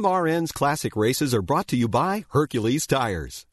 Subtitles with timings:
[0.00, 3.44] MRN's classic races are brought to you by Hercules Tires.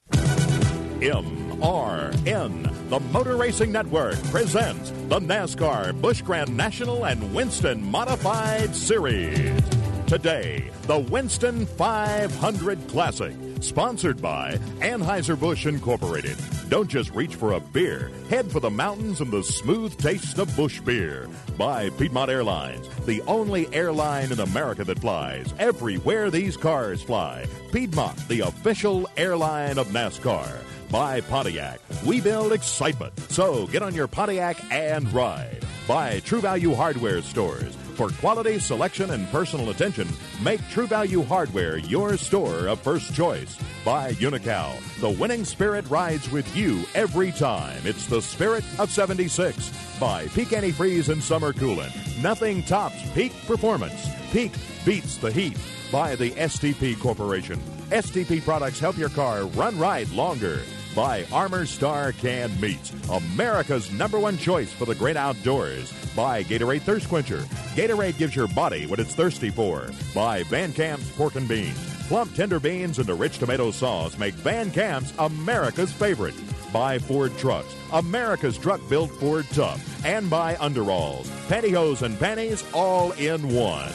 [1.01, 9.61] MRN, the Motor Racing Network, presents the NASCAR Busch Grand National and Winston Modified Series.
[10.07, 16.37] Today, the Winston 500 Classic, sponsored by Anheuser-Busch Incorporated.
[16.69, 18.11] Don't just reach for a beer.
[18.29, 21.27] Head for the mountains and the smooth taste of Busch beer.
[21.57, 27.45] By Piedmont Airlines, the only airline in America that flies everywhere these cars fly.
[27.71, 30.63] Piedmont, the official airline of NASCAR.
[30.89, 33.17] By Pontiac, we build excitement.
[33.29, 35.65] So get on your Pontiac and ride.
[35.87, 37.75] By True Value Hardware Stores.
[37.97, 40.07] For quality, selection, and personal attention,
[40.43, 43.57] make True Value Hardware your store of first choice.
[43.83, 47.81] By Unocal, the winning spirit rides with you every time.
[47.85, 49.97] It's the spirit of 76.
[49.99, 54.07] By Peak Antifreeze and Summer Coolant, nothing tops peak performance.
[54.31, 54.51] Peak
[54.85, 55.57] beats the heat.
[55.91, 57.59] By the STP Corporation.
[57.89, 60.61] STP products help your car run right longer
[60.97, 65.93] by Armour Star Canned Meats, America's number one choice for the great outdoors.
[66.15, 67.41] By Gatorade Thirst Quencher.
[67.75, 69.91] Gatorade gives your body what it's thirsty for.
[70.15, 71.77] By Van Camp's Pork and Beans.
[72.07, 76.33] Plump tender beans and a rich tomato sauce make Van Camp's America's favorite.
[76.73, 80.03] By Ford Trucks, America's truck built Ford tough.
[80.03, 83.91] And by Underalls, pantyhose and panties all in one.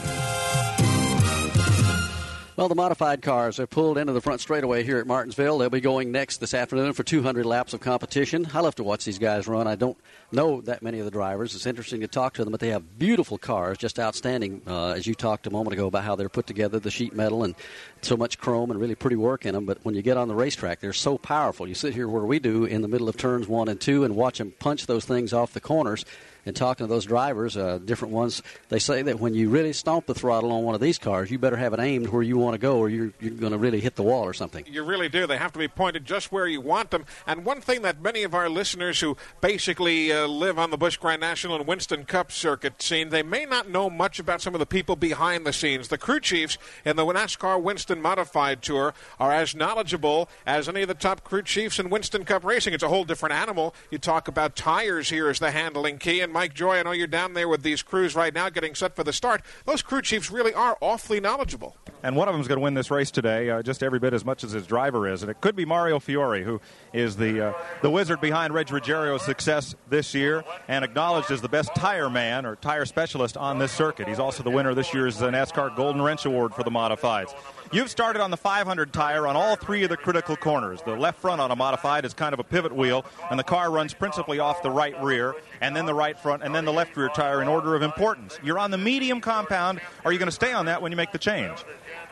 [2.55, 5.57] Well, the modified cars are pulled into the front straightaway here at Martinsville.
[5.57, 8.47] They'll be going next this afternoon for 200 laps of competition.
[8.53, 9.65] I love to watch these guys run.
[9.65, 9.97] I don't
[10.31, 11.55] know that many of the drivers.
[11.55, 14.61] It's interesting to talk to them, but they have beautiful cars, just outstanding.
[14.67, 17.43] Uh, as you talked a moment ago about how they're put together, the sheet metal
[17.43, 17.55] and
[18.03, 19.65] so much chrome and really pretty work in them.
[19.65, 21.67] But when you get on the racetrack, they're so powerful.
[21.67, 24.15] You sit here where we do in the middle of turns one and two and
[24.15, 26.05] watch them punch those things off the corners
[26.45, 30.05] and talking to those drivers, uh, different ones, they say that when you really stomp
[30.05, 32.53] the throttle on one of these cars, you better have it aimed where you want
[32.53, 34.65] to go, or you're, you're going to really hit the wall or something.
[34.67, 35.25] You really do.
[35.25, 37.05] They have to be pointed just where you want them.
[37.25, 40.97] And one thing that many of our listeners who basically uh, live on the Busch
[40.97, 44.59] Grand National and Winston Cup circuit scene, they may not know much about some of
[44.59, 45.87] the people behind the scenes.
[45.87, 50.87] The crew chiefs in the NASCAR Winston Modified Tour are as knowledgeable as any of
[50.87, 52.73] the top crew chiefs in Winston Cup racing.
[52.73, 53.73] It's a whole different animal.
[53.91, 57.07] You talk about tires here as the handling key, and Mike Joy, I know you're
[57.07, 59.43] down there with these crews right now getting set for the start.
[59.65, 61.77] Those crew chiefs really are awfully knowledgeable.
[62.01, 64.13] And one of them is going to win this race today, uh, just every bit
[64.13, 65.21] as much as his driver is.
[65.21, 66.59] And it could be Mario Fiore, who
[66.91, 71.47] is the uh, the wizard behind Reg Ruggiero's success this year and acknowledged as the
[71.47, 74.07] best tire man or tire specialist on this circuit.
[74.07, 77.33] He's also the winner of this year's NASCAR Golden Wrench Award for the Modifieds.
[77.73, 80.83] You've started on the 500 tire on all three of the critical corners.
[80.83, 83.71] The left front on a modified is kind of a pivot wheel, and the car
[83.71, 86.95] runs principally off the right rear, and then the right front, and then the left
[86.95, 88.37] rear tire in order of importance.
[88.43, 89.81] You're on the medium compound.
[90.05, 91.65] Are you going to stay on that when you make the change?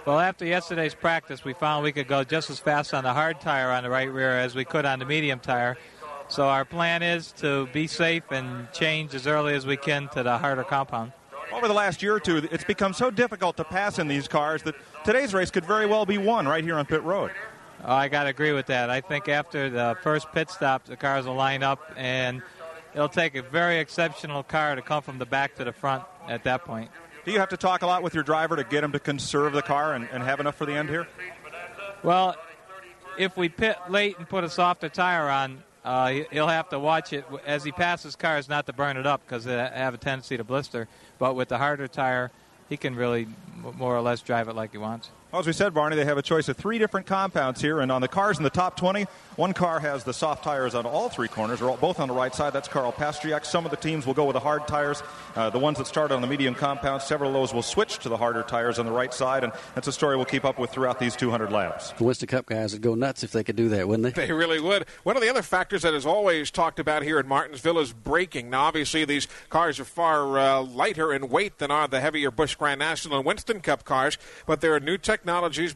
[0.04, 3.40] Well, after yesterday's practice, we found we could go just as fast on the hard
[3.40, 5.78] tire on the right rear as we could on the medium tire.
[6.28, 10.24] So our plan is to be safe and change as early as we can to
[10.24, 11.12] the harder compound.
[11.54, 14.64] Over the last year or two, it's become so difficult to pass in these cars
[14.64, 17.32] that today's race could very well be won right here on pit road.
[17.84, 18.90] Oh, I got to agree with that.
[18.90, 22.44] I think after the first pit stop, the cars will line up, and
[22.94, 26.44] it'll take a very exceptional car to come from the back to the front at
[26.44, 26.92] that point.
[27.26, 29.54] Do you have to talk a lot with your driver to get him to conserve
[29.54, 31.08] the car and, and have enough for the end here?
[32.04, 32.36] Well,
[33.18, 37.14] if we pit late and put a softer tire on, uh, he'll have to watch
[37.14, 40.38] it as he passes cars not to burn it up because they have a tendency
[40.38, 40.88] to blister.
[41.18, 42.32] But with the harder tire,
[42.72, 43.28] he can really
[43.78, 45.09] more or less drive it like he wants.
[45.31, 47.90] Well, as we said, Barney, they have a choice of three different compounds here, and
[47.90, 49.06] on the cars in the top 20,
[49.38, 52.36] one car has the soft tires on all three corners, or both on the right
[52.36, 52.52] side.
[52.52, 53.46] That's Carl Pasteryak.
[53.46, 55.02] Some of the teams will go with the hard tires.
[55.34, 58.09] Uh, the ones that start on the medium compound, several of those will switch to
[58.09, 60.70] the harder tires on the right side, and that's a story we'll keep up with
[60.70, 61.94] throughout these 200 laps.
[61.94, 64.25] The Winston Cup guys would go nuts if they could do that, wouldn't they?
[64.28, 64.86] They really would.
[65.03, 68.50] One of the other factors that is always talked about here in Martinsville is braking.
[68.50, 72.56] Now, obviously, these cars are far uh, lighter in weight than are the heavier Busch
[72.56, 75.21] Grand National and Winston Cup cars, but there are new technologies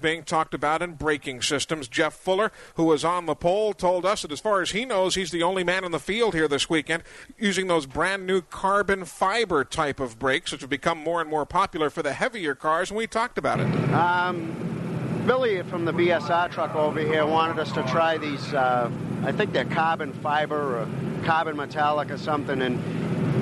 [0.01, 1.87] being talked about in braking systems.
[1.87, 5.15] Jeff Fuller, who was on the pole, told us that as far as he knows,
[5.15, 7.03] he's the only man in the field here this weekend
[7.37, 11.45] using those brand new carbon fiber type of brakes, which have become more and more
[11.45, 13.65] popular for the heavier cars, and we talked about it.
[13.93, 18.91] Um, Billy from the BSR truck over here wanted us to try these, uh,
[19.23, 20.87] I think they're carbon fiber or
[21.23, 22.79] carbon metallic or something, and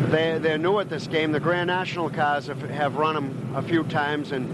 [0.09, 1.33] they, they're new at this game.
[1.33, 4.47] The Grand National cars have, have run them a few times, and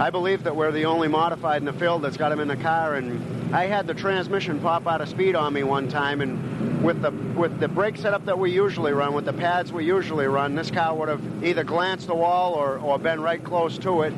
[0.00, 2.56] I believe that we're the only modified in the field that's got them in the
[2.56, 2.94] car.
[2.94, 7.02] And I had the transmission pop out of speed on me one time, and with
[7.02, 10.54] the with the brake setup that we usually run, with the pads we usually run,
[10.54, 14.14] this car would have either glanced the wall or, or been right close to it.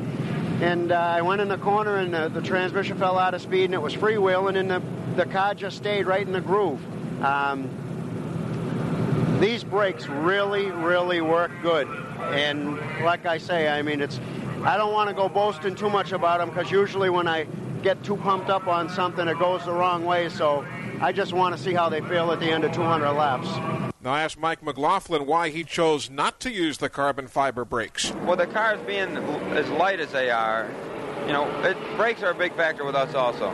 [0.61, 3.65] and uh, I went in the corner, and the, the, transmission fell out of speed,
[3.65, 4.81] and it was freewheeling, and the,
[5.17, 6.79] the car just stayed right in the groove.
[7.21, 7.69] Um,
[9.41, 11.89] these brakes really, really work good.
[12.31, 14.17] And like I say, I mean, it's
[14.65, 17.47] I don't want to go boasting too much about them because usually when I
[17.81, 20.29] get too pumped up on something, it goes the wrong way.
[20.29, 20.65] So
[21.01, 23.47] I just want to see how they feel at the end of 200 laps.
[24.01, 28.13] Now, I asked Mike McLaughlin why he chose not to use the carbon fiber brakes.
[28.25, 29.17] Well, the cars being
[29.55, 30.69] as light as they are,
[31.25, 33.53] you know, it, brakes are a big factor with us also.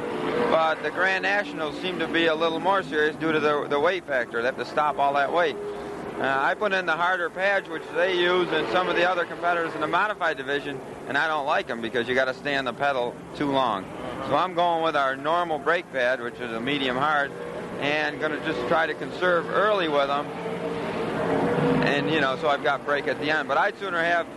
[0.51, 3.79] But the Grand Nationals seem to be a little more serious due to the, the
[3.79, 4.41] weight factor.
[4.41, 5.55] They have to stop all that weight.
[6.19, 9.23] Uh, I put in the harder pads, which they use, and some of the other
[9.23, 10.77] competitors in the modified division,
[11.07, 13.85] and I don't like them because you got to stay on the pedal too long.
[14.27, 17.31] So I'm going with our normal brake pad, which is a medium hard,
[17.79, 20.25] and going to just try to conserve early with them.
[21.85, 23.47] And you know, so I've got brake at the end.
[23.47, 24.27] But I'd sooner have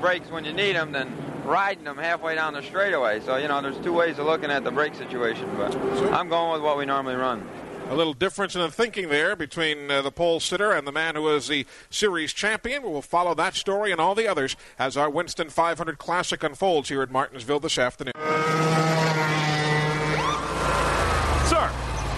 [0.00, 1.12] brakes when you need them than
[1.44, 3.18] riding them halfway down the straightaway.
[3.18, 5.50] So you know, there's two ways of looking at the brake situation.
[5.56, 5.74] But
[6.12, 7.48] I'm going with what we normally run.
[7.88, 11.14] A little difference in the thinking there between uh, the pole sitter and the man
[11.14, 12.82] who is the series champion.
[12.82, 16.88] We will follow that story and all the others as our Winston 500 Classic unfolds
[16.88, 18.12] here at Martinsville this afternoon.
[21.46, 21.70] Sir,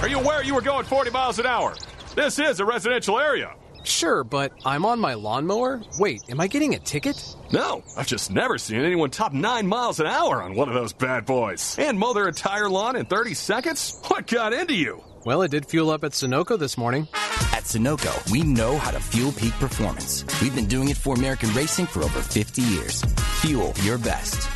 [0.02, 1.74] are you aware you were going 40 miles an hour?
[2.14, 3.52] This is a residential area.
[3.82, 5.82] Sure, but I'm on my lawnmower?
[5.98, 7.22] Wait, am I getting a ticket?
[7.52, 10.92] No, I've just never seen anyone top 9 miles an hour on one of those
[10.92, 11.76] bad boys.
[11.78, 14.00] And mow their entire lawn in 30 seconds?
[14.06, 15.02] What got into you?
[15.24, 17.08] Well, it did fuel up at Sunoco this morning.
[17.52, 20.22] At Sunoco, we know how to fuel peak performance.
[20.42, 23.00] We've been doing it for American racing for over 50 years.
[23.40, 24.50] Fuel your best.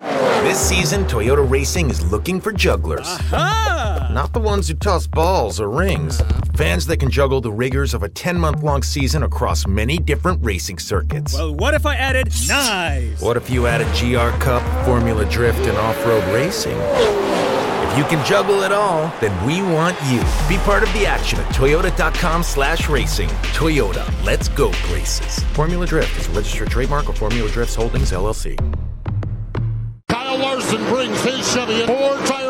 [0.00, 3.06] This season, Toyota Racing is looking for jugglers.
[3.32, 4.10] Aha!
[4.12, 6.20] Not the ones who toss balls or rings.
[6.56, 10.44] Fans that can juggle the rigors of a 10 month long season across many different
[10.44, 11.34] racing circuits.
[11.34, 13.22] Well, what if I added knives?
[13.22, 16.78] What if you added GR Cup, Formula Drift, and off road racing?
[18.00, 20.20] You can juggle it all, then we want you.
[20.48, 23.28] Be part of the action at toyota.com slash racing.
[23.52, 25.44] Toyota, let's go places.
[25.52, 28.56] Formula Drift is a registered trademark of Formula Drifts Holdings, LLC.
[30.08, 32.49] Kyle Larson brings his Chevy four tires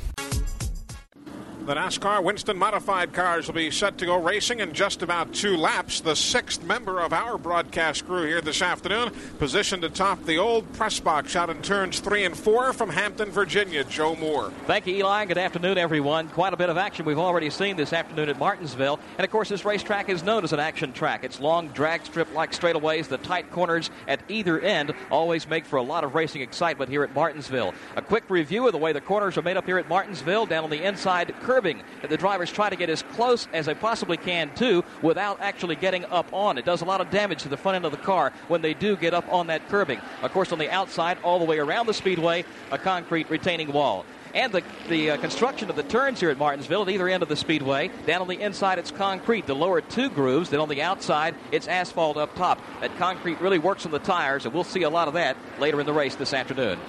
[1.71, 5.55] The NASCAR Winston modified cars will be set to go racing in just about two
[5.55, 6.01] laps.
[6.01, 10.99] The sixth member of our broadcast crew here this afternoon, positioned atop the old press
[10.99, 14.51] box out in turns three and four from Hampton, Virginia, Joe Moore.
[14.67, 15.23] Thank you, Eli.
[15.23, 16.27] Good afternoon, everyone.
[16.27, 18.99] Quite a bit of action we've already seen this afternoon at Martinsville.
[19.17, 21.23] And of course, this racetrack is known as an action track.
[21.23, 23.07] It's long, drag strip like straightaways.
[23.07, 27.03] The tight corners at either end always make for a lot of racing excitement here
[27.03, 27.73] at Martinsville.
[27.95, 30.65] A quick review of the way the corners are made up here at Martinsville down
[30.65, 34.17] on the inside curbing that the drivers try to get as close as they possibly
[34.17, 36.57] can to without actually getting up on.
[36.57, 38.73] It does a lot of damage to the front end of the car when they
[38.73, 39.99] do get up on that curbing.
[40.23, 44.05] Of course, on the outside, all the way around the speedway, a concrete retaining wall.
[44.33, 47.27] And the, the uh, construction of the turns here at Martinsville at either end of
[47.29, 47.91] the speedway.
[48.07, 49.45] Down on the inside, it's concrete.
[49.45, 50.49] The lower two grooves.
[50.49, 52.59] Then on the outside, it's asphalt up top.
[52.79, 55.81] That concrete really works on the tires, and we'll see a lot of that later
[55.81, 56.79] in the race this afternoon.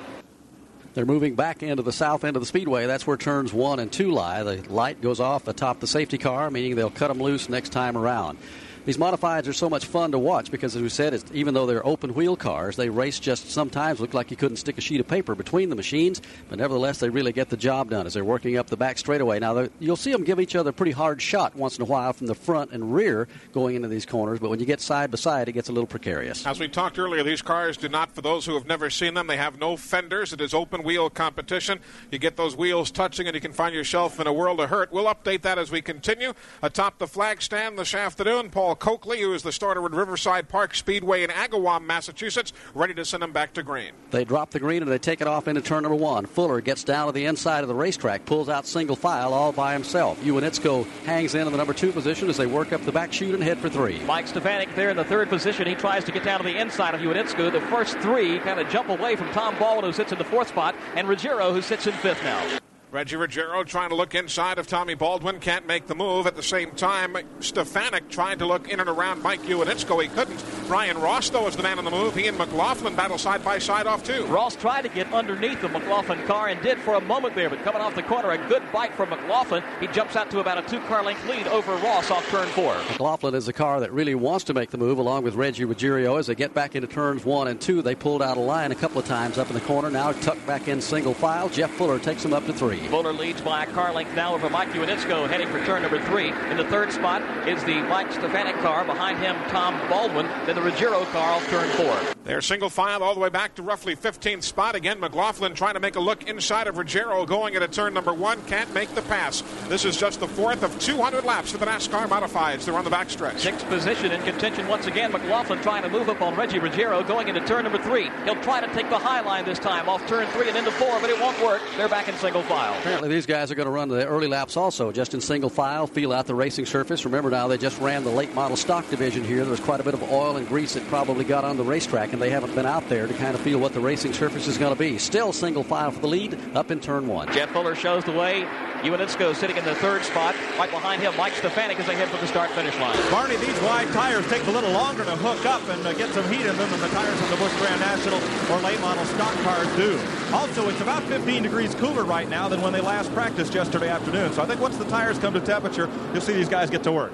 [0.94, 2.86] They're moving back into the south end of the speedway.
[2.86, 4.42] That's where turns one and two lie.
[4.42, 7.96] The light goes off atop the safety car, meaning they'll cut them loose next time
[7.96, 8.38] around.
[8.84, 11.86] These modifieds are so much fun to watch because, as we said, even though they're
[11.86, 15.06] open wheel cars, they race just sometimes look like you couldn't stick a sheet of
[15.06, 18.56] paper between the machines, but nevertheless, they really get the job done as they're working
[18.56, 19.38] up the back straightaway.
[19.38, 22.12] Now, you'll see them give each other a pretty hard shot once in a while
[22.12, 25.16] from the front and rear going into these corners, but when you get side by
[25.16, 26.44] side, it gets a little precarious.
[26.44, 29.28] As we talked earlier, these cars do not, for those who have never seen them,
[29.28, 30.32] they have no fenders.
[30.32, 31.78] It is open wheel competition.
[32.10, 34.90] You get those wheels touching, and you can find yourself in a world of hurt.
[34.90, 36.32] We'll update that as we continue.
[36.62, 40.74] Atop the flag stand this afternoon, Paul Coakley, who is the starter at Riverside Park
[40.74, 43.92] Speedway in Agawam, Massachusetts, ready to send him back to green.
[44.10, 46.26] They drop the green and they take it off into turn number one.
[46.26, 49.72] Fuller gets down to the inside of the racetrack, pulls out single file all by
[49.72, 50.20] himself.
[50.22, 53.34] Ewanitsko hangs in in the number two position as they work up the back chute
[53.34, 53.98] and head for three.
[54.00, 55.66] Mike Stefanik there in the third position.
[55.66, 57.52] He tries to get down to the inside of Ewanitsko.
[57.52, 60.48] The first three kind of jump away from Tom Baldwin, who sits in the fourth
[60.48, 62.58] spot, and Ruggiero, who sits in fifth now.
[62.92, 66.26] Reggie Ruggiero trying to look inside of Tommy Baldwin, can't make the move.
[66.26, 70.02] At the same time, Stefanik trying to look in and around Mike Ewanitsko.
[70.02, 70.44] He couldn't.
[70.68, 72.14] Brian Ross, though, is the man on the move.
[72.14, 74.26] He and McLaughlin battle side by side off two.
[74.26, 77.62] Ross tried to get underneath the McLaughlin car and did for a moment there, but
[77.62, 79.64] coming off the corner, a good bite from McLaughlin.
[79.80, 82.74] He jumps out to about a two car length lead over Ross off turn four.
[82.90, 86.16] McLaughlin is a car that really wants to make the move along with Reggie Ruggiero
[86.16, 87.80] as they get back into turns one and two.
[87.80, 89.90] They pulled out a line a couple of times up in the corner.
[89.90, 91.48] Now tucked back in single file.
[91.48, 92.81] Jeff Fuller takes them up to three.
[92.88, 96.28] Fuller leads by a car length now over Mike Ewanitsko heading for turn number three.
[96.50, 98.84] In the third spot is the Mike Stefanik car.
[98.84, 100.26] Behind him, Tom Baldwin.
[100.46, 102.14] Then the Ruggiero car off turn four.
[102.24, 104.76] They're single file all the way back to roughly 15th spot.
[104.76, 108.40] Again, McLaughlin trying to make a look inside of Ruggiero going into turn number one.
[108.42, 109.42] Can't make the pass.
[109.68, 112.64] This is just the fourth of 200 laps for the NASCAR Modifieds.
[112.64, 113.40] They're on the backstretch.
[113.40, 115.10] Sixth position in contention once again.
[115.10, 118.08] McLaughlin trying to move up on Reggie Ruggiero going into turn number three.
[118.24, 121.00] He'll try to take the high line this time off turn three and into four,
[121.00, 121.60] but it won't work.
[121.76, 122.71] They're back in single file.
[122.78, 125.86] Apparently, these guys are going to run the early laps also, just in single file,
[125.86, 127.04] feel out the racing surface.
[127.04, 129.42] Remember now, they just ran the late model stock division here.
[129.42, 132.12] There was quite a bit of oil and grease that probably got on the racetrack,
[132.12, 134.58] and they haven't been out there to kind of feel what the racing surface is
[134.58, 134.98] going to be.
[134.98, 137.32] Still single file for the lead up in turn one.
[137.32, 138.46] Jeff Fuller shows the way.
[138.82, 140.34] Ewanitsko sitting in the third spot.
[140.58, 142.98] Right behind him, Mike Stefanik as they head for the start finish line.
[143.10, 146.28] Barney, these wide tires take a little longer to hook up and uh, get some
[146.32, 148.18] heat in them than the tires on the Busch Grand National
[148.50, 150.00] or late model stock cars do.
[150.32, 154.32] Also, it's about 15 degrees cooler right now than when they last practiced yesterday afternoon.
[154.32, 156.92] So I think once the tires come to temperature, you'll see these guys get to
[156.92, 157.12] work.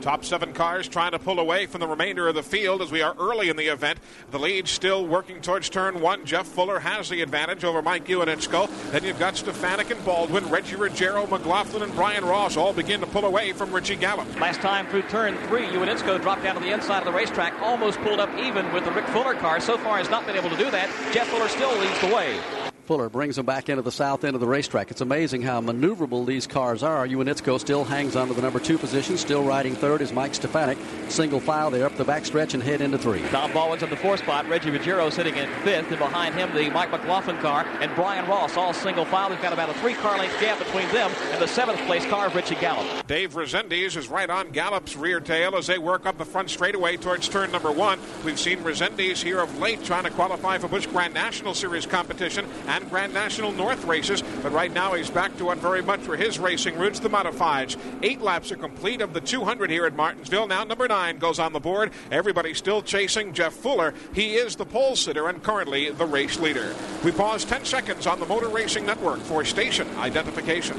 [0.00, 3.00] Top seven cars trying to pull away from the remainder of the field as we
[3.00, 3.98] are early in the event.
[4.32, 6.26] The lead still working towards turn one.
[6.26, 8.68] Jeff Fuller has the advantage over Mike Ewanitsko.
[8.90, 13.06] Then you've got Stefanik and Baldwin, Reggie Ruggiero, McLaughlin, and Brian Ross all begin to
[13.06, 14.28] pull away from Richie Gallup.
[14.38, 17.98] Last time through turn three, Ewanitsko dropped down to the inside of the racetrack, almost
[18.00, 19.58] pulled up even with the Rick Fuller car.
[19.58, 20.90] So far has not been able to do that.
[21.14, 22.38] Jeff Fuller still leads the way.
[22.84, 24.90] Fuller brings them back into the south end of the racetrack.
[24.90, 27.06] It's amazing how maneuverable these cars are.
[27.06, 29.16] Ewanitsko still hangs on to the number two position.
[29.16, 30.76] Still riding third is Mike Stefanik.
[31.08, 33.22] Single file there up the backstretch and head into three.
[33.28, 34.46] Tom Baldwin's in the fourth spot.
[34.48, 35.88] Reggie Ruggiero sitting in fifth.
[35.90, 37.66] And behind him, the Mike McLaughlin car.
[37.80, 39.30] And Brian Ross, all single file.
[39.30, 42.26] They've got about a three car length gap between them and the seventh place car
[42.26, 43.06] of Richie Gallup.
[43.06, 46.96] Dave Rezendes is right on Gallup's rear tail as they work up the front straightaway
[46.96, 47.98] towards turn number one.
[48.24, 52.46] We've seen Rezendes here of late trying to qualify for Busch Grand National Series competition
[52.74, 56.16] and Grand National North races, but right now he's back to what very much were
[56.16, 57.78] his racing roots, the modifieds.
[58.02, 60.48] Eight laps are complete of the 200 here at Martinsville.
[60.48, 61.92] Now number nine goes on the board.
[62.10, 63.94] Everybody still chasing Jeff Fuller.
[64.12, 66.74] He is the pole sitter and currently the race leader.
[67.04, 70.76] We pause 10 seconds on the Motor Racing Network for station identification.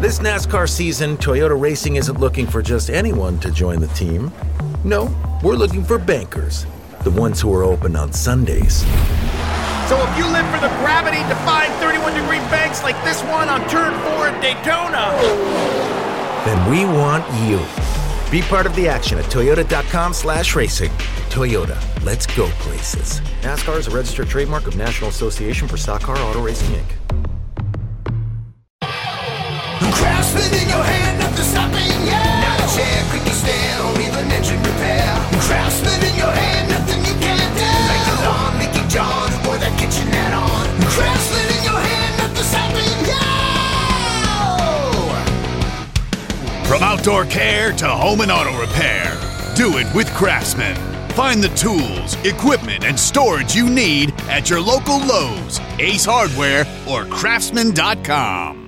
[0.00, 4.32] This NASCAR season, Toyota Racing isn't looking for just anyone to join the team.
[4.84, 6.64] No, we're looking for bankers,
[7.10, 8.80] the ones who are open on Sundays.
[9.88, 14.28] So if you live for the gravity-defying 31-degree banks like this one on Turn 4
[14.28, 15.16] at Daytona,
[16.44, 17.58] then we want you.
[18.30, 20.90] Be part of the action at toyota.com slash racing.
[21.30, 23.20] Toyota, let's go places.
[23.40, 26.90] NASCAR is a registered trademark of National Association for Stock Car Auto Racing, Inc.
[29.94, 32.40] Craftsman in your hand, nothing stopping, yeah.
[32.44, 35.14] Not a chair, quick stand, or even engine repair.
[35.40, 36.67] Craftsman in your hand,
[38.98, 40.82] John, or that kitchen add-on.
[40.90, 42.08] Craftsman in your hand.
[46.66, 49.16] From outdoor care to home and auto repair,
[49.54, 50.74] do it with Craftsman.
[51.12, 57.04] Find the tools, equipment, and storage you need at your local Lowe's, Ace Hardware, or
[57.04, 58.67] Craftsman.com.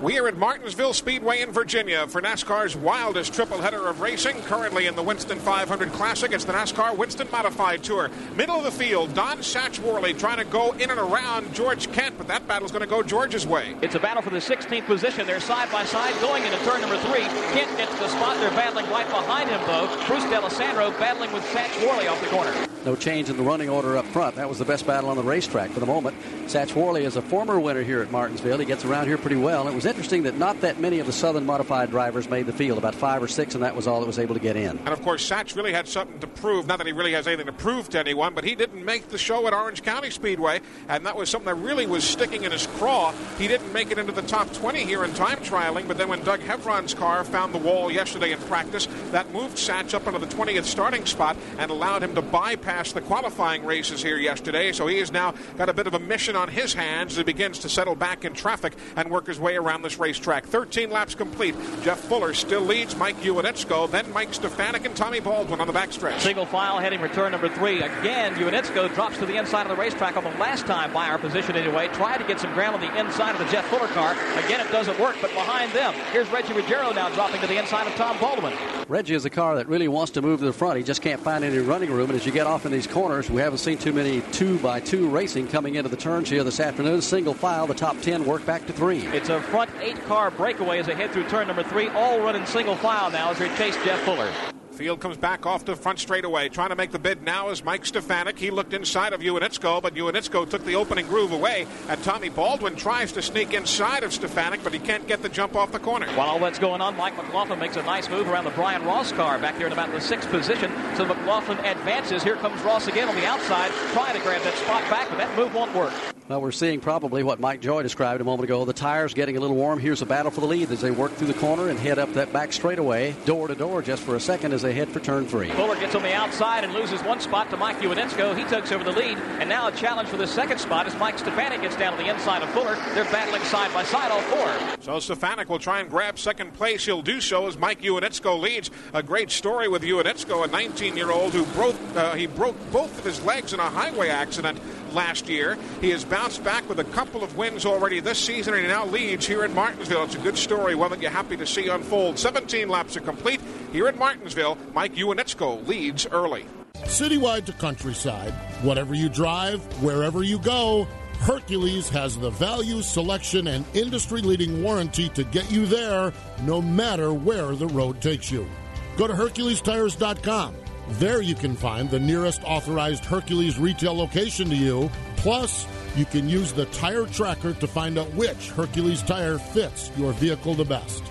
[0.00, 4.40] We are at Martinsville Speedway in Virginia for NASCAR's wildest triple header of racing.
[4.44, 8.08] Currently in the Winston 500 Classic, it's the NASCAR Winston Modified Tour.
[8.34, 12.16] Middle of the field, Don Satch Worley trying to go in and around George Kent,
[12.16, 13.76] but that battle's going to go George's way.
[13.82, 15.26] It's a battle for the 16th position.
[15.26, 17.24] They're side by side going into turn number three.
[17.52, 18.38] Kent gets the spot.
[18.38, 19.86] They're battling right behind him, though.
[20.06, 22.69] Bruce D'Alessandro battling with Satch Worley off the corner.
[22.84, 24.36] No change in the running order up front.
[24.36, 26.16] That was the best battle on the racetrack for the moment.
[26.46, 28.56] Satch Worley is a former winner here at Martinsville.
[28.56, 29.68] He gets around here pretty well.
[29.68, 32.78] It was interesting that not that many of the Southern modified drivers made the field,
[32.78, 34.78] about five or six, and that was all that was able to get in.
[34.78, 36.66] And of course, Satch really had something to prove.
[36.66, 39.18] Not that he really has anything to prove to anyone, but he didn't make the
[39.18, 42.66] show at Orange County Speedway, and that was something that really was sticking in his
[42.66, 43.12] craw.
[43.36, 46.24] He didn't make it into the top 20 here in time trialing, but then when
[46.24, 50.26] Doug Hevron's car found the wall yesterday in practice, that moved Satch up into the
[50.26, 54.86] 20th starting spot and allowed him to bypass bypassed the qualifying races here yesterday, so
[54.86, 57.58] he has now got a bit of a mission on his hands as he begins
[57.60, 60.46] to settle back in traffic and work his way around this racetrack.
[60.46, 61.54] 13 laps complete.
[61.82, 66.20] Jeff Fuller still leads Mike Ewanitsko, then Mike Stefanik and Tommy Baldwin on the backstretch.
[66.20, 67.82] Single file heading return number three.
[67.82, 71.18] Again, Ewanitsko drops to the inside of the racetrack on the last time by our
[71.18, 71.88] position anyway.
[71.88, 74.12] Tried to get some ground on the inside of the Jeff Fuller car.
[74.44, 77.86] Again, it doesn't work, but behind them, here's Reggie Ruggiero now dropping to the inside
[77.86, 78.54] of Tom Baldwin.
[78.88, 80.76] Reggie is a car that really wants to move to the front.
[80.76, 82.10] He just can't find any running room.
[82.10, 84.80] And as you get off in these corners, we haven't seen too many two by
[84.80, 87.00] two racing coming into the turns here this afternoon.
[87.02, 89.00] Single file, the top 10 work back to three.
[89.08, 92.46] It's a front eight car breakaway as they head through turn number three, all running
[92.46, 94.30] single file now as they chase Jeff Fuller.
[94.80, 96.48] Field comes back off the front straightaway.
[96.48, 98.38] Trying to make the bid now is Mike Stefanik.
[98.38, 101.66] He looked inside of Ewanitsko, but Ewanitsko took the opening groove away.
[101.90, 105.54] And Tommy Baldwin tries to sneak inside of Stefanik, but he can't get the jump
[105.54, 106.06] off the corner.
[106.14, 109.12] While all that's going on, Mike McLaughlin makes a nice move around the Brian Ross
[109.12, 110.72] car back there in about the sixth position.
[110.96, 112.22] So McLaughlin advances.
[112.22, 115.36] Here comes Ross again on the outside, trying to grab that spot back, but that
[115.36, 115.92] move won't work.
[116.30, 118.64] Well, we're seeing probably what Mike Joy described a moment ago.
[118.64, 119.80] The tires getting a little warm.
[119.80, 122.12] Here's a battle for the lead as they work through the corner and head up
[122.12, 125.26] that back straightaway, door to door, just for a second as they head for turn
[125.26, 125.50] three.
[125.50, 128.38] Fuller gets on the outside and loses one spot to Mike Ewanitsko.
[128.38, 131.18] He takes over the lead, and now a challenge for the second spot as Mike
[131.18, 132.76] Stefanik gets down to the inside of Fuller.
[132.94, 134.76] They're battling side by side, all four.
[134.82, 136.84] So Stefanik will try and grab second place.
[136.84, 138.70] He'll do so as Mike Ewanitsko leads.
[138.94, 143.20] A great story with Ewanitsko, a 19-year-old who broke uh, he broke both of his
[143.24, 144.60] legs in a highway accident
[144.92, 145.56] last year.
[145.80, 148.86] He has bounced back with a couple of wins already this season, and he now
[148.86, 150.04] leads here in Martinsville.
[150.04, 152.18] It's a good story, one that you're happy to see unfold.
[152.18, 153.40] 17 laps are complete
[153.72, 154.58] here at Martinsville.
[154.74, 156.44] Mike Ewanitsko leads early.
[156.84, 158.32] Citywide to countryside,
[158.62, 160.86] whatever you drive, wherever you go,
[161.20, 166.12] Hercules has the value, selection, and industry leading warranty to get you there
[166.44, 168.48] no matter where the road takes you.
[168.96, 170.54] Go to HerculesTires.com.
[170.98, 174.90] There you can find the nearest authorized Hercules retail location to you.
[175.16, 175.66] Plus,
[175.96, 180.54] you can use the tire tracker to find out which Hercules tire fits your vehicle
[180.54, 181.02] the best.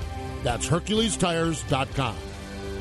[0.44, 2.16] That's HerculesTires.com.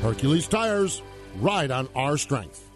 [0.01, 1.01] Hercules Tires,
[1.39, 2.68] ride on our strength.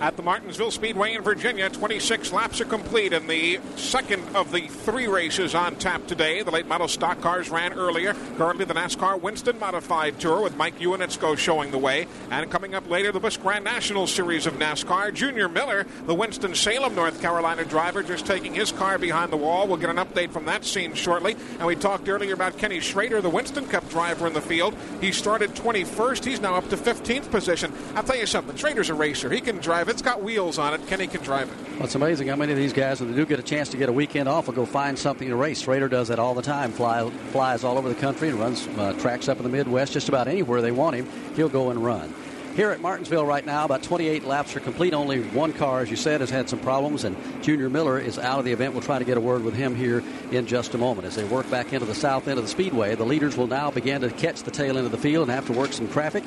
[0.00, 4.66] At the Martinsville Speedway in Virginia, 26 laps are complete in the second of the
[4.66, 6.42] three races on tap today.
[6.42, 8.14] The late model stock cars ran earlier.
[8.38, 12.06] Currently, the NASCAR Winston Modified Tour with Mike Ewanitsko showing the way.
[12.30, 15.12] And coming up later, the Busch Grand National Series of NASCAR.
[15.12, 19.68] Junior Miller, the Winston-Salem, North Carolina driver, just taking his car behind the wall.
[19.68, 21.36] We'll get an update from that scene shortly.
[21.58, 24.74] And we talked earlier about Kenny Schrader, the Winston Cup driver in the field.
[25.02, 26.24] He started 21st.
[26.24, 27.70] He's now up to 15th position.
[27.94, 28.56] I'll tell you something.
[28.56, 29.30] Schrader's a racer.
[29.30, 30.86] He can drive it's got wheels on it.
[30.86, 31.70] Kenny can drive it.
[31.72, 33.76] Well, it's amazing how many of these guys, when they do get a chance to
[33.76, 35.62] get a weekend off, will go find something to race.
[35.62, 36.72] Schrader does that all the time.
[36.72, 40.08] Fly, flies all over the country and runs uh, tracks up in the Midwest, just
[40.08, 41.08] about anywhere they want him.
[41.34, 42.14] He'll go and run.
[42.56, 44.92] Here at Martinsville right now, about 28 laps are complete.
[44.92, 48.40] Only one car, as you said, has had some problems, and Junior Miller is out
[48.40, 48.74] of the event.
[48.74, 51.06] We'll try to get a word with him here in just a moment.
[51.06, 53.70] As they work back into the south end of the speedway, the leaders will now
[53.70, 56.24] begin to catch the tail end of the field and have to work some traffic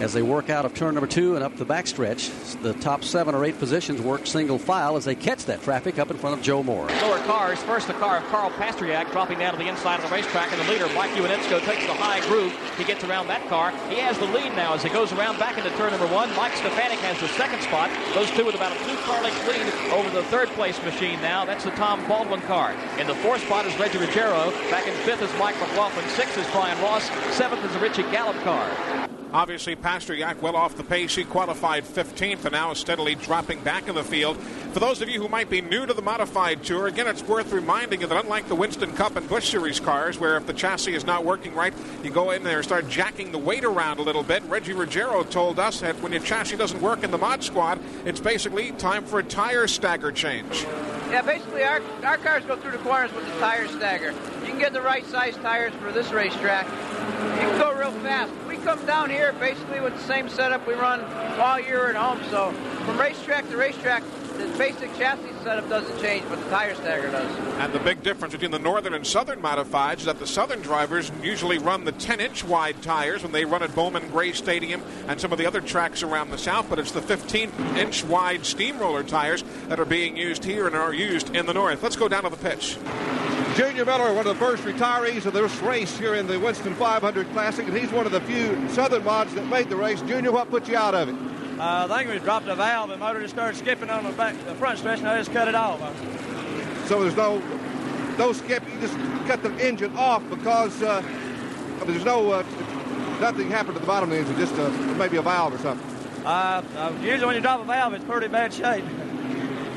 [0.00, 2.30] as they work out of turn number two and up the backstretch.
[2.62, 6.10] The top seven or eight positions work single file as they catch that traffic up
[6.10, 6.86] in front of Joe Moore.
[7.02, 7.62] Lower cars.
[7.62, 10.60] First, the car of Carl Pasteryak dropping down to the inside of the racetrack, and
[10.60, 12.52] the leader, Mike Ewanitsko, takes the high groove.
[12.76, 13.70] He gets around that car.
[13.88, 16.34] He has the lead now as he goes around back into turn number one.
[16.36, 17.90] Mike Stefanik has the second spot.
[18.14, 21.44] Those two with about a two-car length lead over the third place machine now.
[21.44, 22.74] That's the Tom Baldwin car.
[22.98, 24.50] In the fourth spot is Reggie Ruggiero.
[24.70, 26.06] Back in fifth is Mike McLaughlin.
[26.10, 27.04] Sixth is Brian Ross.
[27.36, 28.68] Seventh is the Richie Gallup car.
[29.34, 31.16] Obviously, Pasteryak well off the pace.
[31.16, 34.36] He qualified 15th and now is steadily dropping back in the field.
[34.72, 37.50] For those of you who might be new to the modified tour, again, it's worth
[37.50, 40.94] reminding you that unlike the Winston Cup and Busch Series cars, where if the chassis
[40.94, 44.02] is not working right, you go in there and start jacking the weight around a
[44.02, 44.40] little bit.
[44.44, 48.20] Reggie Ruggiero told us that when your chassis doesn't work in the mod squad, it's
[48.20, 50.62] basically time for a tire stagger change.
[51.10, 54.12] Yeah, basically our, our cars go through the corners with the tire stagger.
[54.42, 56.66] You can get the right size tires for this racetrack.
[56.66, 58.32] You can go real fast.
[58.64, 61.04] Come down here basically with the same setup we run
[61.38, 62.18] all year at home.
[62.30, 62.50] So
[62.86, 64.02] from racetrack to racetrack,
[64.38, 67.30] the basic chassis setup doesn't change, but the tire stagger does.
[67.58, 71.12] And the big difference between the northern and southern modifieds is that the southern drivers
[71.22, 75.20] usually run the 10 inch wide tires when they run at Bowman Gray Stadium and
[75.20, 79.02] some of the other tracks around the south, but it's the 15 inch wide steamroller
[79.02, 81.82] tires that are being used here and are used in the north.
[81.82, 82.78] Let's go down to the pitch.
[83.54, 87.30] Junior Miller, one of the first retirees of this race here in the Winston 500
[87.30, 90.02] Classic, and he's one of the few Southern mods that made the race.
[90.02, 91.14] Junior, what put you out of it?
[91.60, 94.34] Uh, I think we dropped a valve and motor just started skipping on the back,
[94.44, 95.78] the front stretch, and I just cut it off.
[96.88, 97.38] So there's no,
[98.18, 98.64] no skip.
[98.68, 101.00] You just cut the engine off because uh,
[101.86, 102.42] there's no uh,
[103.20, 106.26] nothing happened to the bottom of the engine, just uh, maybe a valve or something.
[106.26, 108.84] Uh, uh, usually when you drop a valve, it's pretty bad shape.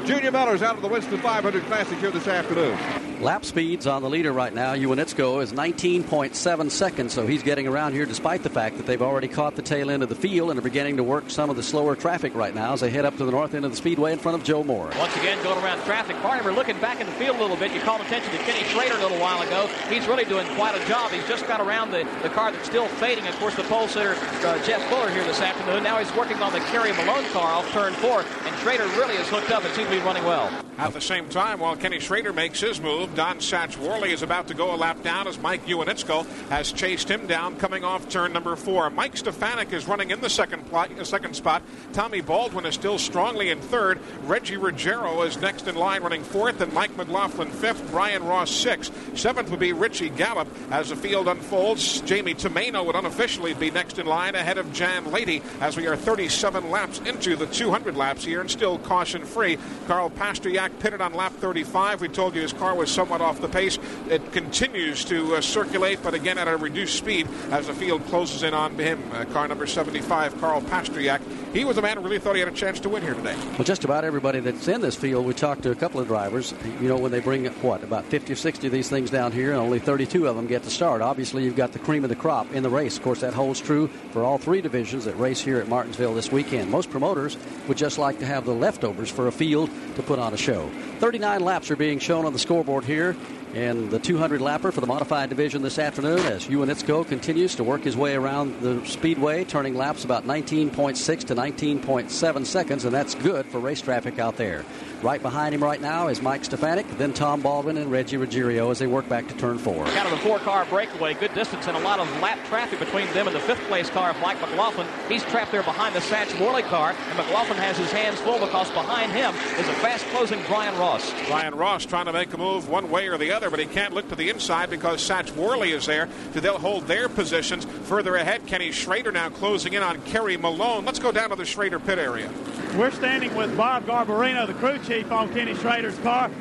[0.06, 2.76] Junior Miller's out of the Winston 500 Classic here this afternoon.
[3.20, 7.94] Lap speeds on the leader right now, Ewanitsko, is 19.7 seconds, so he's getting around
[7.94, 10.60] here despite the fact that they've already caught the tail end of the field and
[10.60, 13.18] are beginning to work some of the slower traffic right now as they head up
[13.18, 14.92] to the north end of the speedway in front of Joe Moore.
[15.00, 16.16] Once again, going around traffic.
[16.22, 17.72] Barney, looking back in the field a little bit.
[17.72, 19.66] You called attention to Kenny Schrader a little while ago.
[19.90, 21.10] He's really doing quite a job.
[21.10, 23.26] He's just got around the, the car that's still fading.
[23.26, 24.14] Of course, the pole sitter,
[24.46, 25.82] uh, Jeff Fuller, here this afternoon.
[25.82, 29.28] Now he's working on the Kerry Malone car off turn four, and Schrader really is
[29.28, 30.52] hooked up and seems to be running well.
[30.78, 34.48] At the same time, while Kenny Schrader makes his move, Don Satch Worley is about
[34.48, 38.34] to go a lap down as Mike Ewanitsko has chased him down coming off turn
[38.34, 38.90] number four.
[38.90, 41.64] Mike Stefanik is running in the second, uh, second spot.
[41.94, 44.00] Tommy Baldwin is still strongly in third.
[44.24, 47.90] Reggie Ruggiero is next in line running fourth, and Mike McLaughlin fifth.
[47.92, 49.18] Brian Ross sixth.
[49.18, 50.48] Seventh would be Richie Gallup.
[50.72, 55.12] As the field unfolds, Jamie Tomaino would unofficially be next in line ahead of Jan
[55.12, 59.58] Lady as we are 37 laps into the 200 laps here and still caution free.
[59.88, 62.02] Carl Pasteryak pitted on lap 35.
[62.02, 63.78] We told you his car was somewhat off the pace.
[64.10, 68.42] It continues to uh, circulate, but again at a reduced speed as the field closes
[68.42, 69.00] in on him.
[69.14, 71.22] Uh, car number 75, Carl Pasteryak.
[71.54, 73.36] He was a man who really thought he had a chance to win here today.
[73.52, 76.56] Well, just about everybody that's in this field, we talked to a couple of drivers.
[76.82, 79.52] You know, when they bring, what, about 50 or 60 of these things down here,
[79.52, 81.04] and only 32 of them get to start.
[81.04, 82.98] Obviously, you've got the cream of the crop in the race.
[82.98, 86.32] Of course, that holds true for all three divisions that race here at Martinsville this
[86.32, 86.72] weekend.
[86.72, 90.34] Most promoters would just like to have the leftovers for a field to put on
[90.34, 90.68] a show.
[91.00, 93.18] 39 laps are being shown on the scoreboard here.
[93.54, 97.82] And the 200 lapper for the modified division this afternoon as Ewanitsko continues to work
[97.84, 103.46] his way around the speedway, turning laps about 19.6 to 19.7 seconds, and that's good
[103.48, 104.66] for race traffic out there.
[105.02, 108.80] Right behind him right now is Mike Stefanik, then Tom Baldwin and Reggie Ruggiero as
[108.80, 109.86] they work back to turn four.
[109.86, 113.28] Kind of a four-car breakaway, good distance and a lot of lap traffic between them
[113.28, 114.88] and the fifth-place car of Mike McLaughlin.
[115.08, 118.70] He's trapped there behind the Satch Worley car, and McLaughlin has his hands full because
[118.72, 121.14] behind him is a fast-closing Brian Ross.
[121.28, 123.94] Brian Ross trying to make a move one way or the other, but he can't
[123.94, 126.10] look to the inside because Satch Worley is there.
[126.34, 128.48] So they'll hold their positions further ahead.
[128.48, 130.86] Kenny Schrader now closing in on Kerry Malone.
[130.86, 132.32] Let's go down to the Schrader pit area.
[132.76, 136.32] We're standing with Bob Garbarino, the crew chief on Kenny Schrader's car.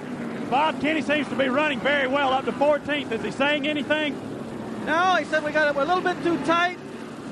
[0.48, 3.12] Bob, Kenny seems to be running very well up to 14th.
[3.12, 4.18] Is he saying anything?
[4.86, 6.78] No, he said we got it a little bit too tight,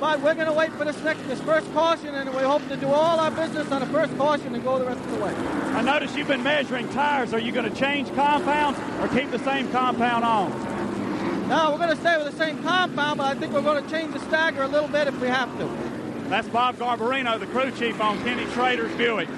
[0.04, 2.76] but we're going to wait for this next this first caution, and we hope to
[2.76, 5.32] do all our business on the first caution and go the rest of the way.
[5.32, 7.32] I notice you've been measuring tires.
[7.32, 11.48] Are you going to change compounds or keep the same compound on?
[11.48, 13.90] No, we're going to stay with the same compound, but I think we're going to
[13.90, 15.64] change the stagger a little bit if we have to.
[16.28, 19.30] That's Bob Garbarino, the crew chief on Kenny Schrader's Buick.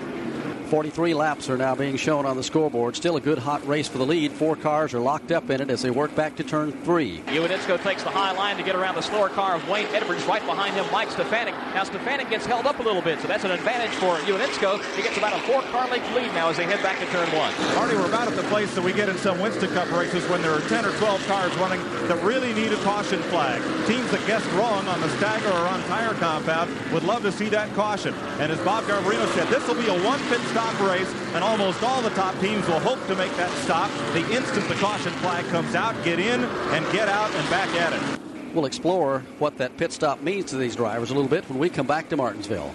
[0.67, 2.97] 43 laps are now being shown on the scoreboard.
[2.97, 4.33] Still a good hot race for the lead.
[4.33, 7.19] Four cars are locked up in it as they work back to turn three.
[7.27, 10.25] Ewanitsko takes the high line to get around the slower car of Wayne Edwards.
[10.25, 11.55] Right behind him, Mike Stefanik.
[11.75, 14.83] Now Stefanik gets held up a little bit, so that's an advantage for Ewanitsko.
[14.97, 17.53] He gets about a four-car length lead now as they head back to turn one.
[17.77, 20.43] Marty, we're about at the place that we get in some Winston Cup races when
[20.43, 23.63] there are 10 or 12 cars running that really need a caution flag.
[23.87, 27.49] Teams that guessed wrong on the stagger or on tire compound would love to see
[27.51, 28.15] that caution.
[28.41, 31.83] And as Bob Garbarino said, this will be a one pit stop race and almost
[31.83, 35.45] all the top teams will hope to make that stop the instant the caution flag
[35.49, 38.55] comes out, get in and get out and back at it.
[38.55, 41.69] We'll explore what that pit stop means to these drivers a little bit when we
[41.69, 42.75] come back to Martinsville.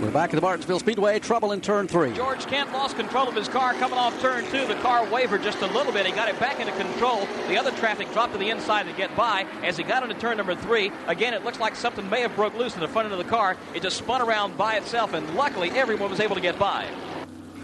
[0.00, 1.20] We're back at the Martinsville Speedway.
[1.20, 2.12] Trouble in turn three.
[2.14, 4.66] George Kent lost control of his car coming off turn two.
[4.66, 6.04] The car wavered just a little bit.
[6.04, 7.28] He got it back into control.
[7.46, 9.46] The other traffic dropped to the inside to get by.
[9.62, 12.54] As he got into turn number three, again, it looks like something may have broke
[12.54, 13.56] loose in the front end of the car.
[13.72, 16.88] It just spun around by itself, and luckily everyone was able to get by.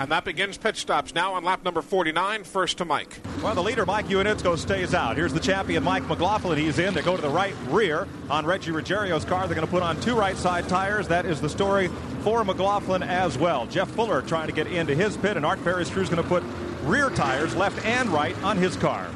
[0.00, 2.44] And that begins pit stops now on lap number 49.
[2.44, 3.20] First to Mike.
[3.42, 5.14] Well, the leader, Mike Ewanitsko, stays out.
[5.14, 6.56] Here's the champion, Mike McLaughlin.
[6.56, 6.94] He's in.
[6.94, 9.46] They go to the right rear on Reggie Ruggiero's car.
[9.46, 11.06] They're going to put on two right side tires.
[11.08, 11.88] That is the story
[12.22, 13.66] for McLaughlin as well.
[13.66, 16.28] Jeff Fuller trying to get into his pit, and Art Perry's crew is going to
[16.30, 16.42] put
[16.84, 19.06] rear tires, left and right, on his car.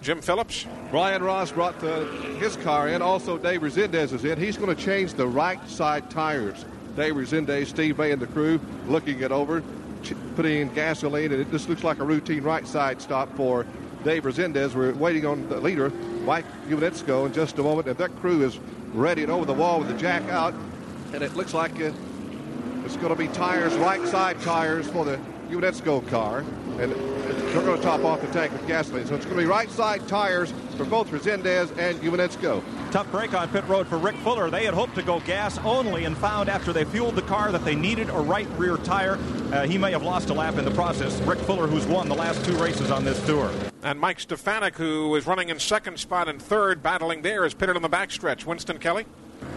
[0.00, 0.66] Jim Phillips.
[0.90, 2.06] Brian Ross brought the,
[2.38, 3.02] his car in.
[3.02, 4.38] Also, Dave Rezendes is in.
[4.38, 6.64] He's going to change the right side tires.
[6.96, 9.62] Dave Rezendes, Steve May, and the crew looking it over,
[10.36, 13.66] putting in gasoline, and it just looks like a routine right side stop for
[14.04, 14.74] Dave Rezendes.
[14.74, 15.90] We're waiting on the leader,
[16.24, 17.88] Mike Ewanitsko, in just a moment.
[17.88, 18.58] And that crew is
[18.92, 20.54] ready and over the wall with the jack out,
[21.12, 25.18] and it looks like it's going to be tires, right side tires for the
[25.50, 26.44] Ewanitsko car.
[26.80, 29.06] And They're going to top off the tank with gasoline.
[29.06, 32.62] So it's going to be right side tires for both Rezendes and Ewanitsko.
[32.90, 34.50] Tough break on pit road for Rick Fuller.
[34.50, 37.64] They had hoped to go gas only and found after they fueled the car that
[37.64, 39.18] they needed a right rear tire.
[39.52, 41.20] Uh, he may have lost a lap in the process.
[41.22, 43.50] Rick Fuller, who's won the last two races on this tour.
[43.82, 47.76] And Mike Stefanik, who is running in second spot and third, battling there, is pitted
[47.76, 48.44] on the backstretch.
[48.46, 49.06] Winston Kelly?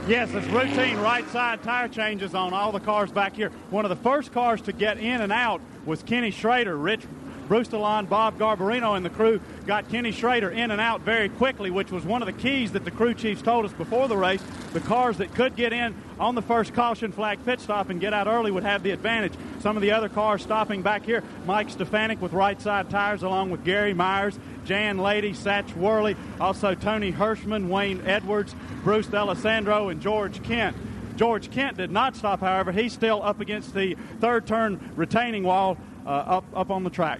[0.08, 3.50] Yes, it's routine right side tire changes on all the cars back here.
[3.70, 6.78] One of the first cars to get in and out was Kenny Schrader.
[6.78, 7.02] Rich
[7.48, 11.92] Brustelon, Bob Garbarino, and the crew got Kenny Schrader in and out very quickly, which
[11.92, 14.44] was one of the keys that the crew chiefs told us before the race.
[14.74, 18.14] The cars that could get in on the first caution flag pit stop and get
[18.14, 19.34] out early would have the advantage.
[19.60, 23.50] Some of the other cars stopping back here, Mike Stefanik with right side tires, along
[23.50, 30.02] with Gary Myers, Jan Lady, Satch Worley, also Tony Hirschman, Wayne Edwards, Bruce D'Alessandro, and
[30.02, 30.78] George Kent.
[31.16, 32.72] George Kent did not stop, however.
[32.72, 37.20] He's still up against the third turn retaining wall uh, up, up on the track.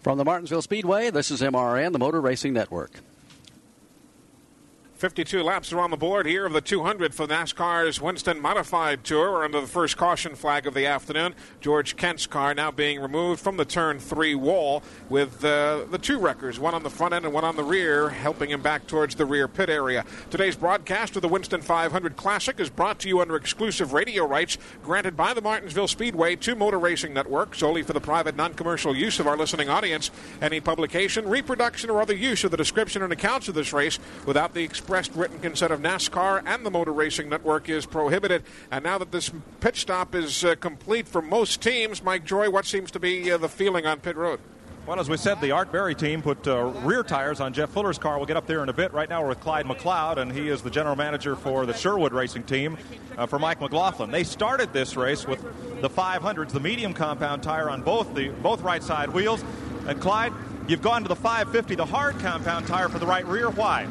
[0.00, 3.00] From the Martinsville Speedway, this is MRN, the Motor Racing Network.
[4.96, 9.44] 52 laps are on the board here of the 200 for NASCAR's Winston Modified Tour.
[9.44, 11.34] under the first caution flag of the afternoon.
[11.60, 16.18] George Kent's car now being removed from the turn three wall with uh, the two
[16.18, 19.14] wreckers, one on the front end and one on the rear, helping him back towards
[19.16, 20.02] the rear pit area.
[20.30, 24.56] Today's broadcast of the Winston 500 Classic is brought to you under exclusive radio rights
[24.82, 28.96] granted by the Martinsville Speedway to Motor Racing Network solely for the private non commercial
[28.96, 30.10] use of our listening audience.
[30.40, 34.54] Any publication, reproduction, or other use of the description and accounts of this race without
[34.54, 38.44] the expressed written consent of NASCAR and the Motor Racing Network is prohibited.
[38.70, 42.66] And now that this pit stop is uh, complete for most teams, Mike Joy, what
[42.66, 44.38] seems to be uh, the feeling on pit road?
[44.86, 47.98] Well, as we said, the Art Berry team put uh, rear tires on Jeff Fuller's
[47.98, 48.16] car.
[48.16, 48.92] We'll get up there in a bit.
[48.92, 52.12] Right now, we're with Clyde McLeod, and he is the general manager for the Sherwood
[52.12, 52.78] Racing team
[53.18, 54.12] uh, for Mike McLaughlin.
[54.12, 55.42] They started this race with
[55.82, 59.42] the 500s, the medium compound tire on both the both right side wheels.
[59.88, 60.32] And Clyde,
[60.68, 63.50] you've gone to the 550, the hard compound tire for the right rear.
[63.50, 63.88] Why?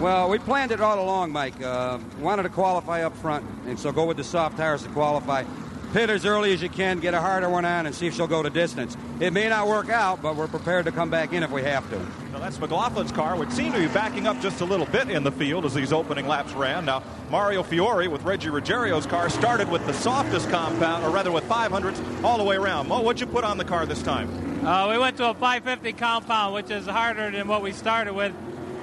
[0.00, 1.60] Well, we planned it all along, Mike.
[1.62, 5.44] Uh, wanted to qualify up front, and so go with the soft tires to qualify.
[5.92, 8.26] Pit as early as you can, get a harder one on, and see if she'll
[8.26, 8.96] go to distance.
[9.20, 11.88] It may not work out, but we're prepared to come back in if we have
[11.90, 11.98] to.
[12.32, 15.22] Now that's McLaughlin's car, which seemed to be backing up just a little bit in
[15.22, 16.84] the field as these opening laps ran.
[16.84, 21.44] Now, Mario Fiore with Reggie Ruggiero's car started with the softest compound, or rather with
[21.44, 22.88] 500s, all the way around.
[22.88, 24.66] Mo, what'd you put on the car this time?
[24.66, 28.34] Uh, we went to a 550 compound, which is harder than what we started with.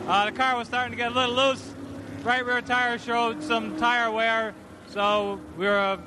[0.07, 1.73] Uh, the car was starting to get a little loose.
[2.23, 4.53] Right rear tire showed some tire wear,
[4.89, 5.97] so we were uh,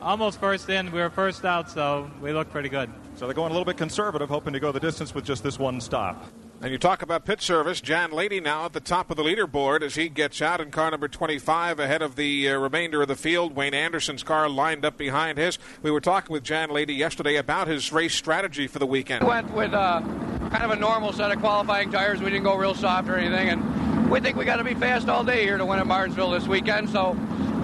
[0.00, 0.90] almost first in.
[0.92, 2.90] We were first out, so we looked pretty good.
[3.16, 5.58] So they're going a little bit conservative, hoping to go the distance with just this
[5.58, 6.24] one stop.
[6.62, 7.80] And you talk about pit service.
[7.80, 10.90] Jan Lady now at the top of the leaderboard as he gets out in car
[10.90, 13.56] number 25 ahead of the uh, remainder of the field.
[13.56, 15.58] Wayne Anderson's car lined up behind his.
[15.82, 19.24] We were talking with Jan Lady yesterday about his race strategy for the weekend.
[19.24, 20.02] We went with uh,
[20.50, 22.20] kind of a normal set of qualifying tires.
[22.20, 25.08] We didn't go real soft or anything, and we think we got to be fast
[25.08, 26.90] all day here to win at Martinsville this weekend.
[26.90, 27.12] So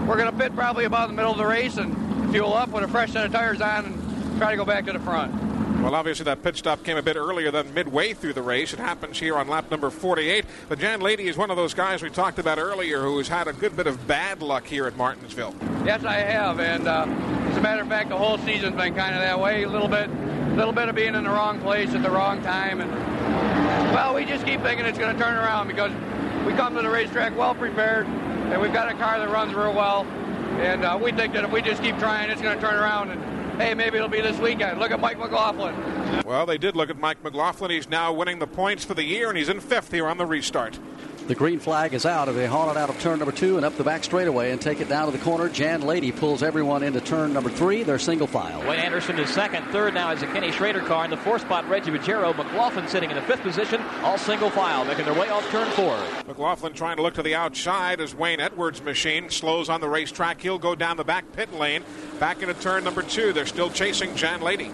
[0.08, 2.82] we're going to pit probably about the middle of the race and fuel up with
[2.82, 5.34] a fresh set of tires on and try to go back to the front.
[5.82, 8.72] Well, obviously, that pit stop came a bit earlier than midway through the race.
[8.72, 10.44] It happens here on lap number 48.
[10.68, 13.46] But Jan Lady is one of those guys we talked about earlier who has had
[13.46, 15.54] a good bit of bad luck here at Martinsville.
[15.84, 16.58] Yes, I have.
[16.58, 17.06] And uh,
[17.50, 19.62] as a matter of fact, the whole season's been kind of that way.
[19.62, 20.10] A little bit,
[20.56, 22.80] little bit of being in the wrong place at the wrong time.
[22.80, 22.90] And,
[23.94, 25.92] well, we just keep thinking it's going to turn around because
[26.44, 29.72] we come to the racetrack well prepared, and we've got a car that runs real
[29.72, 30.04] well.
[30.60, 33.10] And uh, we think that if we just keep trying, it's going to turn around.
[33.10, 34.78] And hey, maybe it'll be this weekend.
[34.78, 35.74] Look at Mike McLaughlin.
[36.24, 37.70] Well, they did look at Mike McLaughlin.
[37.70, 40.26] He's now winning the points for the year, and he's in fifth here on the
[40.26, 40.78] restart.
[41.26, 43.66] The green flag is out, and they haul it out of turn number two and
[43.66, 45.48] up the back straightaway and take it down to the corner.
[45.48, 47.82] Jan Lady pulls everyone into turn number three.
[47.82, 48.60] They're single file.
[48.60, 49.64] Wayne Anderson is second.
[49.72, 51.04] Third now is a Kenny Schrader car.
[51.04, 52.32] In the fourth spot, Reggie Ruggiero.
[52.32, 55.98] McLaughlin sitting in the fifth position, all single file, making their way off turn four.
[56.28, 60.40] McLaughlin trying to look to the outside as Wayne Edwards' machine slows on the racetrack.
[60.40, 61.82] He'll go down the back pit lane,
[62.20, 63.32] back into turn number two.
[63.32, 64.70] They're still chasing Jan Lady.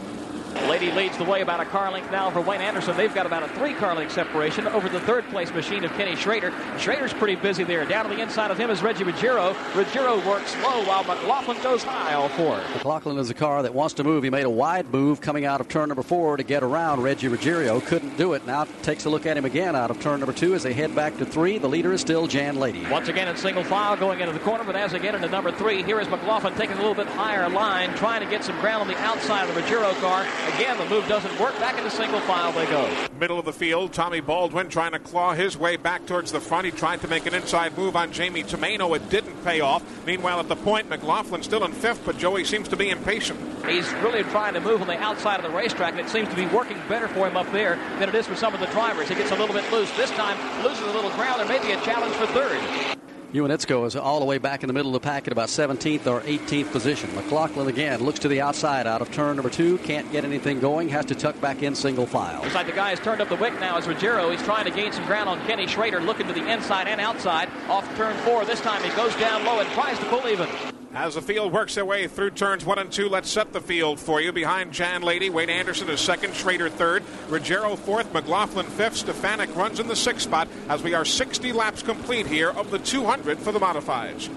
[0.68, 2.96] Lady leads the way about a car length now for Wayne Anderson.
[2.96, 6.16] They've got about a three car length separation over the third place machine of Kenny
[6.16, 6.52] Schrader.
[6.78, 7.84] Schrader's pretty busy there.
[7.84, 9.54] Down to the inside of him is Reggie Ruggiero.
[9.74, 12.56] Ruggiero works slow while McLaughlin goes high all four.
[12.74, 14.24] McLaughlin is a car that wants to move.
[14.24, 17.28] He made a wide move coming out of turn number four to get around Reggie
[17.28, 17.80] Ruggiero.
[17.80, 18.46] Couldn't do it.
[18.46, 20.94] Now takes a look at him again out of turn number two as they head
[20.94, 21.58] back to three.
[21.58, 22.86] The leader is still Jan Lady.
[22.88, 25.52] Once again in single file going into the corner, but as they get into number
[25.52, 28.82] three, here is McLaughlin taking a little bit higher line, trying to get some ground
[28.82, 30.26] on the outside of the Ruggiero car.
[30.55, 31.59] Again, the move doesn't work.
[31.61, 32.88] Back into single file they go.
[33.18, 36.64] Middle of the field, Tommy Baldwin trying to claw his way back towards the front.
[36.64, 38.94] He tried to make an inside move on Jamie Tomaino.
[38.96, 39.83] It didn't pay off.
[40.07, 43.38] Meanwhile, at the point, McLaughlin still in fifth, but Joey seems to be impatient.
[43.66, 46.37] He's really trying to move on the outside of the racetrack, and it seems to
[46.37, 49.09] be working better for him up there than it is for some of the drivers.
[49.09, 49.90] He gets a little bit loose.
[49.96, 51.40] This time, loses a little ground.
[51.40, 52.98] There may be a challenge for third.
[53.32, 56.06] Ewanitsko is all the way back in the middle of the pack at about 17th
[56.06, 57.14] or 18th position.
[57.14, 59.78] McLaughlin again looks to the outside out of turn number two.
[59.78, 60.90] Can't get anything going.
[60.90, 62.42] Has to tuck back in single file.
[62.42, 64.30] Looks like the guy has turned up the wick now as Ruggiero.
[64.30, 67.48] He's trying to gain some ground on Kenny Schrader, looking to the inside and outside.
[67.68, 68.44] Off turn four.
[68.44, 70.48] This time he goes down low and tries to pull even.
[70.94, 73.98] As the field works their way through turns one and two, let's set the field
[73.98, 74.31] for you.
[74.31, 79.81] Behind Jan Lady, Wade Anderson is second, Schrader third, Ruggiero fourth, McLaughlin fifth, Stefanik runs
[79.81, 83.52] in the sixth spot as we are 60 laps complete here of the 200 for
[83.52, 84.28] the modifieds.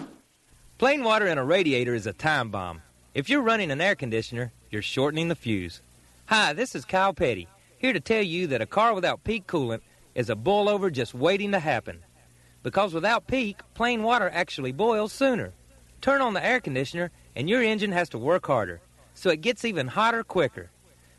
[0.78, 2.82] Plain water in a radiator is a time bomb.
[3.13, 5.82] If you're running an air conditioner, you're shortening the fuse.
[6.28, 9.82] Hi, this is Kyle Petty, here to tell you that a car without peak coolant
[10.15, 12.00] is a boil over just waiting to happen.
[12.63, 15.52] Because without peak, plain water actually boils sooner.
[16.01, 18.81] Turn on the air conditioner, and your engine has to work harder,
[19.13, 20.69] so it gets even hotter quicker.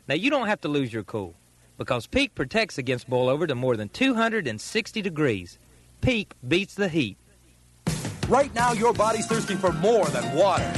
[0.07, 1.35] Now, you don't have to lose your cool,
[1.77, 5.59] because Peak protects against boilover to more than 260 degrees.
[6.01, 7.17] Peak beats the heat.
[8.29, 10.71] Right now, your body's thirsty for more than water.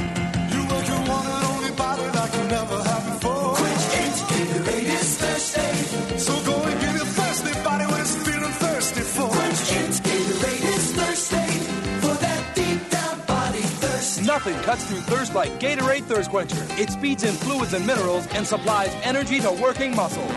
[0.50, 3.19] You only body like you never have
[14.40, 14.56] thirst.
[14.56, 16.66] Nothing cuts through thirst like Gatorade Thirst Quencher.
[16.80, 20.30] It speeds in fluids and minerals and supplies energy to working muscles.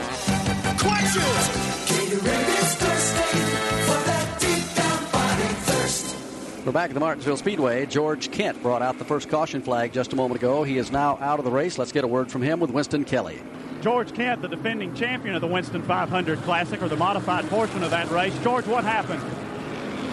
[0.80, 1.74] Quench it!
[1.88, 3.40] Gatorade is thirsty.
[3.86, 6.66] For that deep down body thirst.
[6.66, 7.86] We're back at the Martinsville Speedway.
[7.86, 10.64] George Kent brought out the first caution flag just a moment ago.
[10.64, 11.78] He is now out of the race.
[11.78, 13.42] Let's get a word from him with Winston Kelly.
[13.82, 17.92] George Kent, the defending champion of the Winston 500 Classic, or the modified portion of
[17.92, 18.34] that race.
[18.42, 19.22] George, what happened?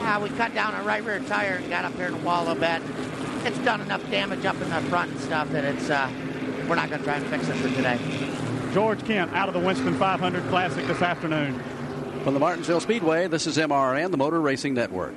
[0.01, 2.43] Uh, we cut down a right rear tire and got up here in the wall
[2.43, 2.83] a little bit.
[3.45, 6.11] It's done enough damage up in the front and stuff that it's uh,
[6.69, 7.99] we're not going to try and fix it for today.
[8.73, 11.61] George Kent out of the Winston 500 Classic this afternoon.
[12.23, 15.15] From the Martinsville Speedway, this is MRN, the Motor Racing Network.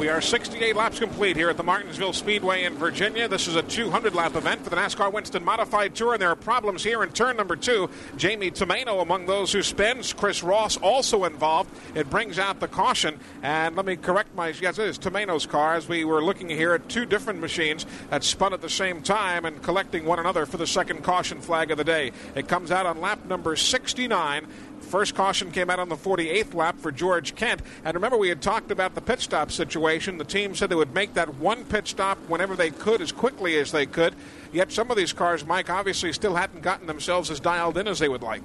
[0.00, 3.28] We are 68 laps complete here at the Martinsville Speedway in Virginia.
[3.28, 6.36] This is a 200 lap event for the NASCAR Winston Modified Tour, and there are
[6.36, 7.90] problems here in turn number two.
[8.16, 10.14] Jamie Tomaino among those who spins.
[10.14, 11.70] Chris Ross also involved.
[11.94, 13.20] It brings out the caution.
[13.42, 16.72] And let me correct my yes, it is Tomaino's car as we were looking here
[16.72, 20.56] at two different machines that spun at the same time and collecting one another for
[20.56, 22.12] the second caution flag of the day.
[22.34, 24.46] It comes out on lap number 69.
[24.90, 27.62] First caution came out on the 48th lap for George Kent.
[27.84, 30.18] And remember, we had talked about the pit stop situation.
[30.18, 33.56] The team said they would make that one pit stop whenever they could, as quickly
[33.56, 34.16] as they could.
[34.52, 38.00] Yet some of these cars, Mike, obviously still hadn't gotten themselves as dialed in as
[38.00, 38.42] they would like.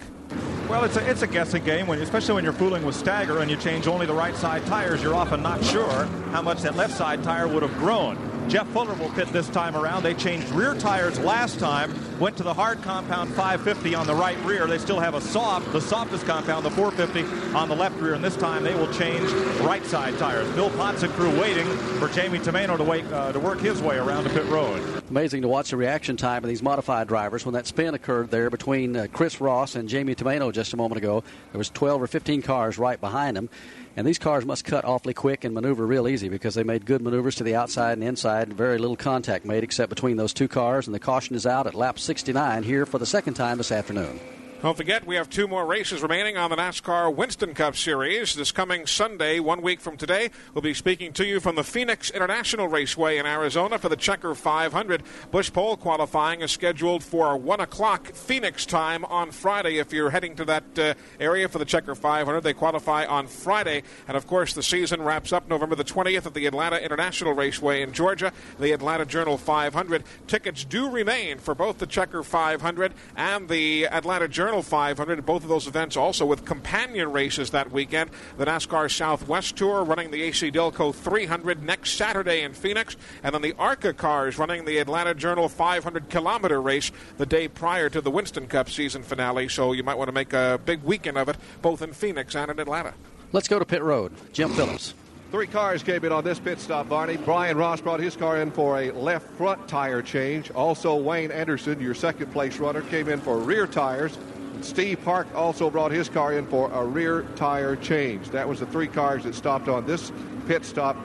[0.70, 3.52] Well, it's a, it's a guessing game, when, especially when you're fooling with stagger and
[3.52, 5.04] you change only the right side tires.
[5.04, 8.18] You're often not sure how much that left side tire would have grown.
[8.48, 10.04] Jeff Fuller will pit this time around.
[10.04, 14.38] They changed rear tires last time, went to the hard compound 550 on the right
[14.46, 14.68] rear.
[14.68, 18.24] They still have a soft, the softest compound, the 450 on the left rear, and
[18.24, 20.48] this time they will change right side tires.
[20.52, 21.66] Bill Potts and crew waiting
[22.00, 24.82] for Jamie Tomaino to, wait, uh, to work his way around to pit road.
[25.10, 28.50] Amazing to watch the reaction time of these modified drivers when that spin occurred there
[28.50, 31.24] between uh, Chris Ross and Jamie Tomaino just a moment ago.
[31.52, 33.50] There was 12 or 15 cars right behind them.
[33.98, 37.02] And these cars must cut awfully quick and maneuver real easy because they made good
[37.02, 38.48] maneuvers to the outside and inside.
[38.48, 40.88] and Very little contact made except between those two cars.
[40.88, 44.20] And the caution is out at lap 69 here for the second time this afternoon.
[44.66, 48.34] Don't forget, we have two more races remaining on the NASCAR Winston Cup Series.
[48.34, 52.10] This coming Sunday, one week from today, we'll be speaking to you from the Phoenix
[52.10, 55.04] International Raceway in Arizona for the Checker 500.
[55.30, 59.78] Busch Pole qualifying is scheduled for 1 o'clock Phoenix time on Friday.
[59.78, 63.84] If you're heading to that uh, area for the Checker 500, they qualify on Friday.
[64.08, 67.84] And of course, the season wraps up November the 20th at the Atlanta International Raceway
[67.84, 70.04] in Georgia, the Atlanta Journal 500.
[70.26, 75.26] Tickets do remain for both the Checker 500 and the Atlanta Journal 500.
[75.26, 78.10] Both of those events also with companion races that weekend.
[78.38, 83.42] The NASCAR Southwest Tour running the AC Delco 300 next Saturday in Phoenix, and then
[83.42, 88.12] the ARCA cars running the Atlanta Journal 500 kilometer race the day prior to the
[88.12, 89.50] Winston Cup season finale.
[89.50, 92.52] So you might want to make a big weekend of it, both in Phoenix and
[92.52, 92.94] in Atlanta.
[93.32, 94.12] Let's go to pit road.
[94.34, 94.94] Jim Phillips.
[95.32, 97.18] Three cars came in on this pit stop, Barney.
[97.18, 100.52] Brian Ross brought his car in for a left front tire change.
[100.52, 104.18] Also, Wayne Anderson, your second place runner, came in for rear tires.
[104.66, 108.30] Steve Park also brought his car in for a rear tire change.
[108.32, 110.12] That was the three cars that stopped on this
[110.48, 110.98] pit stop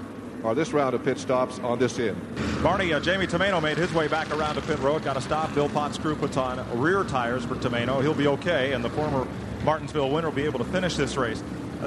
[0.42, 2.16] or this round of pit stops on this end.
[2.62, 5.54] Barney, uh, Jamie Tomaino made his way back around to pit road, got a stop.
[5.54, 8.00] Bill Potts' crew puts on rear tires for Tomaino.
[8.00, 9.26] He'll be okay, and the former
[9.62, 11.42] Martinsville winner will be able to finish this race.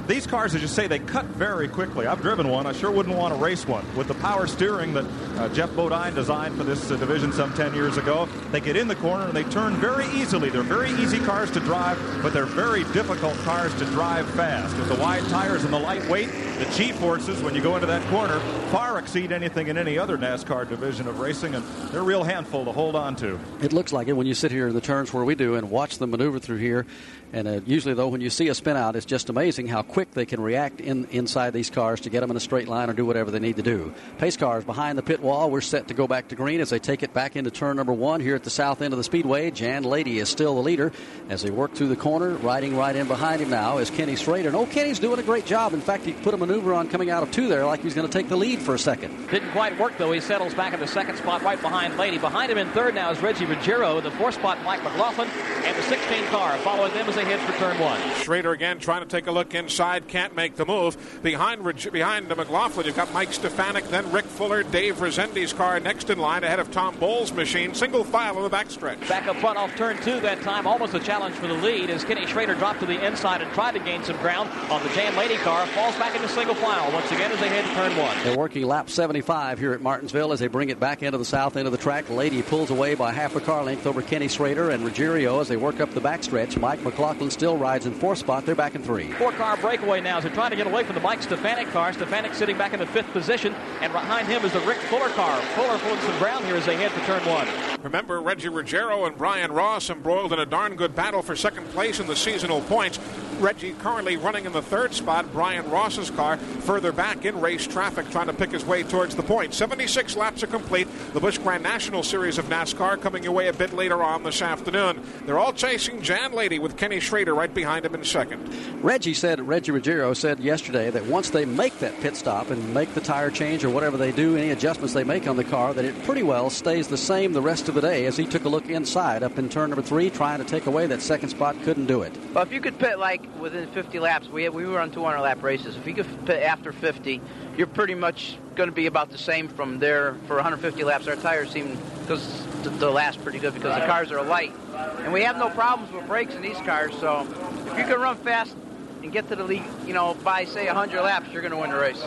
[0.08, 2.08] These cars, as you say, they cut very quickly.
[2.08, 2.66] I've driven one.
[2.66, 3.86] I sure wouldn't want to race one.
[3.96, 5.06] With the power steering that
[5.38, 8.88] uh, Geoff Bodine designed for this uh, division some 10 years ago, they get in
[8.88, 10.50] the corner and they turn very easily.
[10.50, 14.76] They're very easy cars to drive, but they're very difficult cars to drive fast.
[14.78, 18.08] With the wide tires and the light weight, the G-forces, when you go into that
[18.10, 18.40] corner,
[18.72, 22.66] far exceed anything in any other NASCAR division of racing, and they're a real handful
[22.66, 23.40] to hold on to.
[23.62, 25.70] It looks like it when you sit here in the turns where we do and
[25.70, 26.88] watch them maneuver through here.
[27.32, 30.12] And uh, usually, though, when you see a spin out, it's just amazing how quick
[30.12, 32.94] they can react in, inside these cars to get them in a straight line or
[32.94, 33.94] do whatever they need to do.
[34.18, 35.52] Pace cars behind the pit wall.
[35.52, 37.94] We're set to go back to green as they take it back into turn number
[37.94, 39.52] one here at the south end of the speedway.
[39.52, 40.92] Jan Lady is still the leader
[41.30, 42.36] as they work through the corner.
[42.36, 44.50] Riding right in behind him now is Kenny Schrader.
[44.50, 45.74] And oh, Kenny's doing a great job.
[45.74, 48.08] In fact, he put a maneuver on coming out of two there like he's going
[48.08, 49.28] to take the lead for a second.
[49.30, 50.12] Didn't quite work, though.
[50.12, 52.18] He settles back in the second spot right behind Lady.
[52.18, 54.02] Behind him in third now is Reggie Ruggiero.
[54.02, 55.30] The fourth spot, Mike McLaughlin.
[55.30, 58.00] And the 16 car following them as they head for turn one.
[58.16, 60.96] Schrader again trying to take a look inside, can't make the move.
[61.24, 66.12] Behind behind the McLaughlin, you've got Mike Stefanik, then Rick Fuller, Dave Rezendes' car next
[66.12, 67.74] in line ahead of Tom Bowles' machine.
[67.74, 69.10] Single file on the backstretch.
[69.10, 72.04] Back up front off turn two that time, almost a challenge for the lead as
[72.04, 75.16] Kenny Schrader dropped to the inside and tried to gain some ground on the Jan
[75.16, 75.66] Lady car.
[75.68, 78.16] Falls back into single file once again as they head to turn one.
[78.24, 81.58] They're working lap 75 here at Martinsville as they bring it back into the south
[81.58, 82.08] end of the track.
[82.12, 85.58] Lady pulls away by half a car length over Kenny Schrader and Ruggiero as they
[85.58, 86.60] work up the backstretch.
[86.60, 88.46] Mike McLaughlin still rides in fourth spot.
[88.46, 89.12] They're back in three.
[89.14, 91.94] Four car breakaway now as they're trying to get away from the Mike Stefanik car.
[91.94, 95.42] Stefanik sitting back in the fifth position, and behind him is the Rick Fuller car.
[95.56, 97.48] Fuller pulling some ground here as they head for turn one.
[97.82, 102.02] Remember, Reggie Ruggiero and Brian Ross embroiled in a darn good battle for second place
[102.02, 103.00] in the seasonal points.
[103.40, 105.32] Reggie currently running in the third spot.
[105.34, 109.24] Brian Ross's car further back in race traffic, trying to pick his way towards the
[109.24, 109.54] point.
[109.54, 110.88] 76 laps are complete.
[111.14, 114.42] The Busch Grand National Series of NASCAR coming your way a bit later on this
[114.42, 115.04] afternoon.
[115.26, 118.50] They're all chasing Jan Lady with Kenny Schrader right behind him in second.
[118.84, 122.94] Reggie said, Reggie Ruggiero said yesterday that once they make that pit stop and make
[122.94, 125.86] the tire change or whatever they do, any adjustments they make on the car, that
[125.86, 128.50] it pretty well stays the same the rest of the day as he took a
[128.50, 131.86] look inside up in turn number three, trying to take away that second spot, couldn't
[131.86, 132.14] do it.
[132.34, 135.44] Well, if you could pit like within 50 laps, we we were on 200 lap
[135.44, 135.76] races.
[135.76, 137.22] If you could after 50,
[137.58, 141.08] you're pretty much going to be about the same from there for 150 laps.
[141.08, 144.54] Our tires seem because to last pretty good because the cars are light,
[145.00, 146.94] and we have no problems with brakes in these cars.
[147.00, 147.28] So
[147.72, 148.56] if you can run fast
[149.04, 151.70] and get to the lead, you know, by say 100 laps, you're going to win
[151.70, 152.02] the race.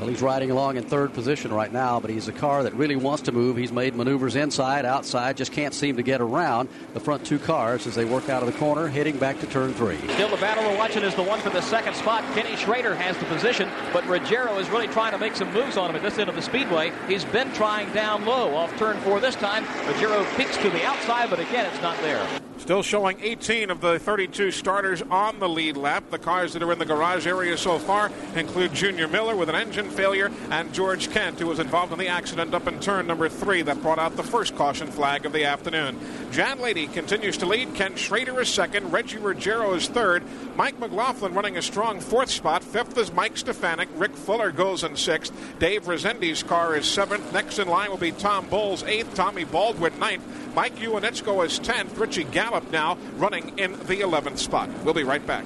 [0.00, 2.96] Well, he's riding along in third position right now, but he's a car that really
[2.96, 3.56] wants to move.
[3.56, 7.86] He's made maneuvers inside, outside, just can't seem to get around the front two cars
[7.86, 9.98] as they work out of the corner, heading back to turn three.
[10.14, 12.24] Still, the battle we're watching is the one for the second spot.
[12.34, 15.90] Kenny Schrader has the position, but Ruggiero is really trying to make some moves on
[15.90, 16.92] him at this end of the speedway.
[17.06, 19.64] He's been trying down low off turn four this time.
[19.86, 22.26] Ruggiero peeks to the outside, but again, it's not there.
[22.58, 26.10] Still showing 18 of the 32 starters on the lead lap.
[26.10, 29.54] The cars that are in the garage area so far include Junior Miller with an
[29.54, 33.28] engine failure and George Kent, who was involved in the accident up in turn number
[33.28, 35.98] three that brought out the first caution flag of the afternoon.
[36.32, 37.74] Jan Lady continues to lead.
[37.74, 38.92] Ken Schrader is second.
[38.92, 40.22] Reggie Ruggiero is third.
[40.56, 42.64] Mike McLaughlin running a strong fourth spot.
[42.64, 43.88] Fifth is Mike Stefanik.
[43.94, 45.32] Rick Fuller goes in sixth.
[45.58, 47.32] Dave Rezendes' car is seventh.
[47.32, 49.14] Next in line will be Tom Bowles, eighth.
[49.14, 50.24] Tommy Baldwin, ninth.
[50.58, 51.96] Mike Ewanitsko is 10th.
[52.00, 54.68] Richie Gallup now running in the 11th spot.
[54.82, 55.44] We'll be right back.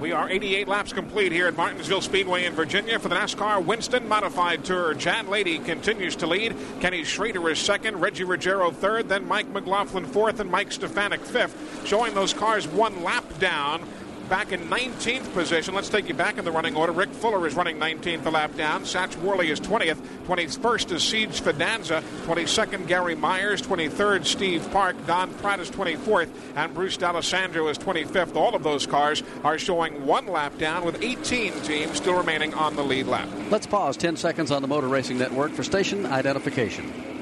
[0.00, 4.08] We are 88 laps complete here at Martinsville Speedway in Virginia for the NASCAR Winston
[4.08, 4.94] Modified Tour.
[4.94, 6.56] Jan Lady continues to lead.
[6.80, 8.00] Kenny Schrader is second.
[8.00, 9.08] Reggie Ruggiero third.
[9.08, 11.86] Then Mike McLaughlin fourth and Mike Stefanik fifth.
[11.86, 13.86] Showing those cars one lap down
[14.28, 15.74] back in 19th position.
[15.74, 16.92] Let's take you back in the running order.
[16.92, 18.82] Rick Fuller is running 19th a lap down.
[18.82, 19.98] Satch Worley is 20th.
[20.26, 22.02] 21st is Siege Fidanza.
[22.26, 23.62] 22nd, Gary Myers.
[23.62, 24.96] 23rd, Steve Park.
[25.06, 26.28] Don Pratt is 24th.
[26.56, 28.36] And Bruce D'Alessandro is 25th.
[28.36, 32.76] All of those cars are showing one lap down with 18 teams still remaining on
[32.76, 33.28] the lead lap.
[33.50, 37.15] Let's pause 10 seconds on the Motor Racing Network for station identification.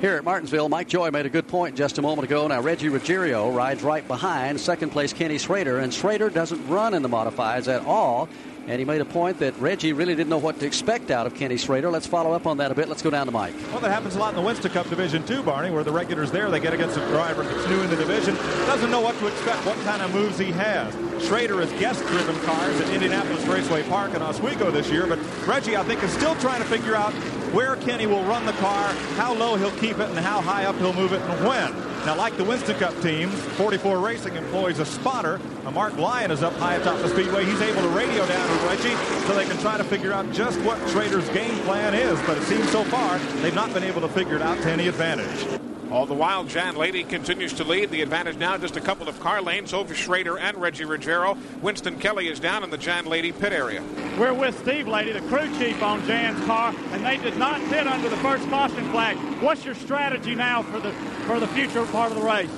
[0.00, 2.46] Here at Martinsville, Mike Joy made a good point just a moment ago.
[2.46, 7.02] Now, Reggie Ruggiero rides right behind second place Kenny Schrader, and Schrader doesn't run in
[7.02, 8.28] the modifieds at all.
[8.68, 11.34] And he made a point that Reggie really didn't know what to expect out of
[11.34, 11.90] Kenny Schrader.
[11.90, 12.86] Let's follow up on that a bit.
[12.86, 13.54] Let's go down to Mike.
[13.72, 16.30] Well, that happens a lot in the Winston Cup division too, Barney, where the regulars
[16.30, 18.34] there, they get against a driver that's new in the division,
[18.66, 20.94] doesn't know what to expect, what kind of moves he has.
[21.26, 25.82] Schrader has guest-driven cars at Indianapolis Raceway Park and Oswego this year, but Reggie, I
[25.84, 27.14] think, is still trying to figure out
[27.54, 30.76] where Kenny will run the car, how low he'll keep it, and how high up
[30.76, 31.87] he'll move it, and when.
[32.06, 35.40] Now, like the Winston Cup teams, 44 Racing employs a spotter.
[35.64, 37.44] Now, Mark Lyon is up high atop the speedway.
[37.44, 38.94] He's able to radio down to Reggie
[39.26, 42.18] so they can try to figure out just what Schrader's game plan is.
[42.26, 44.88] But it seems so far they've not been able to figure it out to any
[44.88, 45.67] advantage.
[45.90, 47.90] All the while, Jan Lady continues to lead.
[47.90, 51.38] The advantage now just a couple of car lanes over Schrader and Reggie Ruggiero.
[51.62, 53.82] Winston Kelly is down in the Jan Lady pit area.
[54.18, 57.86] We're with Steve Lady, the crew chief on Jan's car, and they did not pit
[57.86, 59.16] under the first caution flag.
[59.42, 60.92] What's your strategy now for the
[61.26, 62.50] for the future part of the race?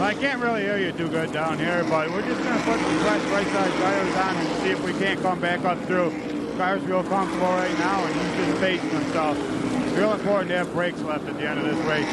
[0.00, 2.80] I can't really hear you too good down here, but we're just going to put
[2.80, 6.10] some fresh right side tires on and see if we can't come back up through.
[6.56, 9.57] Car's real comfortable right now, and he's just pacing himself.
[9.98, 12.06] Real important to have brakes left at the end of this race.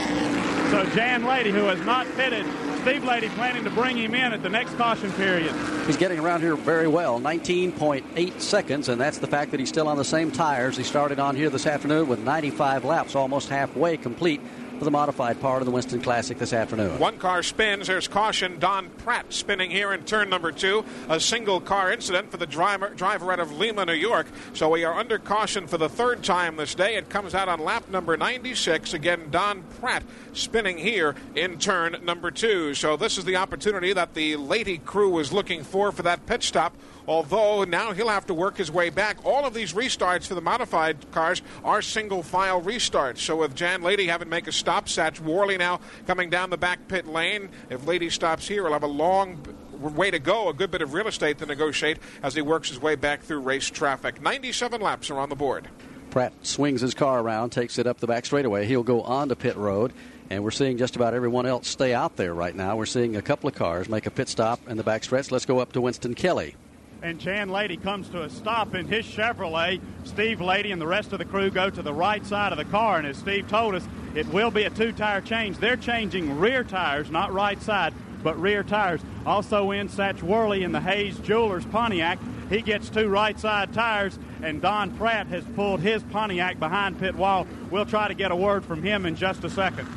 [0.71, 2.43] So Jan Lady, who has not pitted,
[2.81, 5.53] Steve Lady planning to bring him in at the next caution period.
[5.85, 9.87] He's getting around here very well, 19.8 seconds, and that's the fact that he's still
[9.87, 13.97] on the same tires he started on here this afternoon with 95 laps, almost halfway
[13.97, 14.41] complete
[14.77, 16.99] for the modified part of the Winston Classic this afternoon.
[16.99, 17.87] One car spins.
[17.87, 18.59] There's caution.
[18.59, 20.85] Don Pratt spinning here in turn number two.
[21.09, 24.27] A single car incident for the driver, driver out of Lima, New York.
[24.53, 26.95] So we are under caution for the third time this day.
[26.95, 28.93] It comes out on lap number 96.
[28.93, 30.03] Again, Don Pratt
[30.33, 32.73] spinning here in turn number two.
[32.73, 36.43] So this is the opportunity that the Lady crew was looking for for that pit
[36.43, 36.75] stop
[37.07, 39.17] although now he'll have to work his way back.
[39.23, 43.19] All of these restarts for the modified cars are single file restarts.
[43.19, 46.57] So with Jan Lady having to make a stop, Satch Worley now coming down the
[46.57, 47.49] back pit lane.
[47.69, 49.43] If Lady stops here, he'll have a long
[49.79, 52.81] way to go, a good bit of real estate to negotiate as he works his
[52.81, 54.21] way back through race traffic.
[54.21, 55.67] 97 laps are on the board.
[56.09, 58.65] Pratt swings his car around, takes it up the back straightaway.
[58.65, 59.93] He'll go on to pit road.
[60.27, 62.77] And we're seeing just about everyone else stay out there right now.
[62.77, 65.29] We're seeing a couple of cars make a pit stop in the back stretch.
[65.29, 66.55] Let's go up to Winston Kelly
[67.01, 69.79] and Jan Lady comes to a stop in his Chevrolet.
[70.03, 72.65] Steve Lady and the rest of the crew go to the right side of the
[72.65, 75.57] car, and as Steve told us, it will be a two-tire change.
[75.57, 77.93] They're changing rear tires, not right side,
[78.23, 79.01] but rear tires.
[79.25, 82.17] Also in Satch Worley in the Hayes Jewelers Pontiac,
[82.49, 87.15] he gets two right side tires, and Don Pratt has pulled his Pontiac behind pit
[87.15, 87.47] wall.
[87.71, 89.87] We'll try to get a word from him in just a second.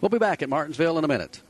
[0.00, 1.42] We'll be back at Martinsville in a minute.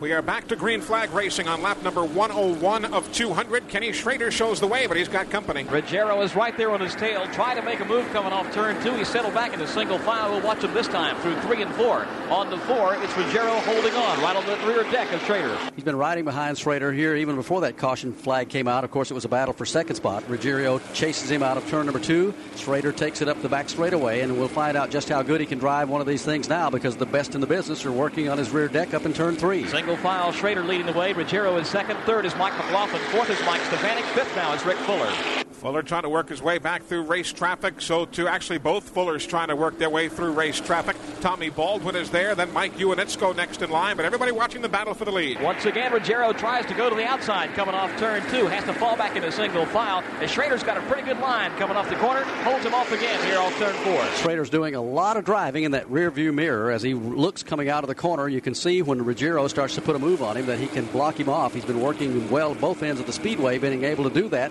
[0.00, 3.68] We are back to green flag racing on lap number 101 of 200.
[3.68, 5.62] Kenny Schrader shows the way, but he's got company.
[5.62, 8.82] Ruggiero is right there on his tail, trying to make a move coming off turn
[8.82, 8.92] two.
[8.96, 10.32] He settled back into single file.
[10.32, 12.04] We'll watch him this time through three and four.
[12.30, 15.56] On the four, it's Ruggiero holding on right on the rear deck of Schrader.
[15.76, 18.82] He's been riding behind Schrader here even before that caution flag came out.
[18.82, 20.24] Of course, it was a battle for second spot.
[20.28, 22.34] Ruggiero chases him out of turn number two.
[22.56, 25.46] Schrader takes it up the back straightaway, and we'll find out just how good he
[25.46, 28.28] can drive one of these things now because the best in the business are working
[28.28, 29.64] on his rear deck up in turn three.
[29.68, 31.12] Single file, Schrader leading the way.
[31.12, 31.96] Ruggiero is second.
[32.00, 33.02] Third is Mike McLaughlin.
[33.10, 34.04] Fourth is Mike Stefanik.
[34.06, 35.41] Fifth now is Rick Fuller.
[35.62, 37.80] Fuller trying to work his way back through race traffic.
[37.80, 40.96] So, to actually both Fullers trying to work their way through race traffic.
[41.20, 42.34] Tommy Baldwin is there.
[42.34, 43.96] Then Mike Ewanitsko next in line.
[43.96, 45.40] But everybody watching the battle for the lead.
[45.40, 48.48] Once again, Ruggiero tries to go to the outside coming off turn two.
[48.48, 50.02] Has to fall back into single file.
[50.18, 52.24] And Schrader's got a pretty good line coming off the corner.
[52.42, 54.04] Holds him off again here off turn four.
[54.16, 57.68] Schrader's doing a lot of driving in that rear view mirror as he looks coming
[57.68, 58.26] out of the corner.
[58.26, 60.86] You can see when Ruggiero starts to put a move on him that he can
[60.86, 61.54] block him off.
[61.54, 64.50] He's been working well both ends of the speedway, being able to do that.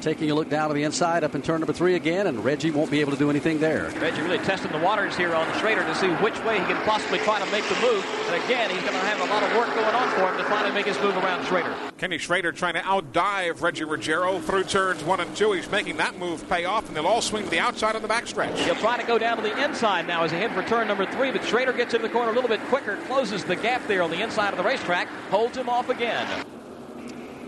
[0.00, 2.70] Taking a look down to the inside up in turn number three again, and Reggie
[2.70, 3.90] won't be able to do anything there.
[4.00, 7.18] Reggie really testing the waters here on Schrader to see which way he can possibly
[7.18, 8.06] try to make the move.
[8.30, 10.44] And again, he's going to have a lot of work going on for him to
[10.44, 11.74] finally make his move around Schrader.
[11.98, 15.50] Kenny Schrader trying to outdive Reggie Ruggiero through turns one and two.
[15.52, 18.08] He's making that move pay off, and they'll all swing to the outside on the
[18.08, 18.56] backstretch.
[18.58, 21.06] He'll try to go down to the inside now as he head for turn number
[21.06, 24.02] three, but Schrader gets in the corner a little bit quicker, closes the gap there
[24.02, 26.44] on the inside of the racetrack, holds him off again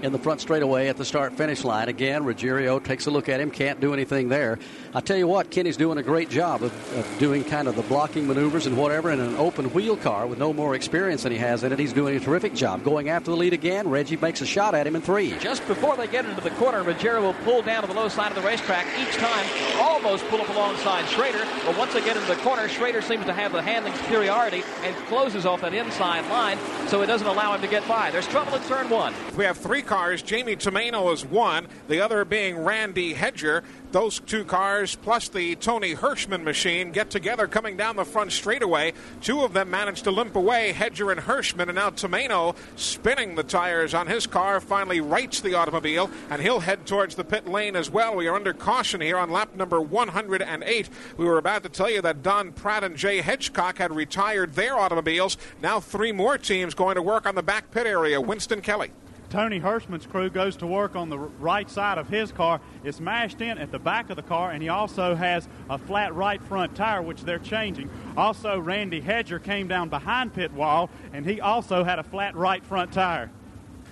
[0.02, 1.88] in the front straightaway at the start finish line.
[1.88, 4.58] Again, Ruggiero takes a look at him, can't do anything there.
[4.94, 7.82] I tell you what, Kenny's doing a great job of, of, doing kind of the
[7.82, 11.38] blocking maneuvers and whatever in an open wheel car with no more experience than he
[11.38, 11.78] has in it.
[11.78, 12.82] He's doing a terrific job.
[12.82, 15.36] Going after the lead again, Reggie makes a shot at him in three.
[15.38, 18.30] Just before they get into the corner, Ruggiero will pull down to the low side
[18.30, 19.46] of the racetrack each time,
[19.78, 21.46] almost pull up alongside Schrader.
[21.66, 24.96] But once they get into the corner, Schrader seems to have the handling superiority and
[25.06, 28.10] closes off that inside line, so it doesn't allow him to get by.
[28.10, 29.14] There's trouble at turn one.
[29.36, 30.22] We have three cars.
[30.22, 33.64] Jamie Tomaino is one, the other being Randy Hedger.
[33.90, 38.92] Those two cars plus the Tony Hirschman machine get together coming down the front straightaway.
[39.20, 43.42] Two of them manage to limp away, Hedger and Hirschman, and now Tomaino spinning the
[43.42, 47.74] tires on his car finally rights the automobile, and he'll head towards the pit lane
[47.74, 48.14] as well.
[48.14, 50.88] We are under caution here on lap number 108.
[51.16, 54.78] We were about to tell you that Don Pratt and Jay Hedgecock had retired their
[54.78, 55.36] automobiles.
[55.60, 58.20] Now three more teams going to work on the back pit area.
[58.20, 58.92] Winston Kelly.
[59.30, 62.60] Tony Hirschman's crew goes to work on the right side of his car.
[62.82, 66.12] It's mashed in at the back of the car, and he also has a flat
[66.14, 67.88] right front tire, which they're changing.
[68.16, 72.64] Also, Randy Hedger came down behind pit wall, and he also had a flat right
[72.64, 73.30] front tire.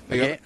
[0.09, 0.39] The other,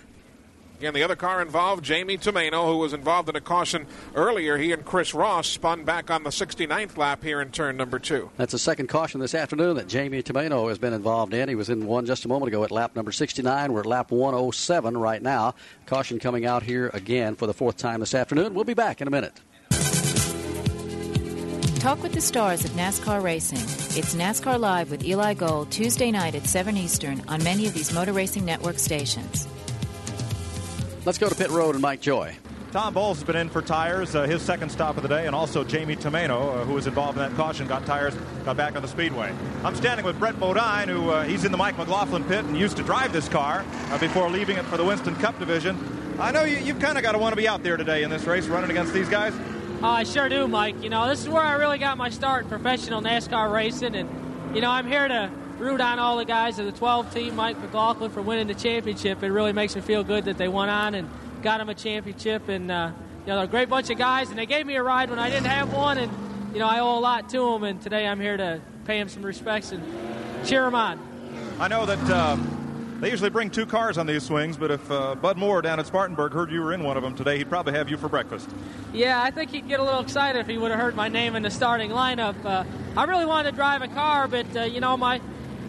[0.82, 4.58] again, the other car involved, Jamie Tomaino, who was involved in a caution earlier.
[4.58, 8.30] He and Chris Ross spun back on the 69th lap here in turn number two.
[8.36, 11.48] That's the second caution this afternoon that Jamie Tomaino has been involved in.
[11.48, 13.72] He was in one just a moment ago at lap number 69.
[13.72, 15.54] We're at lap 107 right now.
[15.86, 18.52] Caution coming out here again for the fourth time this afternoon.
[18.52, 19.40] We'll be back in a minute.
[21.78, 23.58] Talk with the stars of NASCAR racing.
[23.58, 27.94] It's NASCAR Live with Eli Gold Tuesday night at 7 Eastern on many of these
[27.94, 29.46] Motor Racing Network stations.
[31.04, 32.36] Let's go to pit road and Mike Joy.
[32.70, 35.34] Tom Bowles has been in for tires, uh, his second stop of the day, and
[35.34, 38.82] also Jamie Tomaino, uh, who was involved in that caution, got tires, got back on
[38.82, 39.34] the speedway.
[39.64, 42.76] I'm standing with Brett Bodine, who uh, he's in the Mike McLaughlin pit and used
[42.76, 45.76] to drive this car uh, before leaving it for the Winston Cup division.
[46.20, 48.10] I know you, you've kind of got to want to be out there today in
[48.10, 49.34] this race, running against these guys.
[49.82, 50.80] Oh, I sure do, Mike.
[50.84, 54.54] You know, this is where I really got my start in professional NASCAR racing, and
[54.54, 57.58] you know, I'm here to root on all the guys of the 12 team, Mike
[57.58, 59.22] McLaughlin, for winning the championship.
[59.22, 61.08] It really makes me feel good that they went on and
[61.42, 64.38] got him a championship, and uh, you know, they're a great bunch of guys, and
[64.38, 66.12] they gave me a ride when I didn't have one, and
[66.52, 69.08] you know, I owe a lot to them, and today I'm here to pay them
[69.08, 69.82] some respects and
[70.46, 70.98] cheer them on.
[71.58, 75.14] I know that um, they usually bring two cars on these swings, but if uh,
[75.14, 77.72] Bud Moore down at Spartanburg heard you were in one of them today, he'd probably
[77.74, 78.48] have you for breakfast.
[78.92, 81.34] Yeah, I think he'd get a little excited if he would have heard my name
[81.34, 82.36] in the starting lineup.
[82.44, 82.64] Uh,
[82.96, 85.20] I really wanted to drive a car, but uh, you know, my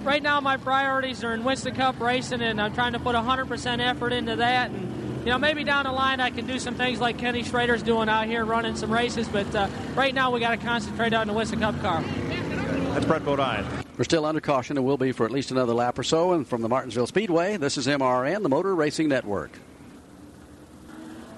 [0.04, 3.80] right now my priorities are in Winston Cup racing, and I'm trying to put 100%
[3.80, 4.72] effort into that.
[4.72, 7.82] And you know, maybe down the line I can do some things like Kenny Schrader's
[7.82, 9.28] doing out here, running some races.
[9.28, 12.02] But uh, right now we got to concentrate on the Winston Cup car.
[12.02, 13.66] That's Brett Bodine.
[13.98, 16.34] We're still under caution and will be for at least another lap or so.
[16.34, 19.52] And from the Martinsville Speedway, this is MRN, the Motor Racing Network.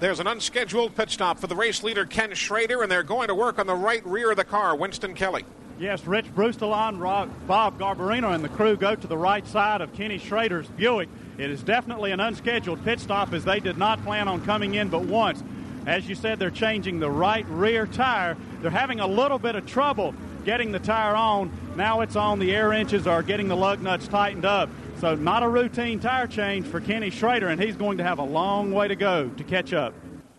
[0.00, 3.34] There's an unscheduled pit stop for the race leader, Ken Schrader, and they're going to
[3.34, 5.44] work on the right rear of the car, Winston Kelly.
[5.78, 9.92] Yes, Rich Brustelon, Rob, Bob Garbarino, and the crew go to the right side of
[9.92, 11.10] Kenny Schrader's Buick.
[11.36, 14.88] It is definitely an unscheduled pit stop as they did not plan on coming in
[14.88, 15.44] but once.
[15.84, 18.38] As you said, they're changing the right rear tire.
[18.62, 20.14] They're having a little bit of trouble
[20.46, 21.52] getting the tire on.
[21.76, 22.38] Now it's on.
[22.38, 24.70] The air inches are getting the lug nuts tightened up.
[24.98, 28.24] So, not a routine tire change for Kenny Schrader, and he's going to have a
[28.24, 29.92] long way to go to catch up.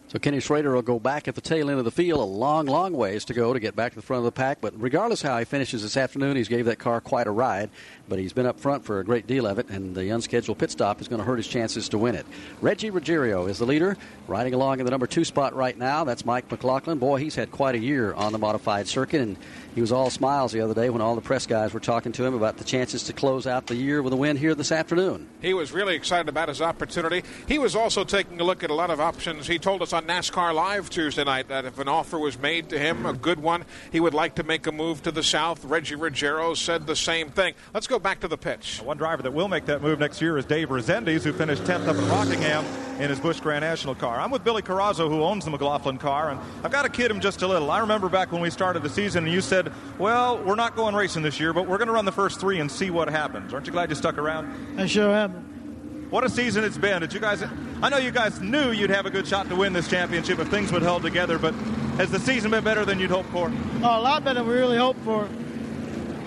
[0.10, 2.66] So Kenny Schrader will go back at the tail end of the field, a long,
[2.66, 4.62] long ways to go to get back to the front of the pack.
[4.62, 7.70] But regardless how he finishes this afternoon, he's gave that car quite a ride.
[8.10, 10.72] But he's been up front for a great deal of it, and the unscheduled pit
[10.72, 12.26] stop is going to hurt his chances to win it.
[12.62, 13.97] Reggie Ruggiero is the leader,
[14.28, 16.03] riding along in the number two spot right now.
[16.03, 16.99] That's Mike McLaughlin.
[16.99, 19.38] Boy, he's had quite a year on the modified circuit, and
[19.76, 22.26] he was all smiles the other day when all the press guys were talking to
[22.26, 25.28] him about the chances to close out the year with a win here this afternoon.
[25.41, 27.24] He was really excited about his opportunity.
[27.47, 29.47] He was also taking a look at a lot of options.
[29.47, 32.80] He told us on NASCAR Live Tuesday night that if an offer was made to
[32.80, 35.66] him, a good one, he would like to make a move to the south.
[35.66, 37.53] Reggie Ruggiero said the same thing.
[37.74, 38.81] Let's go back to the pitch.
[38.81, 41.87] One driver that will make that move next year is Dave Rezendes, who finished 10th
[41.87, 42.65] up in Rockingham
[42.99, 44.19] in his Busch Grand National car.
[44.19, 47.19] I'm with Billy Carrazzo, who owns the McLaughlin car, and I've got to kid him
[47.19, 47.69] just a little.
[47.69, 50.95] I remember back when we started the season, and you said, well, we're not going
[50.95, 53.53] racing this year, but we're going to run the first three and see what happens.
[53.53, 54.79] Aren't you glad you stuck around?
[54.79, 56.07] I sure am.
[56.09, 57.01] What a season it's been.
[57.01, 57.43] Did you guys?
[57.81, 60.47] I know you guys knew you'd have a good shot to win this championship if
[60.47, 61.53] things would held together, but
[61.97, 63.51] has the season been better than you'd hoped for?
[63.83, 65.27] Oh, a lot better than we really hoped for.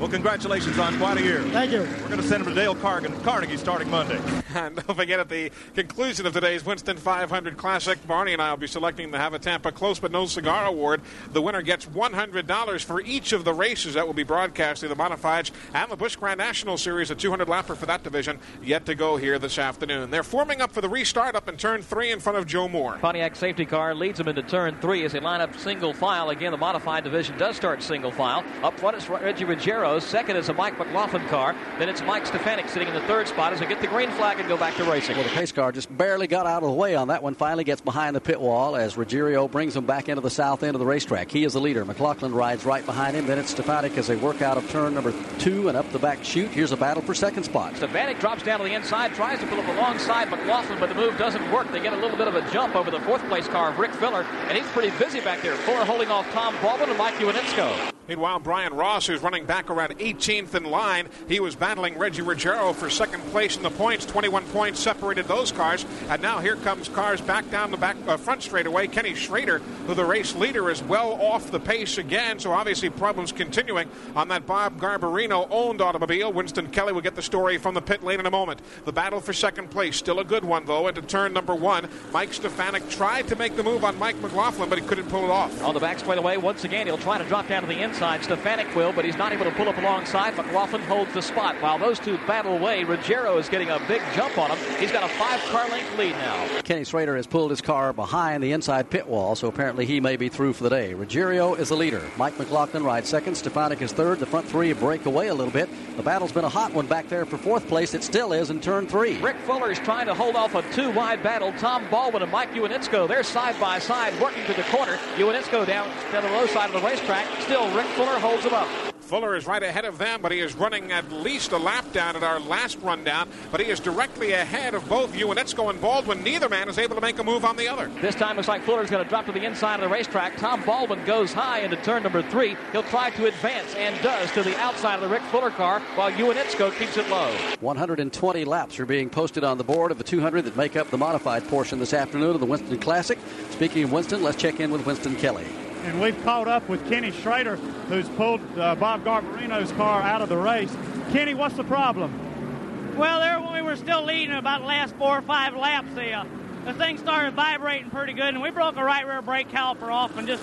[0.01, 1.43] Well, congratulations on quite a year.
[1.51, 1.81] Thank you.
[1.81, 4.19] We're going to send him to Dale Cargan, Carnegie starting Monday.
[4.53, 8.57] And don't forget at the conclusion of today's Winston 500 Classic, Barney and I will
[8.57, 11.03] be selecting the Havatampa Close But No Cigar Award.
[11.33, 14.97] The winner gets $100 for each of the races that will be broadcast in the
[14.97, 18.97] Modifieds and the Busch Grand National Series, a 200 lapper for that division, yet to
[18.97, 20.11] go here this afternoon.
[20.11, 22.99] They're forming up for the restart up in turn three in front of Joe Moore.
[23.01, 26.31] Pontiac safety car leads them into turn three as they line up single file.
[26.31, 28.43] Again, the modified division does start single file.
[28.65, 29.90] Up front is Reggie Ruggiero.
[29.99, 31.57] Second is a Mike McLaughlin car.
[31.79, 34.39] Then it's Mike Stefanik sitting in the third spot as they get the green flag
[34.39, 35.17] and go back to racing.
[35.17, 37.35] Well, the pace car just barely got out of the way on that one.
[37.35, 40.75] Finally gets behind the pit wall as Ruggiero brings him back into the south end
[40.75, 41.31] of the racetrack.
[41.31, 41.85] He is the leader.
[41.85, 43.27] McLaughlin rides right behind him.
[43.27, 46.23] Then it's Stefanik as they work out of turn number two and up the back
[46.25, 46.51] chute.
[46.51, 47.77] Here's a battle for second spot.
[47.77, 51.17] Stefanik drops down to the inside, tries to pull up alongside McLaughlin, but the move
[51.17, 51.71] doesn't work.
[51.73, 53.95] They get a little bit of a jump over the fourth place car of Rick
[53.95, 55.57] Fuller, and he's pretty busy back there.
[55.57, 57.93] Fuller holding off Tom Baldwin and Mike Ewanitsko.
[58.09, 62.73] Meanwhile, Brian Ross, who's running back around 18th in line, he was battling Reggie Ruggiero
[62.73, 64.05] for second place in the points.
[64.07, 65.87] 21 points separated those cars.
[66.09, 68.87] And now here comes cars back down the back uh, front straightaway.
[68.87, 72.39] Kenny Schrader, who the race leader, is well off the pace again.
[72.39, 76.33] So obviously problems continuing on that Bob Garbarino owned automobile.
[76.33, 78.61] Winston Kelly will get the story from the pit lane in a moment.
[78.85, 80.89] The battle for second place, still a good one though.
[80.89, 84.79] Into turn number one, Mike Stefanik tried to make the move on Mike McLaughlin, but
[84.79, 85.63] he couldn't pull it off.
[85.63, 88.23] On the back straightaway, once again, he'll try to drop down to the inside.
[88.23, 90.37] Stefanik will, but he's not able to pull up alongside.
[90.37, 91.55] McLaughlin holds the spot.
[91.63, 94.59] While those two battle away, Ruggiero is getting a big jump on him.
[94.81, 96.61] He's got a five car length lead now.
[96.63, 100.17] Kenny Schrader has pulled his car behind the inside pit wall, so apparently he may
[100.17, 100.93] be through for the day.
[100.93, 102.03] Ruggiero is the leader.
[102.17, 103.37] Mike McLaughlin rides second.
[103.37, 104.19] Stefanik is third.
[104.19, 105.69] The front three break away a little bit.
[105.97, 107.95] The battle's been a hot one back there for fourth place.
[107.95, 109.21] It still is in turn three.
[109.21, 111.53] Rick Fuller is trying to hold off a two wide battle.
[111.59, 114.97] Tom Baldwin and Mike Ewanitsko, they're side by side working to the corner.
[115.15, 117.27] Ewanitsko down to the low side of the racetrack.
[117.43, 118.69] Still, Rick Fuller holds him up.
[119.11, 122.15] Fuller is right ahead of them, but he is running at least a lap down
[122.15, 123.29] at our last rundown.
[123.51, 126.23] But he is directly ahead of both Ewanitsko and Baldwin.
[126.23, 127.89] Neither man is able to make a move on the other.
[128.01, 130.37] This time looks like Fuller's going to drop to the inside of the racetrack.
[130.37, 132.57] Tom Baldwin goes high into turn number three.
[132.71, 136.13] He'll try to advance and does to the outside of the Rick Fuller car while
[136.13, 137.35] Ewanitsko keeps it low.
[137.59, 140.99] 120 laps are being posted on the board of the 200 that make up the
[140.99, 143.19] modified portion this afternoon of the Winston Classic.
[143.51, 145.45] Speaking of Winston, let's check in with Winston Kelly.
[145.85, 147.57] And we've caught up with Kenny Schrader,
[147.89, 150.75] who's pulled uh, Bob Garbarino's car out of the race.
[151.11, 152.97] Kenny, what's the problem?
[152.97, 156.13] Well, there when we were still leading about the last four or five laps, the,
[156.13, 156.25] uh,
[156.67, 160.17] the thing started vibrating pretty good, and we broke a right rear brake caliper off,
[160.19, 160.43] and just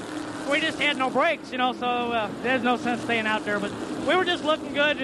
[0.50, 3.60] we just had no brakes, you know, so uh, there's no sense staying out there.
[3.60, 3.72] But
[4.08, 4.98] we were just looking good.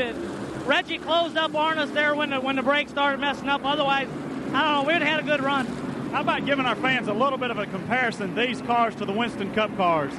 [0.66, 3.64] Reggie closed up on us there when the when the brakes started messing up.
[3.64, 4.08] Otherwise,
[4.54, 5.83] I don't know, we'd have had a good run.
[6.14, 9.12] How about giving our fans a little bit of a comparison, these cars to the
[9.12, 10.14] Winston Cup cars?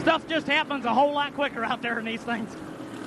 [0.00, 2.50] Stuff just happens a whole lot quicker out there in these things.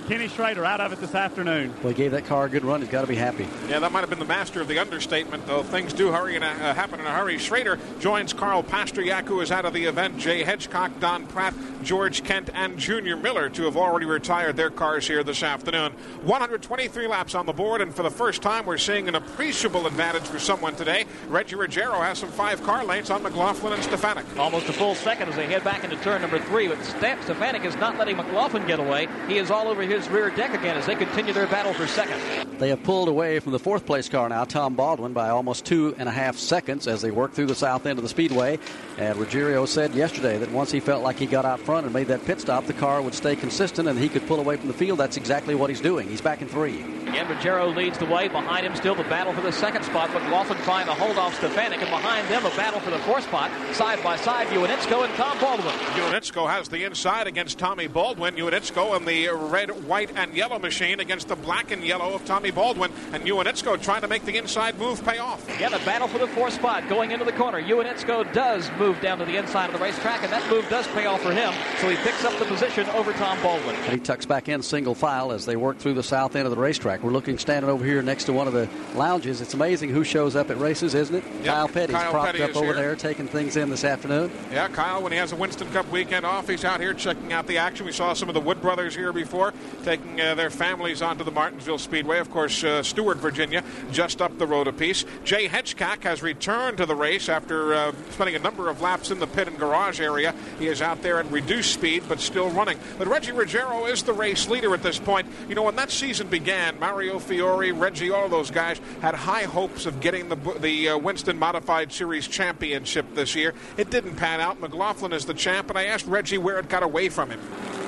[0.09, 1.71] Kenny Schrader out of it this afternoon.
[1.83, 2.81] Well, he gave that car a good run.
[2.81, 3.47] He's got to be happy.
[3.67, 5.61] Yeah, that might have been the master of the understatement, though.
[5.61, 7.37] Things do hurry and uh, happen in a hurry.
[7.37, 10.17] Schrader joins Carl Pasteryak, who is out of the event.
[10.17, 11.53] Jay Hedgecock, Don Pratt,
[11.83, 15.91] George Kent, and Junior Miller to have already retired their cars here this afternoon.
[16.23, 20.23] 123 laps on the board, and for the first time, we're seeing an appreciable advantage
[20.23, 21.05] for someone today.
[21.27, 24.25] Reggie Ruggiero has some five car lengths on McLaughlin and Stefanik.
[24.39, 27.75] Almost a full second as they head back into turn number three, but Stefanik is
[27.75, 29.07] not letting McLaughlin get away.
[29.27, 32.19] He is all over his rear deck again as they continue their battle for second.
[32.59, 35.95] They have pulled away from the fourth place car now, Tom Baldwin, by almost two
[35.97, 38.59] and a half seconds as they work through the south end of the speedway.
[38.97, 42.07] And Ruggiero said yesterday that once he felt like he got out front and made
[42.07, 44.73] that pit stop, the car would stay consistent and he could pull away from the
[44.73, 44.99] field.
[44.99, 46.09] That's exactly what he's doing.
[46.09, 46.83] He's back in three.
[47.07, 48.27] Again, Ruggiero leads the way.
[48.27, 50.09] Behind him, still the battle for the second spot.
[50.13, 53.23] but McLaughlin trying to hold off Stefanik, and behind them, a battle for the fourth
[53.23, 53.49] spot.
[53.73, 55.73] Side by side, Ewanitsko and Tom Baldwin.
[55.73, 58.35] Ewanitsko has the inside against Tommy Baldwin.
[58.35, 62.51] Ewanitsko in the red, white, and yellow machine against the black and yellow of Tommy
[62.51, 62.91] Baldwin.
[63.11, 65.45] And Ewanitsko trying to make the inside move pay off.
[65.59, 67.61] Yeah, the battle for the fourth spot going into the corner.
[67.61, 71.07] Ewanitsko does move down to the inside of the racetrack, and that move does pay
[71.07, 71.53] off for him.
[71.79, 73.75] So he picks up the position over Tom Baldwin.
[73.75, 76.51] And he tucks back in single file as they work through the south end of
[76.51, 77.01] the racetrack.
[77.03, 79.41] We're looking standing over here next to one of the lounges.
[79.41, 81.23] It's amazing who shows up at races, isn't it?
[81.37, 81.45] Yep.
[81.45, 82.75] Kyle Petty's Kyle propped Petty up over here.
[82.75, 84.31] there taking things in this afternoon.
[84.51, 87.47] Yeah, Kyle, when he has a Winston Cup weekend off, he's out here checking out
[87.47, 87.85] the action.
[87.85, 89.53] We saw some of the Wood brothers here before,
[89.83, 92.19] taking uh, their families onto the Martinsville Speedway.
[92.19, 95.05] Of course, uh, Stuart, Virginia, just up the road a piece.
[95.23, 99.19] Jay Hedgecock has returned to the race after uh, spending a number of laps in
[99.19, 100.33] the pit and garage area.
[100.57, 102.79] He is out there at reduced speed, but still running.
[102.97, 105.27] But Reggie Ruggiero is the race leader at this point.
[105.47, 109.85] You know, when that season began, Mario Fiore, Reggie, all those guys had high hopes
[109.85, 113.53] of getting the the uh, Winston Modified Series championship this year.
[113.77, 114.59] It didn't pan out.
[114.59, 117.39] McLaughlin is the champ, and I asked Reggie where it got away from him.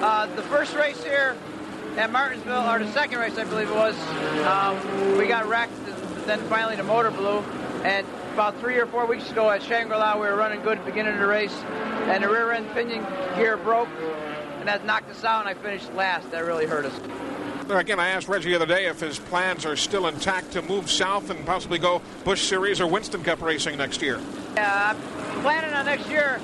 [0.02, 1.36] Uh, the first race here
[1.98, 3.96] at Martinsville, or the second race, I believe it was,
[4.46, 5.74] um, we got wrecked.
[6.26, 7.39] Then finally the motor blew.
[7.84, 10.92] And about three or four weeks ago at Shangri-La, we were running good at the
[10.92, 13.89] beginning of the race, and the rear end pinion gear broke,
[14.60, 16.30] and that knocked us out, and I finished last.
[16.32, 16.94] That really hurt us.
[17.70, 20.92] Again, I asked Reggie the other day if his plans are still intact to move
[20.92, 24.20] south and possibly go Busch Series or Winston Cup racing next year.
[24.56, 26.42] Yeah, I'm planning on next year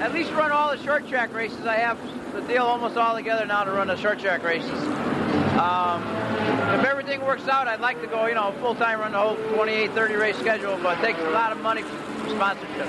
[0.00, 1.66] at least run all the short track races.
[1.66, 1.98] I have
[2.32, 4.70] the deal almost all together now to run the short track races.
[5.58, 6.02] Um,
[6.78, 9.36] if everything works out, I'd like to go, you know, full time run the whole
[9.54, 12.88] 28, 30 race schedule, but it takes a lot of money for sponsorship.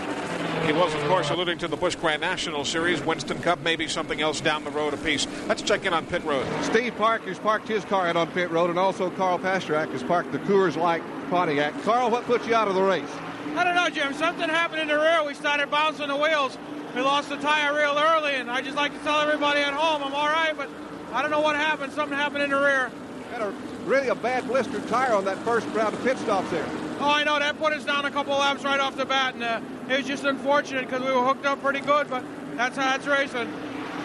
[0.66, 4.22] He was, of course, alluding to the Busch Grand National Series, Winston Cup, maybe something
[4.22, 5.28] else down the road a piece.
[5.48, 6.46] Let's check in on pit road.
[6.62, 10.04] Steve Park Parker's parked his car out on pit road, and also Carl Pasteryak has
[10.04, 11.74] parked the Coors Light Pontiac.
[11.84, 13.10] Carl, what put you out of the race?
[13.56, 14.14] I don't know, Jim.
[14.14, 15.26] Something happened in the rear.
[15.26, 16.58] We started bouncing the wheels.
[16.96, 20.04] We lost the tire real early, and I just like to tell everybody at home
[20.04, 20.70] I'm all right, but
[21.14, 21.94] I don't know what happened.
[21.94, 22.92] Something happened in the rear.
[23.32, 23.54] Had a
[23.86, 26.66] really a bad blistered tire on that first round of pit stops there.
[27.00, 29.44] Oh, I know that put us down a couple laps right off the bat, and
[29.44, 32.24] uh, it was just unfortunate because we were hooked up pretty good, but
[32.56, 33.52] that's how that's racing.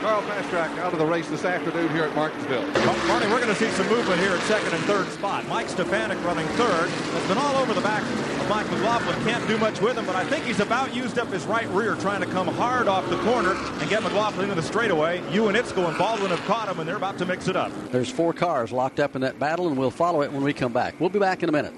[0.00, 2.66] Carl Pasteryak out of the race this afternoon here at Martinsville.
[3.06, 5.46] Marty, we're going to see some movement here at second and third spot.
[5.48, 6.88] Mike Stefanik running third.
[6.88, 9.14] Has been all over the back of Mike McLaughlin.
[9.24, 11.94] Can't do much with him, but I think he's about used up his right rear
[11.96, 15.20] trying to come hard off the corner and get McLaughlin into the straightaway.
[15.30, 17.72] Ewanitsko and Baldwin have caught him, and they're about to mix it up.
[17.90, 20.72] There's four cars locked up in that battle, and we'll follow it when we come
[20.72, 20.94] back.
[21.00, 21.74] We'll be back in a minute.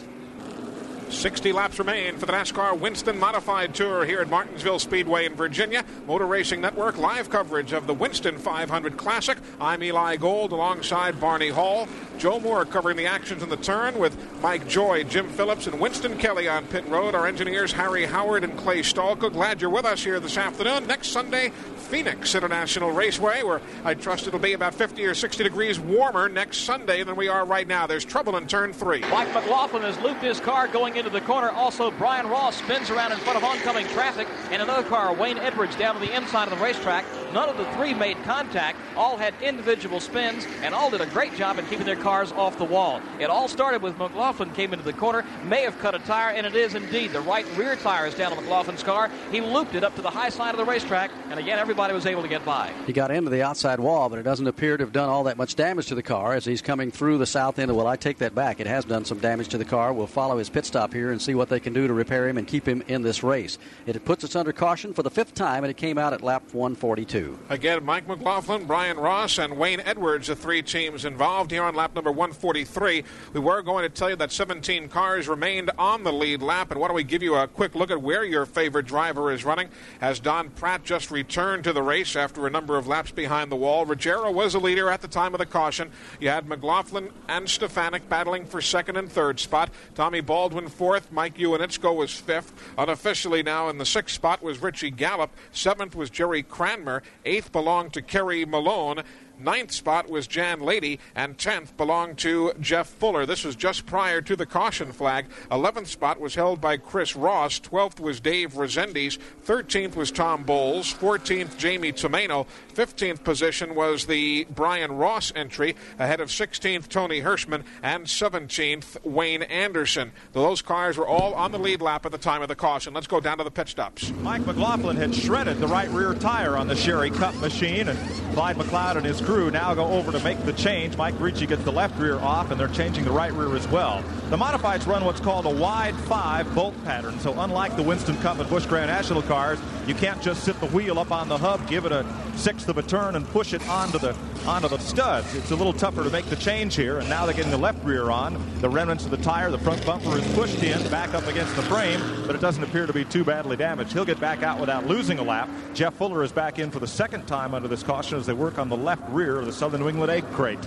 [1.10, 5.84] 60 laps remain for the NASCAR Winston Modified Tour here at Martinsville Speedway in Virginia.
[6.06, 9.38] Motor Racing Network live coverage of the Winston 500 Classic.
[9.60, 11.88] I'm Eli Gold alongside Barney Hall.
[12.18, 16.18] Joe Moore covering the actions in the turn with Mike Joy, Jim Phillips, and Winston
[16.18, 17.14] Kelly on pit road.
[17.14, 19.32] Our engineers Harry Howard and Clay Stalka.
[19.32, 20.86] Glad you're with us here this afternoon.
[20.86, 21.52] Next Sunday,
[21.88, 26.58] Phoenix International Raceway, where I trust it'll be about 50 or 60 degrees warmer next
[26.58, 27.86] Sunday than we are right now.
[27.86, 29.00] There's trouble in turn three.
[29.00, 31.50] Mike McLaughlin has looped his car going into the corner.
[31.50, 35.76] Also, Brian Ross spins around in front of oncoming traffic, and another car, Wayne Edwards,
[35.76, 37.04] down to the inside of the racetrack.
[37.32, 38.78] None of the three made contact.
[38.96, 42.58] All had individual spins, and all did a great job in keeping their cars off
[42.58, 43.00] the wall.
[43.20, 46.46] It all started with McLaughlin came into the corner, may have cut a tire, and
[46.46, 49.10] it is indeed the right rear tire is down on McLaughlin's car.
[49.30, 52.06] He looped it up to the high side of the racetrack, and again, everybody was
[52.06, 52.72] able to get by.
[52.86, 55.36] He got into the outside wall, but it doesn't appear to have done all that
[55.36, 57.74] much damage to the car as he's coming through the south end.
[57.76, 58.60] Well, I take that back.
[58.60, 59.92] It has done some damage to the car.
[59.92, 62.38] We'll follow his pit stop here and see what they can do to repair him
[62.38, 63.58] and keep him in this race.
[63.86, 66.42] It puts us under caution for the fifth time, and it came out at lap
[66.52, 67.38] 142.
[67.48, 71.94] Again, Mike McLaughlin, Brian Ross, and Wayne Edwards, the three teams involved here on lap
[71.94, 73.04] number 143.
[73.32, 76.80] We were going to tell you that 17 cars remained on the lead lap, and
[76.80, 79.68] why don't we give you a quick look at where your favorite driver is running
[80.00, 83.56] as Don Pratt just returned to the race after a number of laps behind the
[83.56, 83.84] wall.
[83.84, 85.90] Ruggiero was the leader at the time of the caution.
[86.20, 89.70] You had McLaughlin and Stefanik battling for second and third spot.
[89.94, 91.10] Tommy Baldwin fourth.
[91.10, 92.52] Mike Ewanitsko was fifth.
[92.78, 95.34] Unofficially now in the sixth spot was Richie Gallup.
[95.50, 97.02] Seventh was Jerry Cranmer.
[97.24, 99.02] Eighth belonged to Kerry Malone.
[99.38, 103.26] Ninth spot was Jan Lady, and tenth belonged to Jeff Fuller.
[103.26, 105.26] This was just prior to the caution flag.
[105.50, 107.58] Eleventh spot was held by Chris Ross.
[107.58, 109.18] Twelfth was Dave Rezendes.
[109.42, 110.90] Thirteenth was Tom Bowles.
[110.90, 112.46] Fourteenth, Jamie Tomaino.
[112.74, 119.42] Fifteenth position was the Brian Ross entry, ahead of sixteenth Tony Hirschman and seventeenth Wayne
[119.42, 120.12] Anderson.
[120.32, 122.94] Those cars were all on the lead lap at the time of the caution.
[122.94, 124.10] Let's go down to the pit stops.
[124.22, 127.98] Mike McLaughlin had shredded the right rear tire on the Sherry Cup machine, and
[128.34, 130.96] Clyde McLeod and his crew now go over to make the change.
[130.96, 134.02] Mike Ricci gets the left rear off, and they're changing the right rear as well.
[134.30, 137.20] The modifieds run what's called a wide five bolt pattern.
[137.20, 140.66] So unlike the Winston Cup and Busch Grand National cars, you can't just sit the
[140.68, 142.06] wheel up on the hub, give it a
[142.36, 144.14] sixth of a turn, and push it onto the
[144.46, 145.34] onto the studs.
[145.34, 147.84] It's a little tougher to make the change here, and now they're getting the left
[147.84, 148.42] rear on.
[148.60, 151.62] The remnants of the tire, the front bumper is pushed in, back up against the
[151.62, 153.92] frame, but it doesn't appear to be too badly damaged.
[153.92, 155.48] He'll get back out without losing a lap.
[155.74, 158.58] Jeff Fuller is back in for the second time under this caution as they work
[158.58, 160.58] on the left rear of the Southern New England egg crate.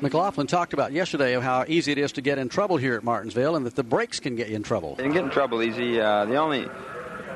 [0.00, 3.04] McLaughlin talked about yesterday of how easy it is to get in trouble here at
[3.04, 4.96] Martinsville and that the brakes can get you in trouble.
[4.98, 6.00] You can get in trouble easy.
[6.00, 6.66] Uh, the only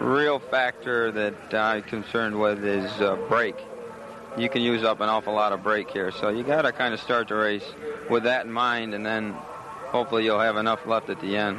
[0.01, 3.57] real factor that I'm concerned with is uh, brake.
[4.39, 6.93] You can use up an awful lot of brake here, so you got to kind
[6.93, 7.65] of start the race
[8.11, 9.33] with that in mind, and then
[9.87, 11.59] hopefully you'll have enough left at the end.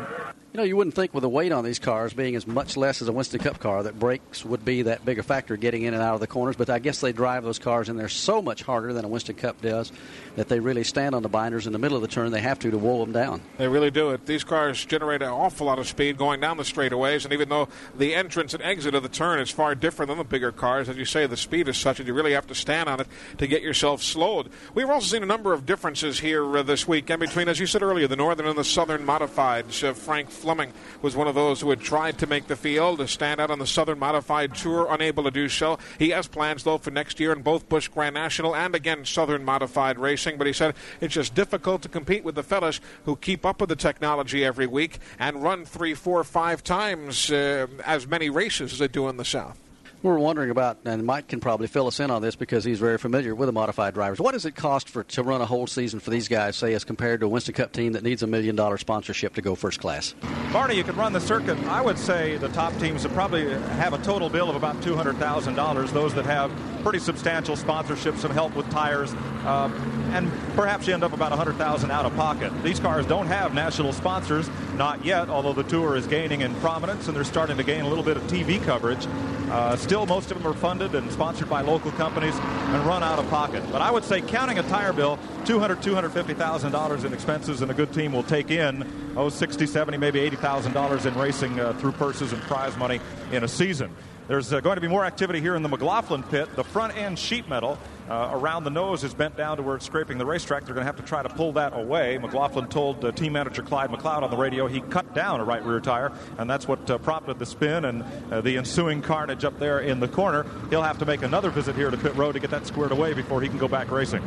[0.57, 2.99] You know, you wouldn't think with the weight on these cars being as much less
[3.03, 5.93] as a Winston Cup car that brakes would be that big a factor getting in
[5.93, 8.41] and out of the corners, but I guess they drive those cars in there so
[8.41, 9.91] much harder than a Winston Cup does
[10.35, 12.31] that they really stand on the binders in the middle of the turn.
[12.31, 13.41] They have to to wool them down.
[13.59, 14.25] They really do it.
[14.25, 17.67] These cars generate an awful lot of speed going down the straightaways, and even though
[17.95, 20.97] the entrance and exit of the turn is far different than the bigger cars, as
[20.97, 23.45] you say, the speed is such that you really have to stand on it to
[23.45, 24.49] get yourself slowed.
[24.73, 27.83] We've also seen a number of differences here uh, this weekend between, as you said
[27.83, 29.87] earlier, the northern and the southern modifieds.
[29.87, 30.71] Uh, Frank Fleming
[31.01, 33.59] was one of those who had tried to make the field, to stand out on
[33.59, 35.77] the Southern Modified Tour, unable to do so.
[35.99, 39.43] He has plans, though, for next year in both Busch Grand National and again Southern
[39.43, 40.37] Modified Racing.
[40.37, 43.67] But he said it's just difficult to compete with the fellas who keep up with
[43.67, 48.79] the technology every week and run three, four, five times uh, as many races as
[48.79, 49.66] they do in the South.
[50.03, 52.99] We're wondering about, and Mike can probably fill us in on this because he's very
[52.99, 54.19] familiar with the modified drivers.
[54.19, 56.83] What does it cost for to run a whole season for these guys, say, as
[56.83, 59.79] compared to a Winston Cup team that needs a million dollar sponsorship to go first
[59.79, 60.13] class?
[60.53, 61.57] Barney, you could run the circuit.
[61.63, 64.95] I would say the top teams would probably have a total bill of about two
[64.95, 65.91] hundred thousand dollars.
[65.91, 66.51] Those that have
[66.83, 69.11] pretty substantial sponsorship, some help with tires,
[69.45, 69.73] um,
[70.13, 72.53] and perhaps you end up about a hundred thousand out of pocket.
[72.63, 74.47] These cars don't have national sponsors.
[74.75, 77.89] not yet, although the tour is gaining in prominence and they're starting to gain a
[77.89, 79.07] little bit of TV coverage.
[79.49, 83.17] Uh, still, most of them are funded and sponsored by local companies and run out
[83.17, 83.63] of pocket.
[83.71, 87.93] But I would say, counting a tire bill, $200,000, $250,000 in expenses, and a good
[87.93, 92.41] team will take in, oh, 60, 70, maybe $80,000 in racing uh, through purses and
[92.43, 92.99] prize money
[93.31, 93.95] in a season.
[94.27, 96.53] There's uh, going to be more activity here in the McLaughlin pit.
[96.57, 97.77] The front end sheet metal
[98.09, 100.65] uh, around the nose is bent down to where it's scraping the racetrack.
[100.65, 102.17] They're going to have to try to pull that away.
[102.17, 105.63] McLaughlin told uh, team manager Clyde McLeod on the radio he cut down a right
[105.63, 109.57] rear tire, and that's what uh, prompted the spin and uh, the ensuing carnage up
[109.59, 110.45] there in the corner.
[110.69, 113.13] He'll have to make another visit here to pit road to get that squared away
[113.13, 114.21] before he can go back racing.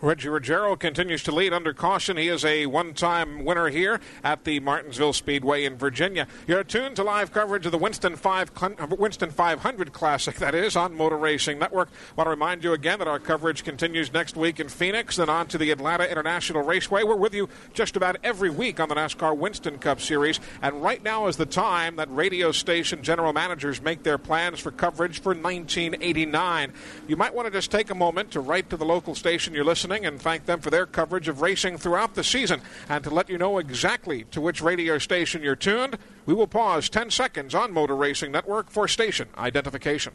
[0.00, 2.16] Reggie Ruggiero continues to lead under caution.
[2.16, 6.28] He is a one time winner here at the Martinsville Speedway in Virginia.
[6.46, 8.52] You're tuned to live coverage of the Winston, 5,
[8.96, 11.88] Winston 500 Classic, that is, on Motor Racing Network.
[11.88, 15.28] I want to remind you again that our coverage continues next week in Phoenix, then
[15.28, 17.02] on to the Atlanta International Raceway.
[17.02, 21.02] We're with you just about every week on the NASCAR Winston Cup Series, and right
[21.02, 25.30] now is the time that radio station general managers make their plans for coverage for
[25.30, 26.72] 1989.
[27.08, 29.64] You might want to just take a moment to write to the local station you're
[29.64, 32.60] listening listening and thank them for their coverage of racing throughout the season.
[32.88, 36.90] And to let you know exactly to which radio station you're tuned, we will pause
[36.90, 40.12] 10 seconds on Motor Racing Network for station identification.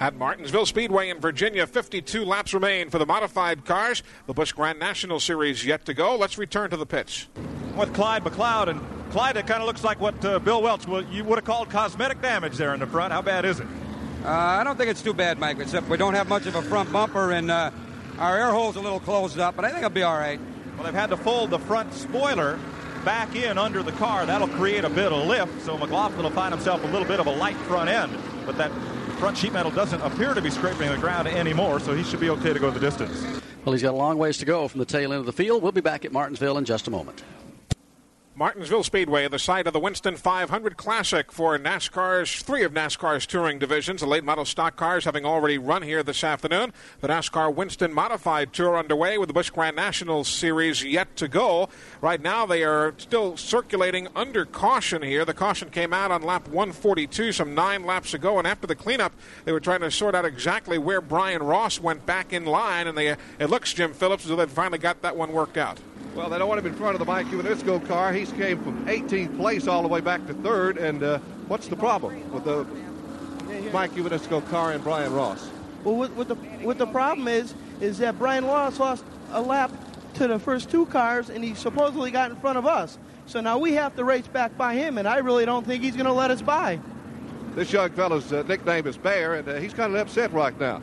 [0.00, 4.02] At Martinsville Speedway in Virginia, 52 laps remain for the modified cars.
[4.26, 6.16] The Busch Grand National Series yet to go.
[6.16, 7.28] Let's return to the pits.
[7.76, 8.80] With Clyde McLeod, and
[9.12, 11.70] Clyde, it kind of looks like what uh, Bill Welch would, you would have called
[11.70, 13.12] cosmetic damage there in the front.
[13.12, 13.66] How bad is it?
[14.24, 16.62] Uh, I don't think it's too bad, Mike, except we don't have much of a
[16.62, 17.70] front bumper, and uh,
[18.18, 20.40] our air hole's a little closed up, but I think it'll be all right.
[20.76, 22.58] Well, they've had to fold the front spoiler
[23.04, 24.26] back in under the car.
[24.26, 27.26] That'll create a bit of lift, so McLaughlin will find himself a little bit of
[27.26, 28.12] a light front end.
[28.46, 28.70] But that
[29.18, 32.30] front sheet metal doesn't appear to be scraping the ground anymore, so he should be
[32.30, 33.24] okay to go the distance.
[33.64, 35.62] Well, he's got a long ways to go from the tail end of the field.
[35.62, 37.22] We'll be back at Martinsville in just a moment.
[38.34, 43.58] Martinsville Speedway, the site of the Winston 500 Classic for NASCAR's three of NASCAR's touring
[43.58, 44.00] divisions.
[44.00, 46.72] The late model stock cars having already run here this afternoon.
[47.02, 51.68] The NASCAR Winston Modified Tour underway with the Busch Grand National Series yet to go.
[52.00, 55.26] Right now, they are still circulating under caution here.
[55.26, 59.12] The caution came out on lap 142 some nine laps ago, and after the cleanup,
[59.44, 62.96] they were trying to sort out exactly where Brian Ross went back in line, and
[62.96, 65.78] they, it looks, Jim Phillips, though they've finally got that one worked out.
[66.14, 68.12] Well, they don't want him in front of the Mike Ewanitsko car.
[68.12, 70.76] He's came from 18th place all the way back to third.
[70.76, 72.66] And uh, what's the problem with the
[73.72, 75.48] Mike Ewanitsko car and Brian Ross?
[75.84, 79.72] Well, what, what, the what the problem is is that Brian Ross lost a lap
[80.14, 82.98] to the first two cars, and he supposedly got in front of us.
[83.24, 85.94] So now we have to race back by him, and I really don't think he's
[85.94, 86.78] going to let us by.
[87.54, 90.82] This young fellow's uh, nickname is Bear, and uh, he's kind of upset right now.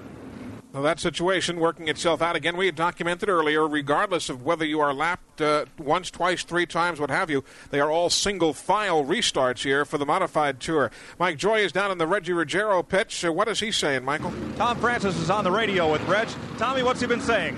[0.71, 2.55] Well, that situation working itself out again.
[2.55, 6.99] We had documented earlier, regardless of whether you are lapped uh, once, twice, three times,
[6.99, 10.91] what have you, they are all single file restarts here for the modified tour.
[11.17, 13.25] Mike Joy is down in the Reggie Ruggiero pitch.
[13.25, 14.31] Uh, what is he saying, Michael?
[14.57, 16.27] Tom Francis is on the radio with Reg.
[16.59, 17.57] Tommy, what's he been saying?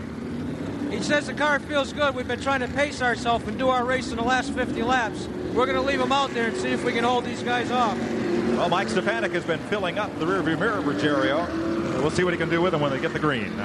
[0.89, 2.15] He says the car feels good.
[2.15, 5.27] We've been trying to pace ourselves and do our race in the last 50 laps.
[5.53, 7.71] We're going to leave them out there and see if we can hold these guys
[7.71, 7.97] off.
[7.97, 11.70] Well, Mike Stefanik has been filling up the rearview mirror of Ruggiero.
[12.01, 13.55] We'll see what he can do with them when they get the green.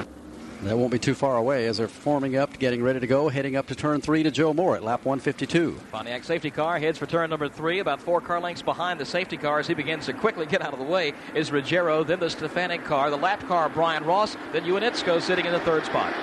[0.61, 3.55] That won't be too far away as they're forming up, getting ready to go, heading
[3.55, 5.79] up to turn three to Joe Moore at lap 152.
[5.91, 9.37] Pontiac safety car heads for turn number three, about four car lengths behind the safety
[9.37, 12.29] car as he begins to quickly get out of the way is Ruggiero, then the
[12.29, 16.13] Stefanik car, the lap car, Brian Ross, then Ewanitsko sitting in the third spot.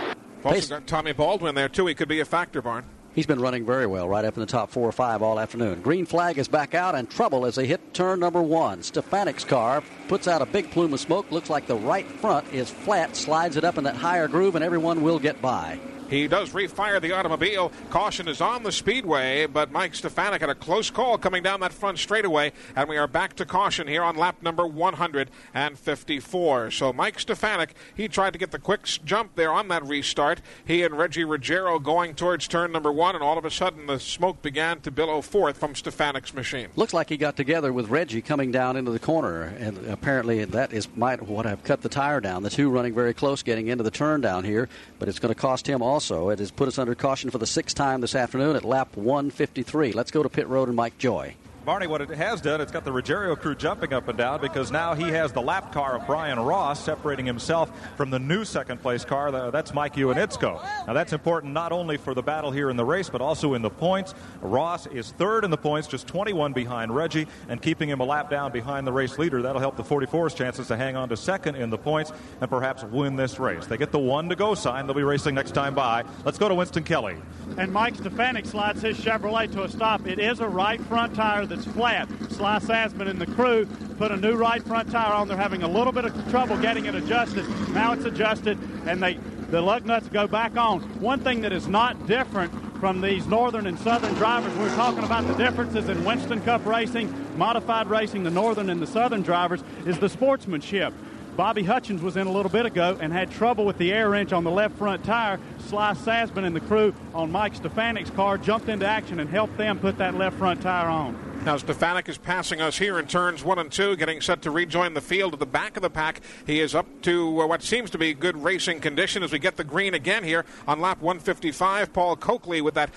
[0.45, 1.87] Also got Tommy Baldwin there, too.
[1.87, 2.85] He could be a factor, Barn.
[3.15, 5.83] He's been running very well, right up in the top four or five all afternoon.
[5.83, 8.83] Green flag is back out and trouble as they hit turn number one.
[8.83, 11.31] Stefanik's car puts out a big plume of smoke.
[11.31, 14.65] Looks like the right front is flat, slides it up in that higher groove, and
[14.65, 15.79] everyone will get by.
[16.09, 17.73] He does refire the automobile.
[17.91, 21.73] Caution is on the speedway, but Mike Stefanik had a close call coming down that
[21.73, 26.71] front straightaway, and we are back to caution here on lap number 154.
[26.71, 30.43] So Mike Stefanik, he tried to get the quick jump there on that restart.
[30.65, 33.99] He and Reggie Ruggiero going towards turn number one, and all of a sudden the
[33.99, 36.69] smoke began to billow forth from Stefanik's machine.
[36.77, 40.73] Looks like he got together with Reggie coming down into the corner, and apparently that
[40.73, 42.43] is might what have cut the tire down.
[42.43, 45.41] The two running very close, getting into the turn down here, but it's going to
[45.41, 46.29] cost him also.
[46.31, 49.93] It has put us under caution for the sixth time this afternoon at lap 153.
[49.93, 51.37] Let's go to pit road and Mike Joy.
[51.65, 54.71] Barney, what it has done, it's got the Ruggiero crew jumping up and down because
[54.71, 58.83] now he has the lap car of Brian Ross separating himself from the new second
[58.83, 59.51] place car.
[59.51, 60.63] That's Mike Ewanitsko.
[60.87, 63.63] Now, that's important not only for the battle here in the race, but also in
[63.63, 64.15] the points.
[64.43, 68.29] Ross is third in the points, just 21 behind Reggie, and keeping him a lap
[68.29, 69.41] down behind the race leader.
[69.41, 72.13] That'll help the 44's chances to hang on to second in the points
[72.43, 73.65] and perhaps win this race.
[73.65, 74.87] They get the one to go sign.
[74.87, 76.05] They'll be racing next time by.
[76.27, 77.17] Let's go to Winston Kelly.
[77.57, 80.07] And Mike Stefanik slides his Chevrolet to a stop.
[80.07, 82.09] It is a right front tire that's flat.
[82.31, 83.67] Sly Sassman and the crew
[83.99, 85.29] put a new right front tire on.
[85.29, 87.49] They're having a little bit of trouble getting it adjusted.
[87.71, 89.19] Now it's adjusted, and they
[89.51, 90.81] the lug nuts go back on.
[91.01, 95.27] One thing that is not different from these northern and southern drivers, we're talking about
[95.29, 99.99] the differences in Winston Cup racing, modified racing, the northern and the southern drivers, is
[100.01, 100.93] the sportsmanship.
[101.37, 104.33] Bobby Hutchins was in a little bit ago and had trouble with the air wrench
[104.33, 105.41] on the left front tire.
[105.67, 109.81] Sly Sassman and the crew on Mike Stefanik's car jumped into action and helped them
[109.81, 111.19] put that left front tire on.
[111.45, 114.95] Now, Stefanik is passing us here in turns one and two, getting set to rejoin
[114.95, 116.23] the field at the back of the pack.
[116.47, 119.57] He is up to uh, what seems to be good racing condition as we get
[119.57, 121.93] the green again here on lap 155.
[121.93, 122.89] Paul Coakley with that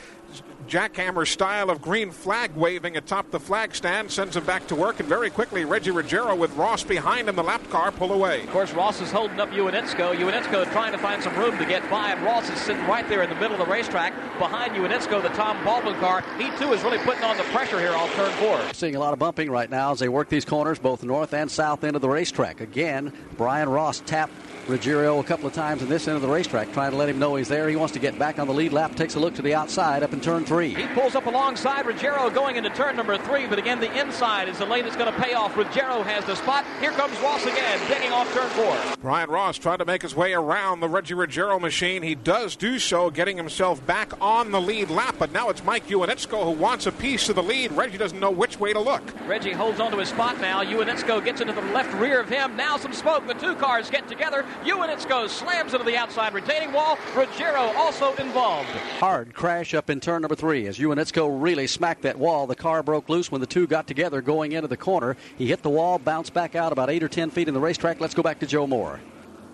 [0.68, 5.00] jackhammer style of green flag waving atop the flag stand sends him back to work,
[5.00, 8.44] and very quickly Reggie Ruggiero with Ross behind him, the lap car pull away.
[8.44, 10.16] Of course, Ross is holding up Ewanitsko.
[10.16, 13.24] Ewanitsko trying to find some room to get by, and Ross is sitting right there
[13.24, 16.24] in the middle of the racetrack behind Ewanitsko, the Tom Baldwin car.
[16.38, 18.60] He too is really putting on the pressure here on turn four.
[18.74, 21.50] Seeing a lot of bumping right now as they work these corners, both north and
[21.50, 22.60] south end of the racetrack.
[22.60, 24.34] Again, Brian Ross tapped
[24.68, 27.20] Ruggiero a couple of times in this end of the racetrack, trying to let him
[27.20, 27.70] know he's there.
[27.70, 30.04] He wants to get back on the lead lap, takes a look to the outside
[30.04, 30.74] up in turn three.
[30.74, 34.58] He pulls up alongside Ruggiero going into turn number three, but again, the inside is
[34.58, 35.56] the lane that's going to pay off.
[35.56, 36.66] Ruggiero has the spot.
[36.82, 38.78] Here comes Ross again, digging off turn four.
[39.02, 42.04] Brian Ross trying to make his way around the Reggie Ruggiero machine.
[42.04, 45.88] He does do so, getting himself back on the lead lap, but now it's Mike
[45.88, 47.72] Ewanitsko who wants a piece of the lead.
[47.72, 49.04] Reggie doesn't know which way to look.
[49.28, 50.64] Reggie holds onto his spot now.
[50.64, 52.58] Ewanitsko gets into the left rear of him.
[52.58, 53.26] Now some smoke.
[53.28, 54.46] The two cars get together.
[54.64, 56.98] Ewanitsko slams into the outside retaining wall.
[57.16, 58.70] Ruggiero also involved.
[59.00, 62.48] Hard crash up in turn number three as Ewanitsko really smacked that wall.
[62.48, 65.18] The car broke loose when the two got together going into the corner.
[65.38, 68.00] He hit the wall, bounced back out about eight or ten feet in the racetrack.
[68.00, 69.00] Let's go back to Joe Moore.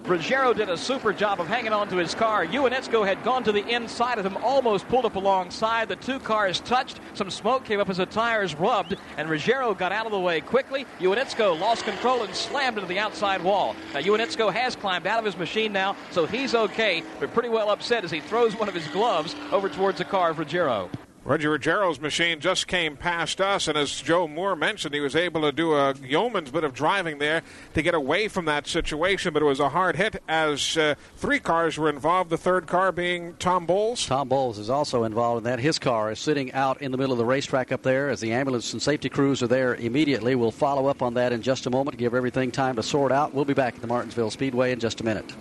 [0.06, 2.46] Ruggiero did a super job of hanging on to his car.
[2.46, 5.88] Ewanitsko had gone to the inside of him, almost pulled up alongside.
[5.88, 7.00] The two cars touched.
[7.14, 10.42] Some smoke came up as the tires rubbed, and Ruggiero got out of the way
[10.42, 10.86] quickly.
[11.00, 13.78] Ewanitsko lost control and slammed into the outside wall.
[13.94, 17.70] Now, Ewanitsko has climbed out of his machine now, so he's okay, but pretty well
[17.70, 20.90] upset as he throws one of his gloves over towards the car of Ruggiero.
[21.26, 25.40] Reggie Ruggiero's machine just came past us, and as Joe Moore mentioned, he was able
[25.44, 27.44] to do a yeoman's bit of driving there
[27.76, 31.40] to get away from that situation, but it was a hard hit as uh, three
[31.40, 34.06] cars were involved, the third car being Tom Bowles.
[34.06, 35.60] Tom Bowles is also involved in that.
[35.60, 38.34] His car is sitting out in the middle of the racetrack up there as the
[38.34, 40.36] ambulance and safety crews are there immediately.
[40.36, 43.34] We'll follow up on that in just a moment, give everything time to sort out.
[43.34, 45.32] We'll be back at the Martinsville Speedway in just a minute.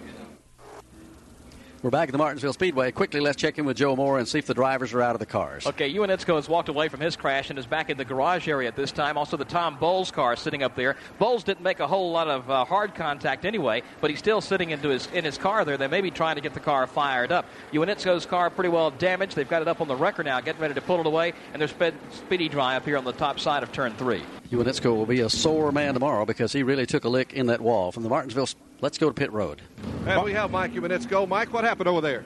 [1.82, 2.92] We're back at the Martinsville Speedway.
[2.92, 5.18] Quickly, let's check in with Joe Moore and see if the drivers are out of
[5.18, 5.66] the cars.
[5.66, 8.68] Okay, Ewanitsko has walked away from his crash and is back in the garage area
[8.68, 9.18] at this time.
[9.18, 10.94] Also, the Tom Bowles car sitting up there.
[11.18, 14.70] Bowles didn't make a whole lot of uh, hard contact anyway, but he's still sitting
[14.70, 15.76] into his in his car there.
[15.76, 17.46] They may be trying to get the car fired up.
[17.72, 19.34] Ewanitsko's car pretty well damaged.
[19.34, 21.60] They've got it up on the wrecker now, getting ready to pull it away, and
[21.60, 21.74] there's
[22.12, 24.22] speedy dry up here on the top side of turn three.
[24.52, 27.62] Ewanitsko will be a sore man tomorrow because he really took a lick in that
[27.62, 27.90] wall.
[27.90, 28.48] From the Martinsville,
[28.82, 29.62] let's go to pit road.
[30.06, 31.26] And we have Mike Ewanitsko.
[31.26, 32.22] Mike, what happened over there?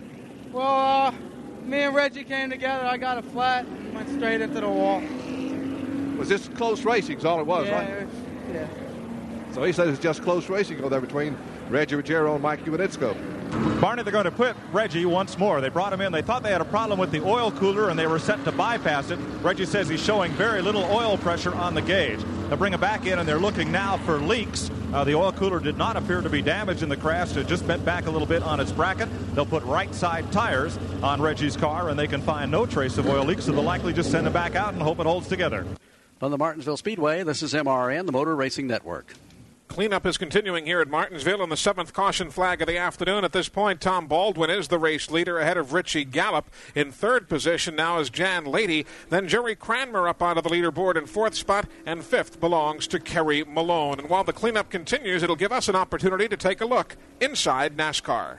[0.51, 1.12] Well, uh,
[1.64, 2.85] me and Reggie came together.
[2.85, 5.01] I got a flat, went straight into the wall.
[6.18, 7.18] Was this close racing?
[7.18, 7.89] Is all it was, yeah, right?
[7.91, 8.14] it was-
[8.53, 8.66] yeah.
[9.53, 11.37] So he says it's just close racing over there between
[11.71, 13.81] Reggie Ruggiero and Mike Ewanitsko.
[13.81, 15.61] Barney, they're going to put Reggie once more.
[15.61, 16.12] They brought him in.
[16.12, 18.53] They thought they had a problem with the oil cooler and they were set to
[18.53, 19.19] bypass it.
[19.43, 22.21] Reggie says he's showing very little oil pressure on the gauge.
[22.49, 24.71] They'll bring him back in and they're looking now for leaks.
[24.93, 27.37] Uh, the oil cooler did not appear to be damaged in the crash.
[27.37, 29.09] It just bent back a little bit on its bracket.
[29.35, 33.07] They'll put right side tires on Reggie's car and they can find no trace of
[33.07, 35.67] oil leaks, so they'll likely just send him back out and hope it holds together.
[36.19, 39.12] From the Martinsville Speedway, this is MRN, the Motor Racing Network.
[39.69, 43.25] Cleanup is continuing here at Martinsville in the seventh caution flag of the afternoon.
[43.25, 46.49] At this point, Tom Baldwin is the race leader ahead of Richie Gallup.
[46.75, 48.87] In third position now is Jan Leaty.
[49.11, 52.99] Then Jerry Cranmer up out of the leaderboard in fourth spot, and fifth belongs to
[52.99, 53.99] Kerry Malone.
[53.99, 57.77] And while the cleanup continues, it'll give us an opportunity to take a look inside
[57.77, 58.39] NASCAR.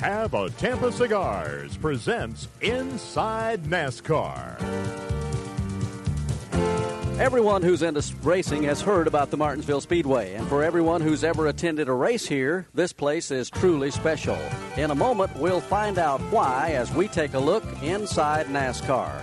[0.00, 5.31] Have a Tampa Cigars presents Inside NASCAR.
[7.22, 11.46] Everyone who's into racing has heard about the Martinsville Speedway, and for everyone who's ever
[11.46, 14.36] attended a race here, this place is truly special.
[14.76, 19.22] In a moment, we'll find out why as we take a look inside NASCAR.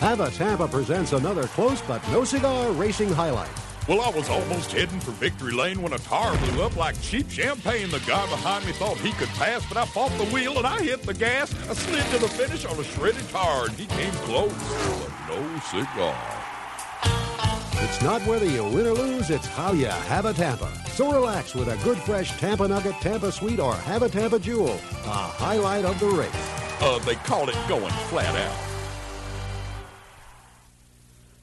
[0.00, 3.50] Havatampa presents another close but no cigar racing highlight.
[3.88, 7.28] Well, I was almost heading for victory lane when a tire blew up like cheap
[7.30, 7.90] champagne.
[7.90, 10.80] The guy behind me thought he could pass, but I fought the wheel and I
[10.82, 11.52] hit the gas.
[11.68, 15.60] I slid to the finish on a shredded tire, and he came close, but no
[15.70, 16.40] cigar.
[17.82, 20.70] It's not whether you win or lose, it's how you have a Tampa.
[20.90, 25.86] So relax with a good fresh Tampa Nugget, Tampa Sweet, or Havatampa Jewel, a highlight
[25.86, 26.30] of the race.
[26.80, 28.69] Uh, they call it going flat out.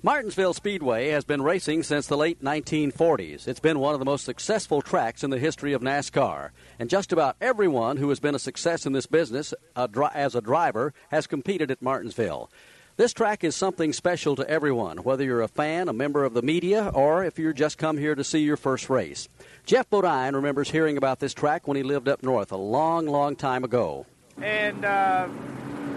[0.07, 3.45] Martinsville Speedway has been racing since the late 1940s.
[3.45, 6.51] It's been one of the most successful tracks in the history of NASCAR.
[6.79, 10.33] And just about everyone who has been a success in this business a dri- as
[10.33, 12.49] a driver has competed at Martinsville.
[12.95, 16.41] This track is something special to everyone, whether you're a fan, a member of the
[16.41, 19.27] media, or if you're just come here to see your first race.
[19.65, 23.35] Geoff Bodine remembers hearing about this track when he lived up north a long, long
[23.35, 24.05] time ago.
[24.41, 25.27] and uh,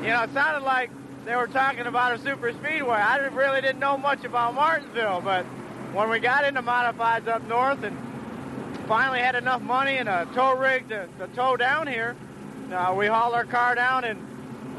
[0.03, 0.91] you know, it sounded like
[1.31, 2.97] they were talking about a super speedway.
[2.97, 5.45] I didn't- really didn't know much about Martinsville, but
[5.93, 7.97] when we got into modifieds up north and
[8.89, 12.17] finally had enough money and a tow rig to, to tow down here,
[12.75, 14.19] uh, we hauled our car down and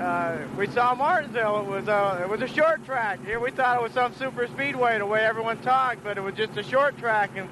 [0.01, 1.61] uh, we saw Martinsville.
[1.61, 3.25] It was a it was a short track.
[3.25, 6.35] Here we thought it was some super speedway the way everyone talked, but it was
[6.35, 7.47] just a short track and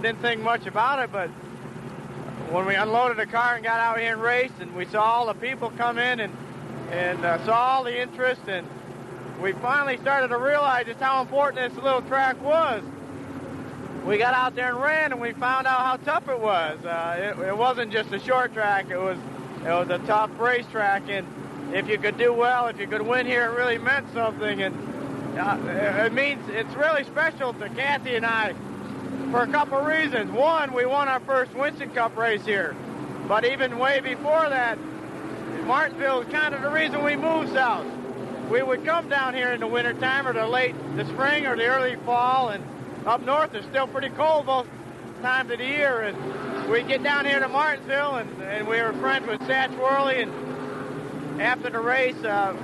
[0.00, 1.10] didn't think much about it.
[1.10, 1.28] But
[2.52, 5.26] when we unloaded the car and got out here and raced, and we saw all
[5.26, 6.32] the people come in and
[6.90, 8.66] and uh, saw all the interest, and
[9.40, 12.82] we finally started to realize just how important this little track was.
[14.04, 16.82] We got out there and ran, and we found out how tough it was.
[16.84, 19.18] Uh, it, it wasn't just a short track; it was
[19.64, 21.26] it was a tough racetrack, and
[21.74, 24.62] if you could do well, if you could win here, it really meant something.
[24.62, 28.54] And uh, it means it's really special to Kathy and I
[29.30, 30.30] for a couple reasons.
[30.30, 32.74] One, we won our first Winston Cup race here,
[33.26, 34.78] but even way before that,
[35.68, 37.86] Martinsville is kind of the reason we moved south.
[38.50, 41.66] We would come down here in the wintertime or the late the spring or the
[41.66, 42.64] early fall, and
[43.06, 44.66] up north it's still pretty cold both
[45.20, 46.00] times of the year.
[46.00, 50.22] And we'd get down here to Martinsville, and, and we were friends with Satch Worley.
[50.22, 52.56] And after the race, uh,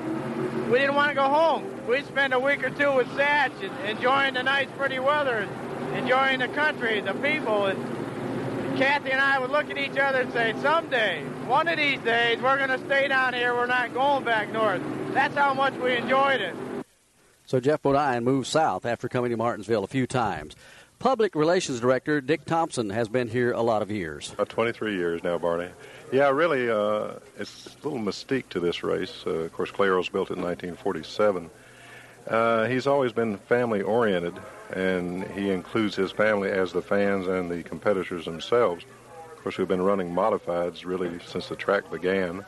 [0.72, 1.86] we didn't want to go home.
[1.86, 5.96] We'd spend a week or two with Satch and enjoying the nice, pretty weather, and
[5.98, 7.66] enjoying the country, the people.
[7.66, 8.03] And
[8.76, 12.40] Kathy and I would look at each other and say, someday, one of these days,
[12.40, 13.54] we're going to stay down here.
[13.54, 14.82] We're not going back north.
[15.12, 16.54] That's how much we enjoyed it.
[17.46, 20.56] So Geoff Bodine moved south after coming to Martinsville a few times.
[20.98, 24.32] Public Relations Director Dick Thompson has been here a lot of years.
[24.32, 25.68] About 23 years now, Barney.
[26.12, 29.24] Yeah, really, uh, it's a little mystique to this race.
[29.26, 31.50] Uh, of course, Clay Earles built in 1947.
[32.26, 34.34] Uh, he's always been family oriented,
[34.74, 38.84] and he includes his family as the fans and the competitors themselves.
[39.36, 42.44] Of course, we've been running modifieds really since the track began.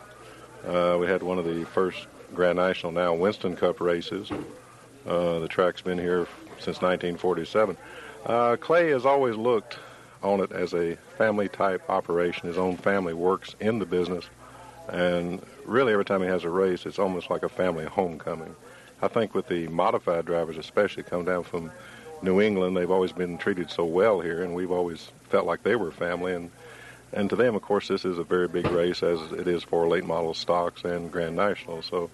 [0.66, 4.32] Uh, we had one of the first Grand National, now Winston Cup races.
[5.06, 6.26] Uh, the track's been here
[6.58, 7.76] since 1947.
[8.24, 9.78] Uh, Clay has always looked
[10.22, 12.48] on it as a family type operation.
[12.48, 14.24] His own family works in the business,
[14.88, 18.56] and really every time he has a race, it's almost like a family homecoming.
[19.00, 21.70] I think with the modified drivers, especially come down from
[22.22, 25.76] New England, they've always been treated so well here, and we've always felt like they
[25.76, 26.34] were family.
[26.34, 26.50] And
[27.12, 29.86] and to them, of course, this is a very big race, as it is for
[29.86, 31.80] late model stocks and Grand National.
[31.82, 32.10] So,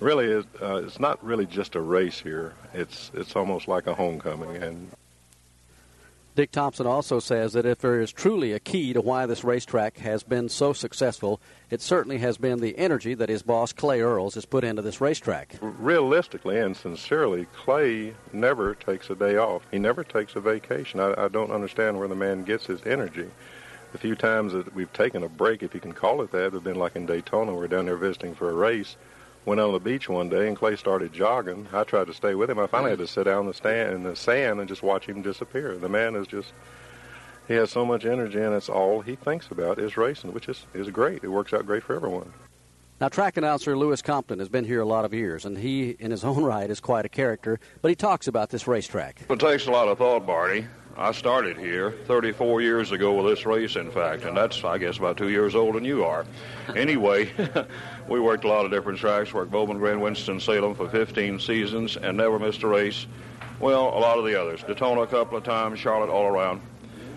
[0.00, 2.54] really, it, uh, it's not really just a race here.
[2.72, 4.90] It's it's almost like a homecoming, and
[6.34, 9.98] Dick Thompson also says that if there is truly a key to why this racetrack
[9.98, 11.40] has been so successful,
[11.70, 15.00] it certainly has been the energy that his boss Clay Earles has put into this
[15.00, 15.56] racetrack.
[15.60, 19.62] realistically and sincerely, Clay never takes a day off.
[19.70, 20.98] He never takes a vacation.
[20.98, 23.30] I, I don't understand where the man gets his energy.
[23.92, 26.64] The few times that we've taken a break, if you can call it that, have
[26.64, 27.52] been like in Daytona.
[27.52, 28.96] We were down there visiting for a race.
[29.46, 31.68] Went on the beach one day, and Clay started jogging.
[31.72, 32.58] I tried to stay with him.
[32.58, 35.06] I finally had to sit down in the, stand, in the sand and just watch
[35.06, 35.76] him disappear.
[35.76, 36.54] The man is just,
[37.46, 40.64] he has so much energy, and it's all he thinks about is racing, which is,
[40.72, 41.22] is great.
[41.22, 42.32] It works out great for everyone.
[43.00, 46.10] Now, track announcer Lewis Compton has been here a lot of years, and he, in
[46.10, 49.26] his own right, is quite a character, but he talks about this racetrack.
[49.28, 50.66] It takes a lot of thought, Barney.
[50.96, 54.98] I started here 34 years ago with this race, in fact, and that's, I guess,
[54.98, 56.24] about two years older than you are.
[56.74, 57.30] Anyway,
[58.08, 61.98] we worked a lot of different tracks, worked Bowman, Grand Winston, Salem for 15 seasons,
[61.98, 63.06] and never missed a race.
[63.60, 64.62] Well, a lot of the others.
[64.62, 66.62] Daytona a couple of times, Charlotte all around.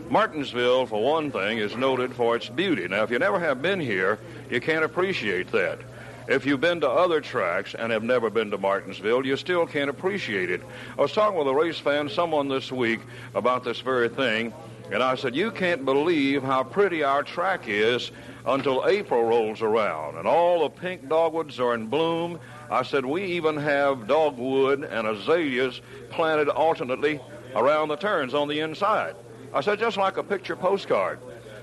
[0.10, 2.88] Martinsville, for one thing, is noted for its beauty.
[2.90, 5.80] Now, if you never have been here, You can't appreciate that.
[6.28, 9.90] If you've been to other tracks and have never been to Martinsville, you still can't
[9.90, 10.62] appreciate it.
[10.98, 13.00] I was talking with a race fan, someone this week,
[13.34, 14.54] about this very thing,
[14.92, 18.12] and I said, You can't believe how pretty our track is
[18.46, 22.40] until April rolls around and all the pink dogwoods are in bloom.
[22.70, 25.80] I said, We even have dogwood and azaleas
[26.10, 27.22] planted alternately
[27.56, 29.16] around the turns on the inside.
[29.54, 31.20] I said, Just like a picture postcard.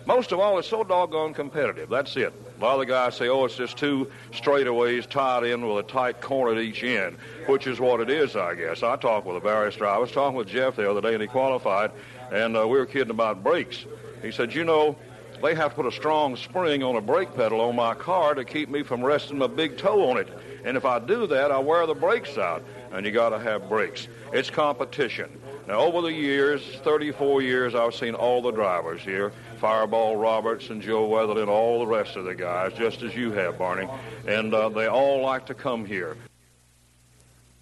[0.06, 1.90] Most of all, it's so doggone competitive.
[1.90, 2.32] That's it.
[2.56, 5.88] A lot of the guys say, oh, it's just two straightaways tied in with a
[5.88, 7.16] tight corner at each end,
[7.46, 8.82] which is what it is, I guess.
[8.82, 9.86] I talked with a driver.
[9.86, 11.90] I was talking with Jeff the other day, and he qualified,
[12.30, 13.86] and uh, we were kidding about brakes.
[14.22, 14.96] He said, you know,
[15.42, 18.44] they have to put a strong spring on a brake pedal on my car to
[18.44, 20.28] keep me from resting my big toe on it.
[20.64, 22.64] And if I do that, I wear the brakes out.
[22.92, 24.08] And you got to have brakes.
[24.32, 25.40] It's competition.
[25.66, 29.32] Now, over the years, 34 years, I've seen all the drivers here.
[29.64, 33.32] Fireball Roberts and Joe Weatherly and all the rest of the guys, just as you
[33.32, 33.88] have, Barney.
[34.28, 36.18] And uh, they all like to come here.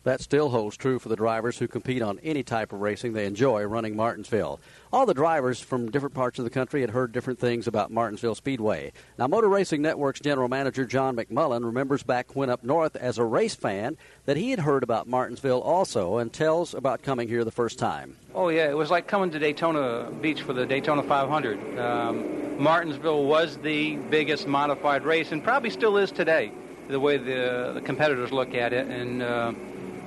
[0.03, 3.25] That still holds true for the drivers who compete on any type of racing they
[3.25, 4.59] enjoy running Martinsville.
[4.93, 8.35] All the drivers from different parts of the country had heard different things about Martinsville
[8.35, 8.93] Speedway.
[9.19, 13.25] Now, Motor Racing Network's general manager John McMullen remembers back when up north as a
[13.25, 13.97] race fan
[14.27, 18.19] that he had heard about Martinsville also and tells about coming here the first time.
[18.35, 21.79] Oh, yeah, it was like coming to Daytona Beach for the Daytona 500.
[21.79, 26.53] Um, Martinsville was the biggest modified race and probably still is today,
[26.89, 28.87] the way the, the competitors look at it.
[28.89, 29.55] And uh,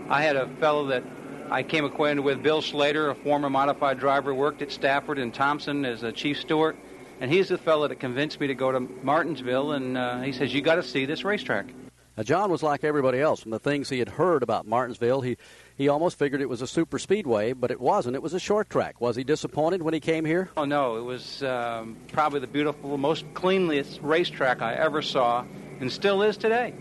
[0.10, 1.04] I had a fellow that
[1.50, 5.86] I came acquainted with, Bill Slater, a former modified driver, worked at Stafford and Thompson
[5.86, 6.76] as a chief steward.
[7.22, 9.72] And he's the fellow that convinced me to go to Martinsville.
[9.72, 11.68] And uh, he says, You got to see this racetrack.
[12.18, 13.42] Now, John was like everybody else.
[13.42, 15.38] From the things he had heard about Martinsville, he,
[15.78, 18.16] he almost figured it was a super speedway, but it wasn't.
[18.16, 19.02] It was a short track.
[19.02, 20.50] Was he disappointed when he came here?
[20.56, 20.98] Oh, no.
[20.98, 25.46] It was um, probably the beautiful, most cleanliest racetrack I ever saw,
[25.80, 26.74] and still is today.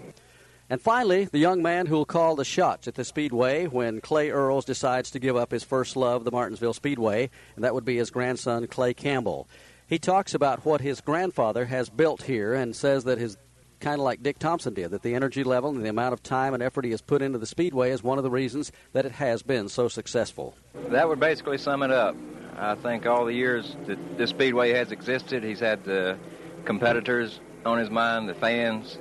[0.75, 4.31] And finally, the young man who will call the shots at the Speedway when Clay
[4.31, 7.97] Earles decides to give up his first love, the Martinsville Speedway, and that would be
[7.97, 9.47] his grandson, Clay Campbell.
[9.87, 13.37] He talks about what his grandfather has built here and says that his
[13.79, 16.55] kind of like Dick Thompson did, that the energy level and the amount of time
[16.55, 19.13] and effort he has put into the Speedway is one of the reasons that it
[19.13, 20.57] has been so successful.
[20.89, 22.17] That would basically sum it up.
[22.59, 26.19] I think all the years that this Speedway has existed, he's had the
[26.65, 28.99] competitors on his mind, the fans,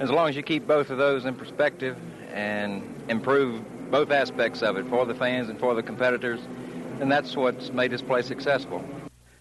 [0.00, 1.96] as long as you keep both of those in perspective
[2.32, 6.40] and improve both aspects of it for the fans and for the competitors,
[6.98, 8.84] then that's what's made this place successful.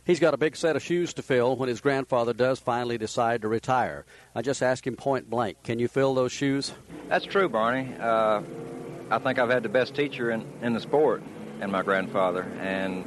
[0.06, 3.42] He's got a big set of shoes to fill when his grandfather does finally decide
[3.42, 4.06] to retire.
[4.36, 6.74] I just asked him point blank, can you fill those shoes?
[7.10, 7.92] That's true, Barney.
[8.00, 8.44] Uh,
[9.10, 11.24] I think I've had the best teacher in, in the sport
[11.60, 13.04] in my grandfather, and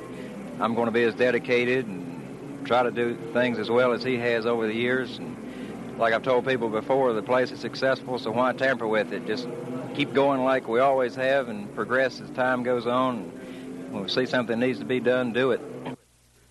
[0.61, 4.16] I'm going to be as dedicated and try to do things as well as he
[4.16, 5.19] has over the years.
[5.19, 5.37] And
[5.99, 9.27] like I've told people before, the place is successful, so why tamper with it?
[9.27, 9.49] Just
[9.95, 13.25] keep going like we always have and progress as time goes on.
[13.91, 15.61] When we see something needs to be done, do it.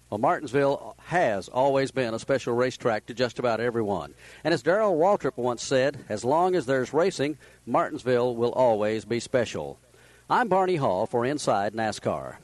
[0.10, 4.14] Well, Martinsville has always been a special racetrack to just about everyone.
[4.44, 9.20] And as Darrell Waltrip once said, as long as there's racing, Martinsville will always be
[9.20, 9.80] special.
[10.30, 12.36] I'm Barney Hall for Inside NASCAR.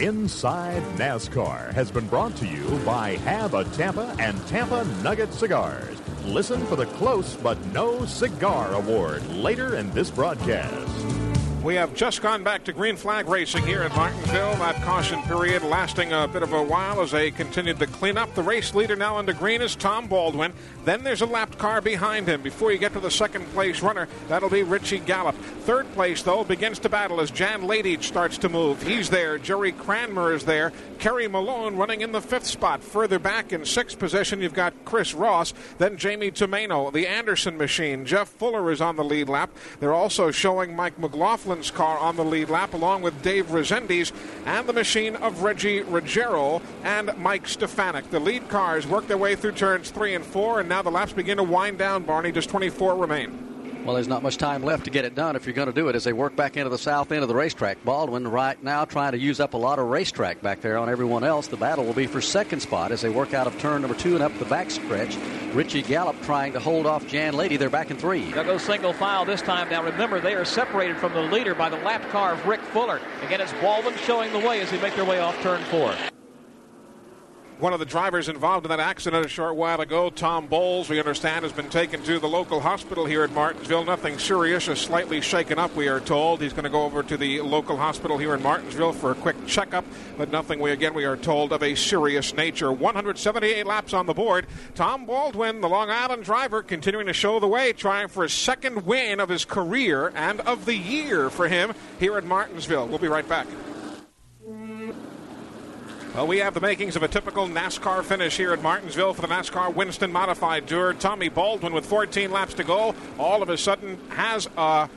[0.00, 6.00] Inside NASCAR has been brought to you by Havatampa and Tampa Nugget Cigars.
[6.24, 11.19] Listen for the Close But No Cigar Award later in this broadcast.
[11.62, 14.54] We have just gone back to green flag racing here at Martinsville.
[14.56, 18.34] That caution period lasting a bit of a while as they continued to clean up.
[18.34, 20.54] The race leader now into green is Tom Baldwin.
[20.86, 22.40] Then there's a lapped car behind him.
[22.40, 25.34] Before you get to the second place runner, that'll be Richie Gallup.
[25.34, 28.82] Third place, though, begins to battle as Jan Leaty starts to move.
[28.82, 29.36] He's there.
[29.36, 30.72] Jerry Cranmer is there.
[30.98, 32.82] Kerry Malone running in the fifth spot.
[32.82, 35.52] Further back in sixth position, you've got Chris Ross.
[35.76, 38.06] Then Jamie Tomaino, the Anderson machine.
[38.06, 39.50] Jeff Fuller is on the lead lap.
[39.78, 44.12] They're also showing Mike McLaughlin Coughlin's car on the lead lap, along with Dave Rezendes
[44.46, 48.08] and the machine of Reggie Ruggiero and Mike Stefanik.
[48.10, 51.12] The lead cars work their way through turns three and four, and now the laps
[51.12, 52.30] begin to wind down, Barney.
[52.30, 53.49] Just 24 remain.
[53.84, 55.88] Well, there's not much time left to get it done if you're going to do
[55.88, 57.82] it as they work back into the south end of the racetrack.
[57.82, 61.24] Baldwin right now trying to use up a lot of racetrack back there on everyone
[61.24, 61.46] else.
[61.46, 64.14] The battle will be for second spot as they work out of turn number two
[64.14, 65.16] and up the back stretch.
[65.54, 67.58] Richie Gallup trying to hold off Jan Leaty.
[67.58, 68.30] They're back in three.
[68.30, 69.70] They'll go single file this time.
[69.70, 73.00] Now remember, they are separated from the leader by the lap car of Rick Fuller.
[73.22, 75.94] Again, it's Baldwin showing the way as they make their way off turn four.
[77.60, 80.98] One of the drivers involved in that accident a short while ago, Tom Bowles, we
[80.98, 83.84] understand, has been taken to the local hospital here at Martinsville.
[83.84, 86.40] Nothing serious, just slightly shaken up, we are told.
[86.40, 89.36] He's going to go over to the local hospital here in Martinsville for a quick
[89.46, 89.84] checkup,
[90.16, 92.72] but nothing, we again, we are told, of a serious nature.
[92.72, 94.46] 178 laps on the board.
[94.74, 98.86] Tom Baldwin, the Long Island driver, continuing to show the way, trying for a second
[98.86, 102.86] win of his career and of the year for him here at Martinsville.
[102.88, 103.46] We'll be right back.
[106.14, 109.28] Well, we have the makings of a typical NASCAR finish here at Martinsville for the
[109.28, 110.92] NASCAR Winston Modified Tour.
[110.92, 114.88] Tommy Baldwin, with 14 laps to go, all of a sudden has a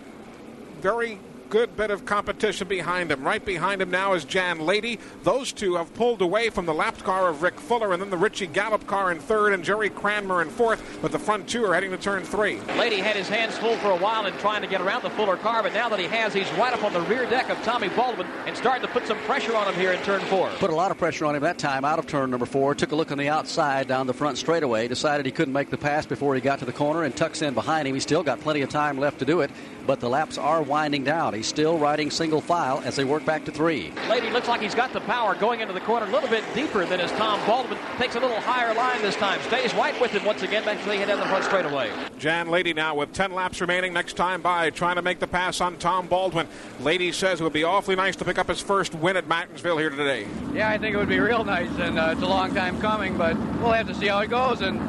[0.81, 1.19] very
[1.53, 3.23] good bit of competition behind him.
[3.23, 4.97] Right behind him now is Jan Leaty.
[5.21, 8.17] Those two have pulled away from the lapped car of Rick Fuller and then the
[8.17, 11.75] Richie Gallup car in third and Jerry Cranmer in fourth, but the front two are
[11.75, 12.55] heading to turn three.
[12.69, 15.37] Leaty had his hands full for a while in trying to get around the Fuller
[15.37, 17.89] car, but now that he has, he's right up on the rear deck of Tommy
[17.89, 20.49] Baldwin and starting to put some pressure on him here in turn four.
[20.57, 22.73] Put a lot of pressure on him that time out of turn number four.
[22.73, 24.87] Took a look on the outside down the front straightaway.
[24.87, 27.53] Decided he couldn't make the pass before he got to the corner and tucks in
[27.53, 27.93] behind him.
[27.93, 29.51] He's still got plenty of time left to do it,
[29.85, 31.33] but the laps are winding down.
[31.33, 33.91] He's still riding single file as they work back to three.
[34.07, 36.85] Leaty looks like he's got the power going into the corner a little bit deeper
[36.85, 37.77] than his Tom Baldwin.
[37.97, 39.41] Takes a little higher line this time.
[39.41, 41.91] Stays right with him once again back to the head down the front straightaway.
[42.17, 43.93] Jan Leaty now with 10 laps remaining.
[43.93, 46.47] Next time by, trying to make the pass on Tom Baldwin.
[46.79, 49.77] Leaty says it would be awfully nice to pick up his first win at Martinsville
[49.77, 50.27] here today.
[50.53, 53.17] Yeah, I think it would be real nice, and uh, it's a long time coming,
[53.17, 54.61] but we'll have to see how it goes.
[54.61, 54.79] And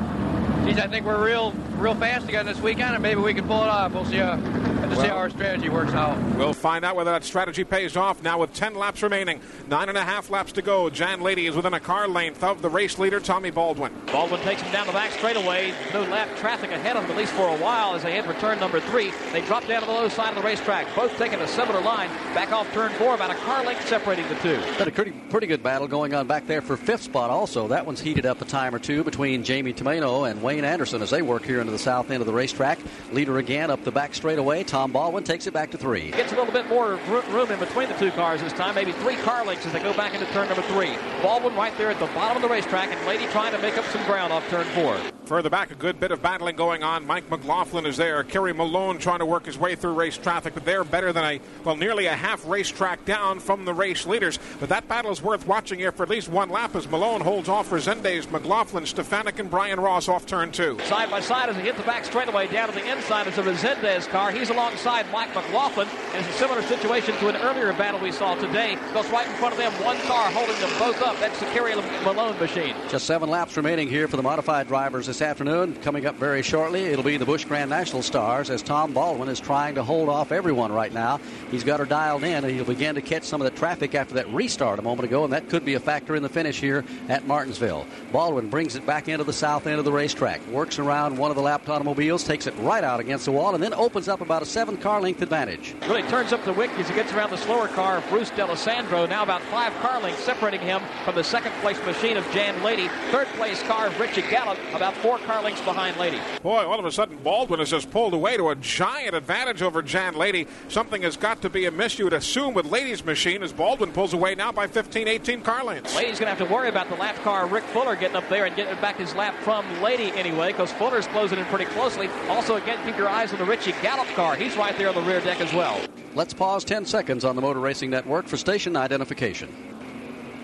[0.64, 3.62] geez, I think we're real, real fast again this weekend, and maybe we can pull
[3.62, 3.92] it off.
[3.92, 4.20] We'll see.
[4.20, 4.36] Uh,
[4.84, 6.20] have to see how our strategy works out.
[6.36, 9.40] We'll find out whether that strategy pays off now with 10 laps remaining.
[9.68, 10.90] Nine and a half laps to go.
[10.90, 13.92] Jan Leaty is within a car length of the race leader, Tommy Baldwin.
[14.06, 15.72] Baldwin takes him down the back straightaway.
[15.92, 18.34] No lap traffic ahead of him, at least for a while, as they head for
[18.34, 19.12] turn number three.
[19.32, 22.10] They drop down to the low side of the racetrack, both taking a similar line.
[22.34, 24.60] Back off turn four, about a car length separating the two.
[24.78, 27.68] Been a pretty, pretty good battle going on back there for fifth spot also.
[27.68, 31.10] That one's heated up a time or two between Jamie Tomaino and Wayne Anderson as
[31.10, 32.78] they work here into the south end of the racetrack.
[33.10, 34.62] Leader again up the back straightaway.
[34.62, 36.10] Tom Baldwin takes it back to three.
[36.10, 36.96] Gets a little bit more
[37.30, 39.94] room in between the two cars this time, maybe three car lengths as they go
[39.94, 40.96] back into turn number three.
[41.22, 43.84] Baldwin right there at the bottom of the racetrack, and Leaty trying to make up
[43.86, 45.00] some ground off turn four.
[45.26, 47.06] Further back, a good bit of battling going on.
[47.06, 48.22] Mike McLaughlin is there.
[48.24, 51.40] Kerry Malone trying to work his way through race traffic, but they're better than a,
[51.64, 54.38] well, nearly a half racetrack down from the race leaders.
[54.60, 57.48] But that battle is worth watching here for at least one lap as Malone holds
[57.48, 60.78] off Rezendes, McLaughlin, Stefanik, and Brian Ross off turn two.
[60.84, 63.42] Side by side as he hit the back straightaway down to the inside is a
[63.42, 64.30] Rezendes car.
[64.30, 65.88] He's alongside Mike McLaughlin.
[66.12, 68.78] And it's a similar situation to an earlier battle we saw today.
[68.92, 71.18] Goes right in front of them, one car holding them both up.
[71.20, 72.74] That's the Kerry Malone machine.
[72.88, 75.74] Just seven laps remaining here for the modified drivers this afternoon.
[75.82, 79.40] Coming up very shortly, it'll be the Busch Grand National Stars as Tom Baldwin is
[79.40, 81.20] trying to hold off everyone right now.
[81.50, 84.14] He's got her dialed in, and he'll begin to catch some of the traffic after
[84.14, 86.84] that restart a moment ago, and that could be a factor in the finish here
[87.08, 87.86] at Martinsville.
[88.12, 91.36] Baldwin brings it back into the south end of the racetrack, works around one of
[91.36, 94.42] the lapped automobiles, takes it right out against the wall, and then opens up about
[94.42, 95.74] a seven car length advantage.
[95.88, 99.06] Really turns up the wick as he gets around the slower car of Bruce D'Alessandro.
[99.06, 102.88] Now about five car lengths separating him from the second place machine of Jan Leaty.
[103.10, 106.20] Third place car of Richie Gallup, about four car lengths behind Leaty.
[106.42, 109.82] Boy, all of a sudden Baldwin has just pulled away to a giant advantage over
[109.82, 110.46] Jan Leaty.
[110.68, 114.14] Something has got to be amiss, you would assume, with Leaty's machine as Baldwin pulls
[114.14, 115.94] away now by 15, 18 car lengths.
[115.94, 118.46] Leaty's going to have to worry about the lap car, Rick Fuller, getting up there
[118.46, 122.08] and getting back his lap from Leaty anyway, because Fuller's closing in pretty closely.
[122.28, 124.36] Also, again, keep your eyes on the Richie Gallup car.
[124.36, 125.80] He's right there on the rear deck as well.
[126.14, 129.73] Let's pause 10 seconds on the Motor Racing Network for station identification.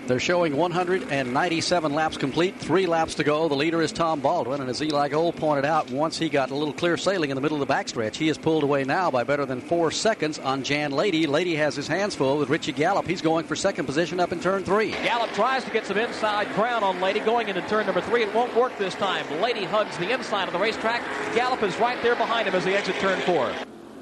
[0.07, 3.47] They're showing 197 laps complete, three laps to go.
[3.47, 6.55] The leader is Tom Baldwin, and as Eli Gold pointed out, once he got a
[6.55, 9.23] little clear sailing in the middle of the backstretch, he has pulled away now by
[9.23, 11.27] better than four seconds on Jan Leaty.
[11.27, 13.07] Leaty has his hands full with Richie Gallup.
[13.07, 14.91] He's going for second position up in turn three.
[14.91, 18.23] Gallup tries to get some inside ground on Leaty going into turn number three.
[18.23, 19.25] It won't work this time.
[19.41, 21.01] Leaty hugs the inside of the racetrack.
[21.35, 23.53] Gallup is right there behind him as they exit turn four.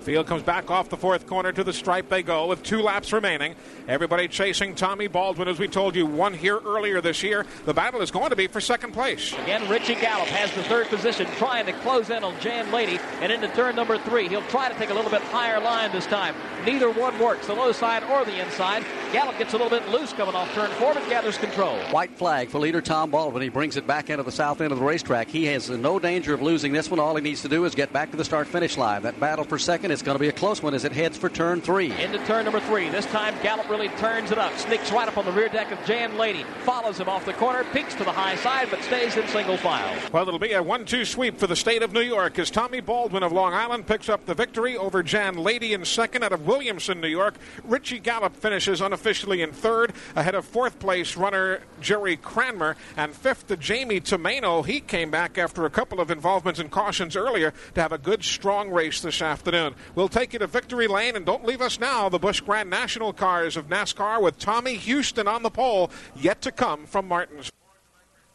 [0.02, 3.12] Field comes back off the fourth corner to the stripe they go with two laps
[3.12, 3.56] remaining.
[3.88, 7.46] Everybody chasing Tommy Baldwin, as we told you, one here earlier this year.
[7.66, 9.34] The battle is going to be for second place.
[9.34, 13.32] Again, Richie Gallup has the third position, trying to close in on Jan Leaty and
[13.32, 14.28] into turn number three.
[14.28, 16.36] He'll try to take a little bit higher line this time.
[16.66, 18.86] Neither one works, the low side or the inside.
[19.12, 21.78] Gallup gets a little bit loose coming off turn four, but gathers control.
[21.92, 23.42] White flag for leader Tom Baldwin.
[23.42, 25.30] He brings it back into the south end of the racetrack.
[25.30, 27.00] He has no danger of losing this one.
[27.00, 29.02] All he needs to do is get back to the start finish line.
[29.02, 31.30] That battle for second is going to be a close one as it heads for
[31.30, 31.92] turn three.
[32.02, 32.90] Into turn number three.
[32.90, 34.58] This time Gallup really turns it up.
[34.58, 36.46] Sneaks right up on the rear deck of Jan Leaty.
[36.64, 37.64] Follows him off the corner.
[37.74, 39.98] Peaks to the high side, but stays in single file.
[40.12, 43.24] Well, it'll be a one-two sweep for the state of New York as Tommy Baldwin
[43.24, 47.02] of Long Island picks up the victory over Jan Leaty in second out of Williamson,
[47.02, 47.36] New York.
[47.64, 53.48] Richie Gallup finishes unofficially in third, ahead of fourth place runner Jerry Cranmer, and fifth,
[53.48, 54.66] to Jamie Tomaino.
[54.66, 58.24] He came back after a couple of involvements and cautions earlier to have a good,
[58.24, 59.76] strong race this afternoon.
[59.96, 62.10] We'll take you to victory lane, and don't leave us now.
[62.10, 66.52] The Busch Grand National cars of NASCAR with Tommy Houston on the pole, yet to
[66.52, 67.52] come from Martins.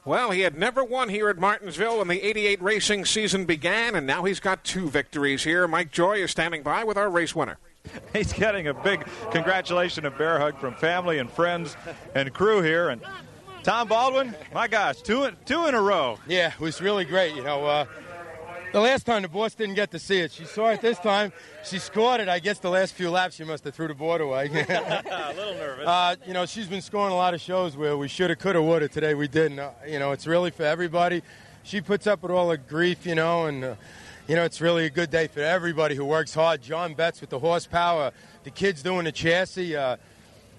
[0.04, 4.06] Well, he had never won here at Martinsville when the 88 racing season began, and
[4.06, 5.66] now he's got two victories here.
[5.66, 7.58] Mike Joy is standing by with our race winner.
[8.12, 11.76] He's getting a big congratulation and bear hug from family and friends
[12.14, 12.90] and crew here.
[12.90, 13.00] And
[13.62, 16.18] Tom Baldwin, my gosh, two in, two in a row.
[16.26, 17.34] Yeah, it was really great.
[17.34, 17.86] You know, uh,
[18.74, 20.32] the last time the boss didn't get to see it.
[20.32, 21.32] She saw it this time.
[21.62, 22.28] She scored it.
[22.28, 24.46] I guess the last few laps she must have threw the board away.
[24.52, 25.86] a little nervous.
[25.86, 28.56] Uh, you know, she's been scoring a lot of shows where we should have, could
[28.56, 28.90] have, would have.
[28.90, 29.60] Today we didn't.
[29.60, 31.22] Uh, you know, it's really for everybody.
[31.62, 33.64] She puts up with all the grief, you know, and.
[33.64, 33.74] Uh,
[34.26, 36.62] you know, it's really a good day for everybody who works hard.
[36.62, 38.10] John Betts with the horsepower,
[38.42, 39.76] the kids doing the chassis.
[39.76, 39.98] Uh,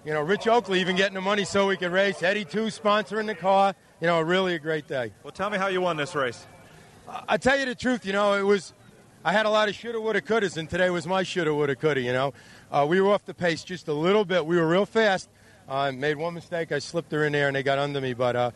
[0.05, 2.21] you know, Rich Oakley even getting the money so we could race.
[2.21, 3.73] Eddie too sponsoring the car.
[4.01, 5.13] You know, really a great day.
[5.23, 6.45] Well, tell me how you won this race.
[7.07, 8.73] I tell you the truth, you know, it was.
[9.23, 12.01] I had a lot of shoulda, woulda, couldas, and today was my shoulda, woulda, coulda.
[12.01, 12.33] You know,
[12.71, 14.45] uh, we were off the pace just a little bit.
[14.45, 15.29] We were real fast.
[15.67, 16.71] I uh, made one mistake.
[16.71, 18.13] I slipped her in there, and they got under me.
[18.13, 18.51] But uh,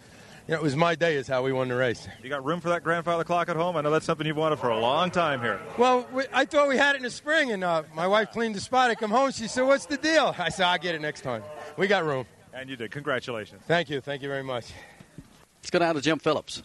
[0.48, 1.16] you know, it was my day.
[1.16, 2.08] Is how we won the race.
[2.22, 3.78] You got room for that grandfather clock at home?
[3.78, 5.60] I know that's something you've wanted for a long time here.
[5.78, 8.56] Well, we, I thought we had it in the spring, and uh, my wife cleaned
[8.56, 8.92] the spot.
[8.92, 9.32] I come home.
[9.32, 11.42] She said, "What's the deal?" I said, "I'll get it next time."
[11.78, 12.26] We got room.
[12.54, 12.92] And you did.
[12.92, 13.62] Congratulations.
[13.68, 14.02] Thank you.
[14.02, 14.72] Thank you very much.
[15.62, 16.64] Let's go down to Jim Phillips.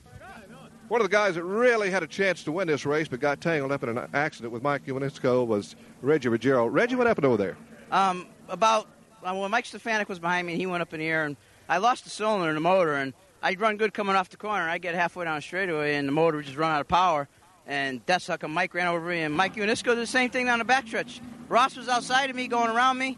[0.89, 3.41] One of the guys that really had a chance to win this race but got
[3.41, 6.67] tangled up in an accident with Mike Ewanitsko was Reggie Ruggiero.
[6.67, 7.57] Reggie, what happened over there?
[7.91, 8.87] Um, about
[9.25, 11.39] uh, when Mike Stefanik was behind me and he went up in the air, and
[11.71, 14.69] I lost the cylinder in the motor, and I'd run good coming off the corner.
[14.69, 17.29] I get halfway down the straightaway, and the motor would just run out of power.
[17.67, 20.59] And that's how Mike ran over me, and Mike Ewanitsko did the same thing down
[20.59, 21.21] the backstretch.
[21.49, 23.17] Ross was outside of me, going around me,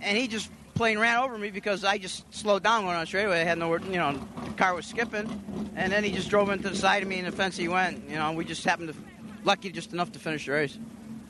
[0.00, 3.06] and he just plain ran over me because I just slowed down going on the
[3.06, 3.40] straightaway.
[3.40, 6.68] I had nowhere, you know, the car was skipping, and then he just drove into
[6.68, 8.08] the side of me, and the fence he went.
[8.08, 8.94] You know, we just happened to,
[9.44, 10.78] lucky just enough to finish the race.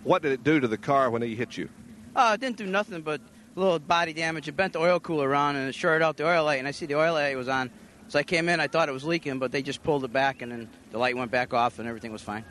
[0.02, 1.68] What did it do to the car when he hit you?
[2.14, 3.20] Uh, it didn't do nothing but
[3.56, 4.48] a little body damage.
[4.48, 6.72] It bent the oil cooler around and it shorted out the oil light, and I
[6.72, 7.70] see the oil light was on.
[8.08, 10.42] So I came in, I thought it was leaking, but they just pulled it back,
[10.42, 12.44] and then the light went back off, and everything was fine.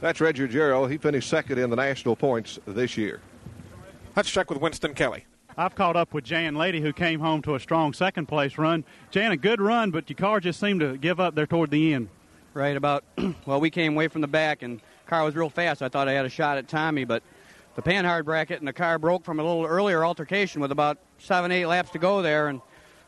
[0.00, 0.86] That's Reggie Ruggiero.
[0.86, 3.20] He finished second in the national points this year.
[4.16, 5.24] Let's check with Winston Kelly.
[5.58, 8.84] I've caught up with Jan Leaty, who came home to a strong second place run.
[9.10, 11.94] Jan, a good run, but your car just seemed to give up there toward the
[11.94, 12.10] end.
[12.54, 13.02] Right about,
[13.44, 15.82] well, we came way from the back, and car was real fast.
[15.82, 17.24] I thought I had a shot at Tommy, but
[17.74, 21.50] the panhard bracket and the car broke from a little earlier altercation with about seven,
[21.50, 22.46] eight laps to go there.
[22.46, 22.60] And,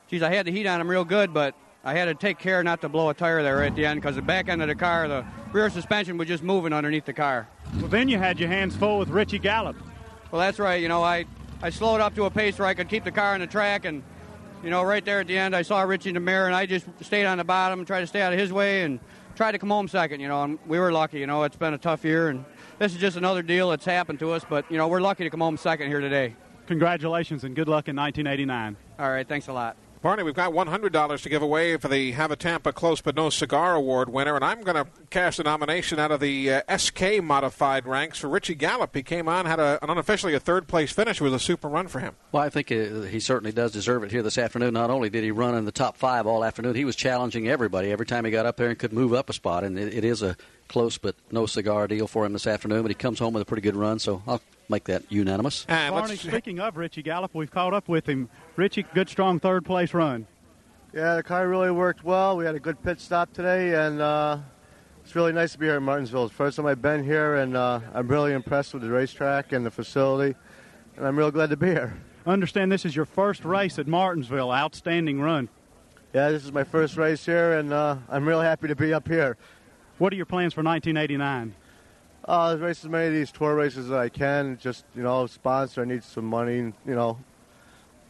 [0.08, 1.54] geez, I had the heat on him real good, but
[1.84, 4.16] I had to take care not to blow a tire there at the end because
[4.16, 7.48] the back end of the car, the rear suspension was just moving underneath the car.
[7.76, 9.76] Well, then you had your hands full with Richie Gallup.
[10.32, 10.80] Well, that's right.
[10.80, 11.26] You know, I,
[11.62, 13.84] I slowed up to a pace where I could keep the car on the track,
[13.84, 14.02] and,
[14.64, 17.26] you know, right there at the end, I saw Richie mirror, and I just stayed
[17.26, 18.98] on the bottom, and tried to stay out of his way, and
[19.34, 21.18] tried to come home second, you know, and we were lucky.
[21.18, 22.46] You know, it's been a tough year, and
[22.78, 25.30] this is just another deal that's happened to us, but, you know, we're lucky to
[25.30, 26.34] come home second here today.
[26.66, 28.76] Congratulations and good luck in 1989.
[28.98, 29.76] All right, thanks a lot.
[30.02, 34.08] Barney, we've got $100 to give away for the Havatampa Close But No Cigar Award
[34.08, 38.18] winner, and I'm going to cast a nomination out of the uh, SK modified ranks
[38.18, 38.94] for Richie Gallup.
[38.96, 41.20] He came on, had a, an unofficially a third place finish.
[41.20, 42.16] It was a super run for him.
[42.32, 44.72] Well, I think uh, he certainly does deserve it here this afternoon.
[44.72, 47.92] Not only did he run in the top five all afternoon, he was challenging everybody
[47.92, 50.04] every time he got up there and could move up a spot, and it, it
[50.06, 50.34] is a
[50.70, 52.82] close but no cigar deal for him this afternoon.
[52.82, 55.66] But he comes home with a pretty good run, so I'll make that unanimous.
[55.68, 58.30] And Barney, speaking of Richie Gallup, we've caught up with him.
[58.56, 60.26] Richie, good strong third place run.
[60.94, 62.36] Yeah, the car really worked well.
[62.36, 64.38] We had a good pit stop today, and uh,
[65.04, 66.24] it's really nice to be here in Martinsville.
[66.24, 69.52] It's the first time I've been here, and uh, I'm really impressed with the racetrack
[69.52, 70.36] and the facility,
[70.96, 71.96] and I'm real glad to be here.
[72.26, 74.52] Understand this is your first race at Martinsville.
[74.52, 75.48] Outstanding run.
[76.12, 79.06] Yeah, this is my first race here, and uh, I'm real happy to be up
[79.06, 79.36] here.
[80.00, 81.54] What are your plans for 1989?
[82.24, 84.56] Uh, race as many of these tour races as I can.
[84.58, 85.82] Just you know, sponsor.
[85.82, 86.56] I need some money.
[86.56, 87.18] You know,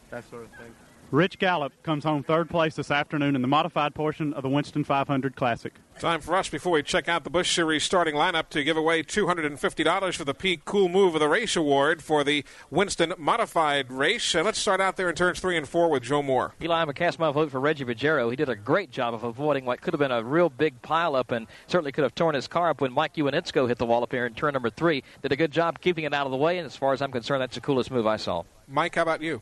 [0.09, 0.73] that sort of thing.
[1.11, 4.85] Rich Gallup comes home third place this afternoon in the modified portion of the Winston
[4.85, 5.73] 500 Classic.
[5.99, 9.03] Time for us, before we check out the Busch Series starting lineup, to give away
[9.03, 14.33] $250 for the Peak Cool Move of the Race Award for the Winston Modified Race.
[14.33, 16.53] Uh, let's start out there in turns three and four with Joe Moore.
[16.61, 18.29] Eli, I'm a cast my vote for Reggie Ruggiero.
[18.29, 21.35] He did a great job of avoiding what could have been a real big pileup
[21.35, 24.13] and certainly could have torn his car up when Mike Ewanitsko hit the wall up
[24.13, 25.03] here in turn number three.
[25.21, 27.11] Did a good job keeping it out of the way, and as far as I'm
[27.11, 28.43] concerned, that's the coolest move I saw.
[28.65, 29.41] Mike, how about you?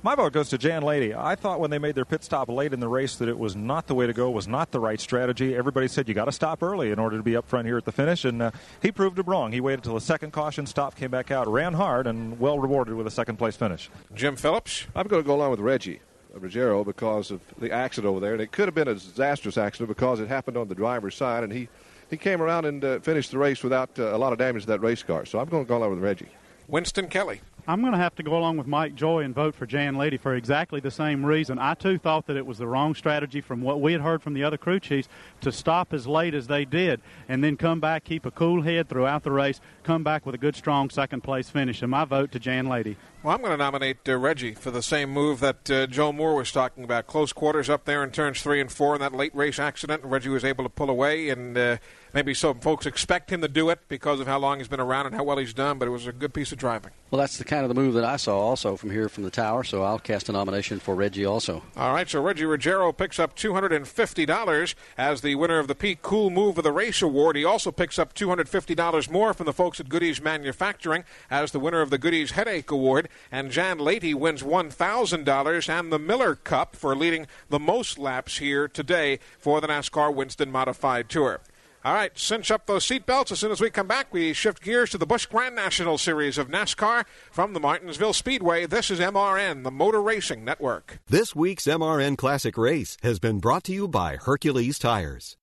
[0.00, 1.12] My vote goes to Jan Leaty.
[1.12, 3.56] I thought when they made their pit stop late in the race that it was
[3.56, 5.56] not the way to go, was not the right strategy.
[5.56, 7.84] Everybody said you got to stop early in order to be up front here at
[7.84, 8.50] the finish, and uh,
[8.80, 9.50] he proved them wrong.
[9.50, 12.94] He waited until the second caution stop, came back out, ran hard, and well rewarded
[12.94, 13.90] with a second place finish.
[14.14, 14.86] Jim Phillips?
[14.94, 16.00] I'm going to go along with Reggie.
[16.32, 19.88] Ruggiero because of the accident over there, and it could have been a disastrous accident
[19.88, 21.68] because it happened on the driver's side, and he,
[22.08, 24.68] he came around and uh, finished the race without uh, a lot of damage to
[24.68, 25.26] that race car.
[25.26, 26.28] So I'm going to go along with Reggie.
[26.68, 27.40] Winston Kelly.
[27.68, 30.18] I'm going to have to go along with Mike Joy and vote for Jan Leaty
[30.18, 31.58] for exactly the same reason.
[31.58, 34.32] I too thought that it was the wrong strategy from what we had heard from
[34.32, 35.06] the other crew chiefs
[35.42, 38.88] to stop as late as they did and then come back, keep a cool head
[38.88, 41.82] throughout the race, come back with a good, strong second place finish.
[41.82, 42.96] And my vote to Jan Leaty.
[43.20, 46.36] Well, I'm going to nominate uh, Reggie for the same move that uh, Joe Moore
[46.36, 47.08] was talking about.
[47.08, 50.04] Close quarters up there in turns three and four in that late race accident.
[50.04, 51.78] Reggie was able to pull away, and uh,
[52.14, 55.06] maybe some folks expect him to do it because of how long he's been around
[55.06, 56.92] and how well he's done, but it was a good piece of driving.
[57.10, 59.30] Well, that's the kind of the move that I saw also from here from the
[59.30, 61.62] tower, so I'll cast a nomination for Reggie also.
[61.76, 66.30] All right, so Reggie Ruggiero picks up $250 as the winner of the Peak Cool
[66.30, 67.34] Move of the Race Award.
[67.34, 71.80] He also picks up $250 more from the folks at Goody's Manufacturing as the winner
[71.80, 73.08] of the Goody's Headache Award.
[73.30, 78.68] And Jan Leaty wins $1,000 and the Miller Cup for leading the most laps here
[78.68, 81.40] today for the NASCAR Winston Modified Tour.
[81.84, 83.30] All right, cinch up those seatbelts.
[83.30, 86.36] As soon as we come back, we shift gears to the Busch Grand National Series
[86.36, 88.66] of NASCAR from the Martinsville Speedway.
[88.66, 90.98] This is MRN, the Motor Racing Network.
[91.06, 95.36] This week's MRN Classic Race has been brought to you by Hercules Tires.